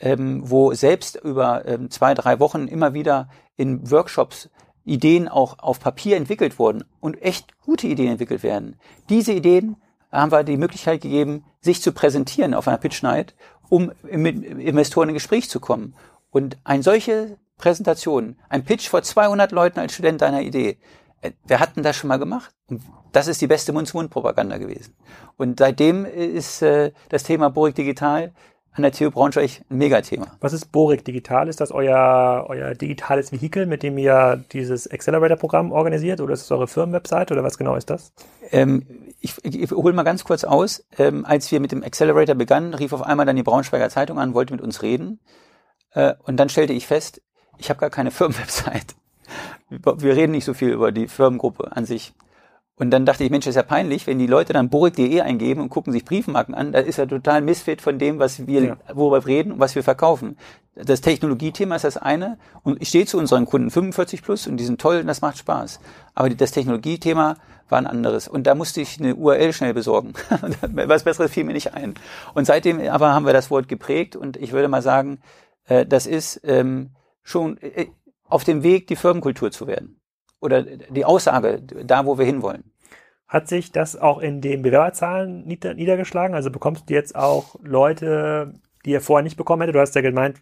ähm, 0.00 0.42
wo 0.44 0.72
selbst 0.74 1.16
über 1.16 1.66
ähm, 1.66 1.90
zwei 1.90 2.14
drei 2.14 2.38
Wochen 2.40 2.68
immer 2.68 2.94
wieder 2.94 3.28
in 3.56 3.90
Workshops 3.90 4.50
Ideen 4.84 5.28
auch 5.28 5.58
auf 5.58 5.80
Papier 5.80 6.16
entwickelt 6.16 6.58
wurden 6.58 6.84
und 7.00 7.20
echt 7.20 7.60
gute 7.60 7.86
Ideen 7.86 8.12
entwickelt 8.12 8.42
werden. 8.42 8.76
Diese 9.10 9.32
Ideen 9.32 9.76
haben 10.10 10.32
wir 10.32 10.44
die 10.44 10.56
Möglichkeit 10.56 11.00
gegeben, 11.00 11.44
sich 11.60 11.82
zu 11.82 11.92
präsentieren 11.92 12.54
auf 12.54 12.68
einer 12.68 12.78
Pitch 12.78 13.02
Night, 13.02 13.34
um 13.68 13.92
mit 14.02 14.44
Investoren 14.44 15.08
in 15.10 15.14
Gespräch 15.14 15.50
zu 15.50 15.60
kommen. 15.60 15.94
Und 16.30 16.56
eine 16.64 16.82
solche 16.82 17.38
Präsentation, 17.56 18.36
ein 18.48 18.64
Pitch 18.64 18.88
vor 18.88 19.02
200 19.02 19.52
Leuten 19.52 19.80
als 19.80 19.92
Student 19.92 20.22
deiner 20.22 20.42
Idee, 20.42 20.78
äh, 21.20 21.32
wer 21.44 21.60
hat 21.60 21.76
denn 21.76 21.82
das 21.82 21.96
schon 21.96 22.08
mal 22.08 22.18
gemacht? 22.18 22.54
Und 22.68 22.82
das 23.12 23.26
ist 23.26 23.40
die 23.40 23.46
beste 23.46 23.72
Mund-zu-Mund-Propaganda 23.72 24.58
gewesen. 24.58 24.94
Und 25.36 25.58
seitdem 25.58 26.04
ist 26.04 26.62
äh, 26.62 26.92
das 27.08 27.24
Thema 27.24 27.50
Borik 27.50 27.74
Digital 27.74 28.32
an 28.72 28.82
der 28.82 28.92
TU 28.92 29.10
Braunschweig 29.10 29.62
ein 29.70 29.78
Megathema. 29.78 30.36
Was 30.40 30.52
ist 30.52 30.70
Borik 30.70 31.04
Digital? 31.04 31.48
Ist 31.48 31.60
das 31.60 31.72
euer, 31.72 32.46
euer 32.48 32.74
digitales 32.74 33.32
Vehikel, 33.32 33.66
mit 33.66 33.82
dem 33.82 33.98
ihr 33.98 34.44
dieses 34.52 34.88
Accelerator-Programm 34.88 35.72
organisiert? 35.72 36.20
Oder 36.20 36.34
ist 36.34 36.42
es 36.42 36.52
eure 36.52 36.68
Firmenwebsite? 36.68 37.32
Oder 37.32 37.42
was 37.42 37.58
genau 37.58 37.74
ist 37.74 37.90
das? 37.90 38.12
Ähm, 38.52 38.86
ich, 39.20 39.44
ich, 39.44 39.70
hole 39.70 39.94
mal 39.94 40.04
ganz 40.04 40.24
kurz 40.24 40.44
aus. 40.44 40.84
Ähm, 40.96 41.24
als 41.24 41.50
wir 41.50 41.60
mit 41.60 41.72
dem 41.72 41.82
Accelerator 41.82 42.34
begannen, 42.34 42.74
rief 42.74 42.92
auf 42.92 43.02
einmal 43.02 43.26
dann 43.26 43.36
die 43.36 43.42
Braunschweiger 43.42 43.90
Zeitung 43.90 44.18
an, 44.18 44.34
wollte 44.34 44.52
mit 44.52 44.62
uns 44.62 44.82
reden. 44.82 45.20
Äh, 45.92 46.14
und 46.24 46.36
dann 46.36 46.48
stellte 46.48 46.72
ich 46.72 46.86
fest, 46.86 47.22
ich 47.58 47.70
habe 47.70 47.80
gar 47.80 47.90
keine 47.90 48.10
Firmenwebsite. 48.12 48.94
wir 49.68 50.16
reden 50.16 50.32
nicht 50.32 50.44
so 50.44 50.54
viel 50.54 50.70
über 50.70 50.92
die 50.92 51.08
Firmengruppe 51.08 51.72
an 51.76 51.84
sich. 51.84 52.14
Und 52.78 52.90
dann 52.90 53.04
dachte 53.04 53.24
ich, 53.24 53.30
Mensch, 53.30 53.44
das 53.44 53.52
ist 53.52 53.56
ja 53.56 53.64
peinlich, 53.64 54.06
wenn 54.06 54.18
die 54.18 54.26
Leute 54.26 54.52
dann 54.52 54.70
borik.de 54.70 55.20
eingeben 55.20 55.60
und 55.60 55.68
gucken 55.68 55.92
sich 55.92 56.04
Briefmarken 56.04 56.54
an, 56.54 56.72
da 56.72 56.78
ist 56.78 56.98
ja 56.98 57.06
total 57.06 57.42
Missfit 57.42 57.82
von 57.82 57.98
dem, 57.98 58.18
was 58.20 58.46
wir, 58.46 58.62
ja. 58.62 58.76
worüber 58.94 59.24
wir 59.24 59.26
reden 59.26 59.52
und 59.52 59.58
was 59.58 59.74
wir 59.74 59.82
verkaufen. 59.82 60.36
Das 60.74 61.00
Technologiethema 61.00 61.74
ist 61.74 61.84
das 61.84 61.96
eine 61.96 62.38
und 62.62 62.80
ich 62.80 62.88
stehe 62.88 63.04
zu 63.04 63.18
unseren 63.18 63.46
Kunden 63.46 63.70
45 63.70 64.22
plus 64.22 64.46
und 64.46 64.58
die 64.58 64.64
sind 64.64 64.80
toll 64.80 65.00
und 65.00 65.08
das 65.08 65.20
macht 65.20 65.38
Spaß. 65.38 65.80
Aber 66.14 66.30
das 66.30 66.52
Technologiethema 66.52 67.36
war 67.68 67.78
ein 67.78 67.86
anderes. 67.88 68.28
Und 68.28 68.46
da 68.46 68.54
musste 68.54 68.80
ich 68.80 69.00
eine 69.00 69.16
URL 69.16 69.52
schnell 69.52 69.74
besorgen. 69.74 70.14
was 70.72 71.02
Besseres 71.02 71.32
fiel 71.32 71.44
mir 71.44 71.52
nicht 71.52 71.74
ein. 71.74 71.94
Und 72.32 72.46
seitdem 72.46 72.80
aber 72.88 73.12
haben 73.12 73.26
wir 73.26 73.32
das 73.32 73.50
Wort 73.50 73.66
geprägt 73.66 74.14
und 74.14 74.36
ich 74.36 74.52
würde 74.52 74.68
mal 74.68 74.82
sagen, 74.82 75.20
äh, 75.66 75.84
das 75.84 76.06
ist 76.06 76.40
ähm, 76.44 76.90
schon 77.24 77.58
äh, 77.58 77.88
auf 78.24 78.44
dem 78.44 78.62
Weg, 78.62 78.86
die 78.86 78.96
Firmenkultur 78.96 79.50
zu 79.50 79.66
werden 79.66 79.97
oder 80.40 80.62
die 80.62 81.04
Aussage 81.04 81.62
da, 81.62 82.06
wo 82.06 82.18
wir 82.18 82.24
hinwollen. 82.24 82.64
Hat 83.26 83.48
sich 83.48 83.72
das 83.72 83.96
auch 83.96 84.20
in 84.20 84.40
den 84.40 84.62
Bewerberzahlen 84.62 85.46
nieder 85.46 85.74
niedergeschlagen? 85.74 86.34
Also 86.34 86.50
bekommst 86.50 86.88
du 86.88 86.94
jetzt 86.94 87.14
auch 87.14 87.56
Leute, 87.62 88.54
die 88.84 88.90
ihr 88.90 89.02
vorher 89.02 89.22
nicht 89.22 89.36
bekommen 89.36 89.62
hättet? 89.62 89.74
Du 89.74 89.80
hast 89.80 89.94
ja 89.94 90.00
gemeint, 90.00 90.40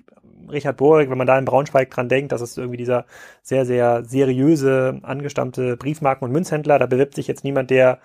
Richard 0.48 0.76
Borig, 0.76 1.10
wenn 1.10 1.18
man 1.18 1.26
da 1.26 1.38
in 1.38 1.44
Braunschweig 1.44 1.90
dran 1.90 2.08
denkt, 2.08 2.30
das 2.30 2.40
ist 2.40 2.56
irgendwie 2.56 2.76
dieser 2.76 3.06
sehr, 3.42 3.66
sehr 3.66 4.04
seriöse, 4.04 5.00
angestammte 5.02 5.76
Briefmarken- 5.76 6.24
und 6.24 6.32
Münzhändler. 6.32 6.78
Da 6.78 6.86
bewirbt 6.86 7.14
sich 7.14 7.26
jetzt 7.26 7.42
niemand, 7.42 7.70
der 7.70 7.98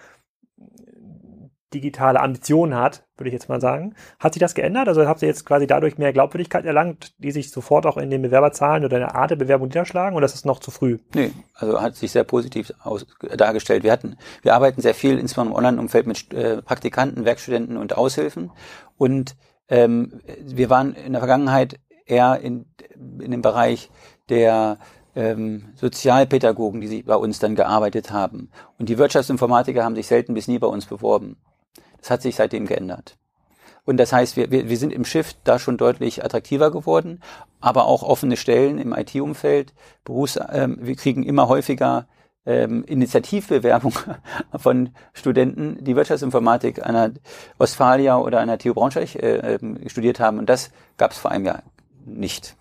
digitale 1.73 2.19
Ambitionen 2.19 2.75
hat, 2.75 3.03
würde 3.17 3.29
ich 3.29 3.33
jetzt 3.33 3.49
mal 3.49 3.61
sagen. 3.61 3.95
Hat 4.19 4.33
sich 4.33 4.39
das 4.39 4.55
geändert? 4.55 4.87
Also 4.87 5.05
habt 5.07 5.21
ihr 5.21 5.27
jetzt 5.27 5.45
quasi 5.45 5.67
dadurch 5.67 5.97
mehr 5.97 6.13
Glaubwürdigkeit 6.13 6.65
erlangt, 6.65 7.13
die 7.19 7.31
sich 7.31 7.51
sofort 7.51 7.85
auch 7.85 7.97
in 7.97 8.09
den 8.09 8.21
Bewerberzahlen 8.21 8.83
oder 8.83 8.97
in 8.97 9.03
der 9.03 9.15
Art 9.15 9.31
der 9.31 9.35
Bewerbung 9.35 9.67
niederschlagen 9.67 10.15
oder 10.15 10.25
ist 10.25 10.35
es 10.35 10.45
noch 10.45 10.59
zu 10.59 10.71
früh? 10.71 10.99
Nee, 11.13 11.31
also 11.53 11.81
hat 11.81 11.95
sich 11.95 12.11
sehr 12.11 12.23
positiv 12.23 12.73
aus, 12.83 13.05
dargestellt. 13.37 13.83
Wir 13.83 13.91
hatten, 13.91 14.17
wir 14.41 14.53
arbeiten 14.53 14.81
sehr 14.81 14.95
viel, 14.95 15.17
insbesondere 15.17 15.53
im 15.53 15.65
Online-Umfeld 15.65 16.07
mit 16.07 16.33
äh, 16.33 16.61
Praktikanten, 16.61 17.25
Werkstudenten 17.25 17.77
und 17.77 17.97
Aushilfen 17.97 18.51
und 18.97 19.35
ähm, 19.69 20.19
wir 20.41 20.69
waren 20.69 20.93
in 20.95 21.13
der 21.13 21.21
Vergangenheit 21.21 21.79
eher 22.05 22.39
in, 22.41 22.65
in 23.19 23.31
dem 23.31 23.41
Bereich 23.41 23.89
der 24.29 24.77
ähm, 25.15 25.69
Sozialpädagogen, 25.75 26.81
die 26.81 26.87
sich 26.87 27.05
bei 27.05 27.15
uns 27.15 27.39
dann 27.39 27.55
gearbeitet 27.55 28.11
haben. 28.11 28.49
Und 28.77 28.89
die 28.89 28.97
Wirtschaftsinformatiker 28.97 29.83
haben 29.83 29.95
sich 29.95 30.07
selten 30.07 30.33
bis 30.33 30.47
nie 30.47 30.59
bei 30.59 30.67
uns 30.67 30.85
beworben. 30.85 31.37
Das 32.01 32.09
hat 32.09 32.21
sich 32.21 32.35
seitdem 32.35 32.65
geändert. 32.65 33.17
Und 33.83 33.97
das 33.97 34.13
heißt, 34.13 34.37
wir, 34.37 34.51
wir, 34.51 34.69
wir 34.69 34.77
sind 34.77 34.93
im 34.93 35.05
Shift 35.05 35.37
da 35.43 35.57
schon 35.57 35.77
deutlich 35.77 36.23
attraktiver 36.23 36.71
geworden, 36.71 37.21
aber 37.59 37.85
auch 37.85 38.03
offene 38.03 38.37
Stellen 38.37 38.77
im 38.77 38.93
IT-Umfeld. 38.93 39.73
Berufs, 40.03 40.39
ähm, 40.51 40.77
wir 40.81 40.95
kriegen 40.95 41.23
immer 41.23 41.47
häufiger 41.47 42.07
ähm, 42.45 42.83
Initiativbewerbung 42.83 43.93
von 44.57 44.89
Studenten, 45.13 45.83
die 45.83 45.95
Wirtschaftsinformatik 45.95 46.85
an 46.85 46.93
der 46.93 47.11
Ostfalia 47.57 48.17
oder 48.17 48.39
an 48.39 48.47
der 48.47 48.59
TU 48.59 48.73
Braunschweig 48.73 49.15
äh, 49.15 49.55
ähm, 49.55 49.77
studiert 49.87 50.19
haben. 50.19 50.39
Und 50.39 50.49
das 50.49 50.71
gab 50.97 51.11
es 51.11 51.17
vor 51.17 51.31
einem 51.31 51.45
Jahr 51.45 51.63
nicht. 52.05 52.55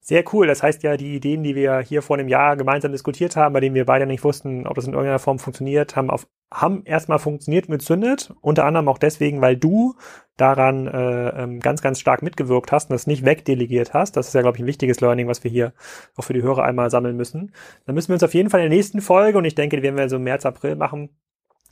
Sehr 0.00 0.24
cool. 0.32 0.46
Das 0.46 0.62
heißt 0.62 0.82
ja, 0.82 0.96
die 0.96 1.14
Ideen, 1.14 1.42
die 1.44 1.54
wir 1.54 1.78
hier 1.78 2.02
vor 2.02 2.18
einem 2.18 2.28
Jahr 2.28 2.56
gemeinsam 2.56 2.92
diskutiert 2.92 3.36
haben, 3.36 3.52
bei 3.52 3.60
denen 3.60 3.74
wir 3.74 3.86
beide 3.86 4.06
nicht 4.06 4.24
wussten, 4.24 4.66
ob 4.66 4.74
das 4.74 4.86
in 4.86 4.92
irgendeiner 4.92 5.18
Form 5.18 5.38
funktioniert, 5.38 5.96
haben 5.96 6.10
auf 6.10 6.26
haben 6.52 6.84
erstmal 6.84 7.18
funktioniert 7.18 7.68
mit 7.68 7.82
Zündet, 7.82 8.34
unter 8.40 8.64
anderem 8.64 8.88
auch 8.88 8.98
deswegen, 8.98 9.40
weil 9.40 9.56
du 9.56 9.94
daran 10.36 10.86
äh, 10.86 11.28
ähm, 11.42 11.60
ganz, 11.60 11.82
ganz 11.82 12.00
stark 12.00 12.22
mitgewirkt 12.22 12.72
hast 12.72 12.90
und 12.90 12.94
das 12.94 13.06
nicht 13.06 13.24
wegdelegiert 13.24 13.94
hast. 13.94 14.16
Das 14.16 14.28
ist 14.28 14.34
ja, 14.34 14.42
glaube 14.42 14.56
ich, 14.56 14.62
ein 14.62 14.66
wichtiges 14.66 15.00
Learning, 15.00 15.28
was 15.28 15.44
wir 15.44 15.50
hier 15.50 15.72
auch 16.16 16.24
für 16.24 16.32
die 16.32 16.42
Hörer 16.42 16.64
einmal 16.64 16.90
sammeln 16.90 17.16
müssen. 17.16 17.52
Dann 17.86 17.94
müssen 17.94 18.08
wir 18.08 18.14
uns 18.14 18.22
auf 18.22 18.34
jeden 18.34 18.50
Fall 18.50 18.60
in 18.60 18.70
der 18.70 18.76
nächsten 18.76 19.00
Folge, 19.00 19.38
und 19.38 19.44
ich 19.44 19.54
denke, 19.54 19.76
die 19.76 19.82
werden 19.82 19.96
wir 19.96 20.08
so 20.08 20.16
im 20.16 20.24
März, 20.24 20.46
April 20.46 20.76
machen, 20.76 21.10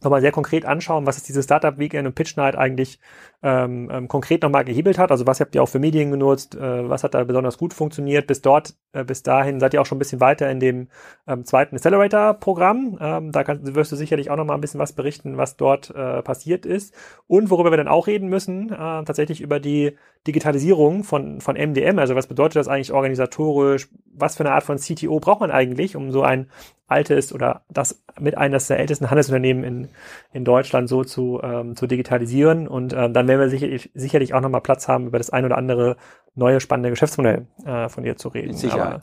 nochmal 0.02 0.20
sehr 0.20 0.32
konkret 0.32 0.64
anschauen, 0.64 1.06
was 1.06 1.16
ist 1.16 1.28
diese 1.28 1.42
Startup 1.42 1.78
Weekend 1.78 2.06
und 2.06 2.14
Pitch 2.14 2.36
Night 2.36 2.56
eigentlich 2.56 2.98
ähm, 3.42 3.88
ähm, 3.90 4.08
konkret 4.08 4.42
nochmal 4.42 4.64
gehebelt 4.64 4.98
hat. 4.98 5.10
Also 5.10 5.26
was 5.26 5.40
habt 5.40 5.54
ihr 5.54 5.62
auch 5.62 5.68
für 5.68 5.78
Medien 5.78 6.10
genutzt? 6.10 6.54
Äh, 6.54 6.88
was 6.88 7.04
hat 7.04 7.14
da 7.14 7.24
besonders 7.24 7.58
gut 7.58 7.72
funktioniert? 7.72 8.26
Bis 8.26 8.42
dort, 8.42 8.74
äh, 8.92 9.04
bis 9.04 9.22
dahin 9.22 9.60
seid 9.60 9.74
ihr 9.74 9.80
auch 9.80 9.86
schon 9.86 9.96
ein 9.96 10.00
bisschen 10.00 10.20
weiter 10.20 10.50
in 10.50 10.60
dem 10.60 10.88
ähm, 11.26 11.44
zweiten 11.44 11.76
Accelerator-Programm. 11.76 12.98
Ähm, 13.00 13.32
da 13.32 13.44
kannst, 13.44 13.74
wirst 13.74 13.92
du 13.92 13.96
sicherlich 13.96 14.30
auch 14.30 14.36
nochmal 14.36 14.56
ein 14.56 14.60
bisschen 14.60 14.80
was 14.80 14.92
berichten, 14.92 15.36
was 15.36 15.56
dort 15.56 15.90
äh, 15.90 16.22
passiert 16.22 16.66
ist. 16.66 16.94
Und 17.26 17.50
worüber 17.50 17.70
wir 17.70 17.78
dann 17.78 17.88
auch 17.88 18.06
reden 18.06 18.28
müssen, 18.28 18.70
äh, 18.70 18.76
tatsächlich 18.76 19.40
über 19.40 19.60
die 19.60 19.96
Digitalisierung 20.26 21.04
von, 21.04 21.40
von 21.40 21.56
MDM. 21.56 21.98
Also 21.98 22.14
was 22.14 22.26
bedeutet 22.26 22.56
das 22.56 22.68
eigentlich 22.68 22.92
organisatorisch? 22.92 23.88
Was 24.12 24.36
für 24.36 24.44
eine 24.44 24.52
Art 24.52 24.64
von 24.64 24.76
CTO 24.76 25.18
braucht 25.18 25.40
man 25.40 25.50
eigentlich, 25.50 25.96
um 25.96 26.12
so 26.12 26.22
ein 26.22 26.50
altes 26.90 27.32
oder 27.32 27.62
das 27.68 28.02
mit 28.18 28.36
eines 28.36 28.66
der 28.66 28.78
ältesten 28.78 29.10
Handelsunternehmen 29.10 29.64
in, 29.64 29.88
in 30.32 30.44
Deutschland 30.44 30.88
so 30.88 31.04
zu, 31.04 31.40
ähm, 31.42 31.76
zu 31.76 31.86
digitalisieren. 31.86 32.68
Und 32.68 32.92
ähm, 32.92 33.12
dann 33.12 33.28
werden 33.28 33.40
wir 33.40 33.48
sicherlich, 33.48 33.90
sicherlich 33.94 34.34
auch 34.34 34.40
nochmal 34.40 34.60
Platz 34.60 34.88
haben, 34.88 35.06
über 35.06 35.18
das 35.18 35.30
ein 35.30 35.44
oder 35.44 35.56
andere 35.56 35.96
neue 36.34 36.60
spannende 36.60 36.90
Geschäftsmodell 36.90 37.46
äh, 37.64 37.88
von 37.88 38.04
dir 38.04 38.16
zu 38.16 38.28
reden. 38.28 38.48
Mit 38.48 38.58
Sicherheit. 38.58 38.86
Aber 38.86 39.00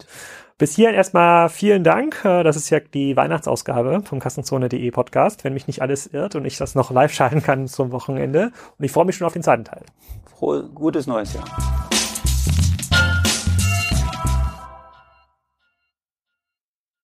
bis 0.58 0.76
hierhin 0.76 0.96
erstmal 0.96 1.50
vielen 1.50 1.84
Dank. 1.84 2.26
Äh, 2.26 2.44
das 2.44 2.56
ist 2.56 2.70
ja 2.70 2.80
die 2.80 3.16
Weihnachtsausgabe 3.16 4.02
vom 4.04 4.20
Kassenzone.de 4.20 4.92
Podcast, 4.92 5.44
wenn 5.44 5.54
mich 5.54 5.68
nicht 5.68 5.82
alles 5.82 6.08
irrt 6.08 6.36
und 6.36 6.46
ich 6.46 6.58
das 6.58 6.74
noch 6.74 6.90
live 6.90 7.14
schalten 7.14 7.44
kann 7.44 7.68
zum 7.68 7.92
Wochenende. 7.92 8.52
Und 8.78 8.86
ich 8.86 8.92
freue 8.92 9.06
mich 9.06 9.16
schon 9.16 9.28
auf 9.28 9.34
den 9.34 9.44
zweiten 9.44 9.66
Teil. 9.66 9.84
Frohe, 10.26 10.64
gutes 10.74 11.06
neues 11.06 11.34
Jahr. 11.34 11.46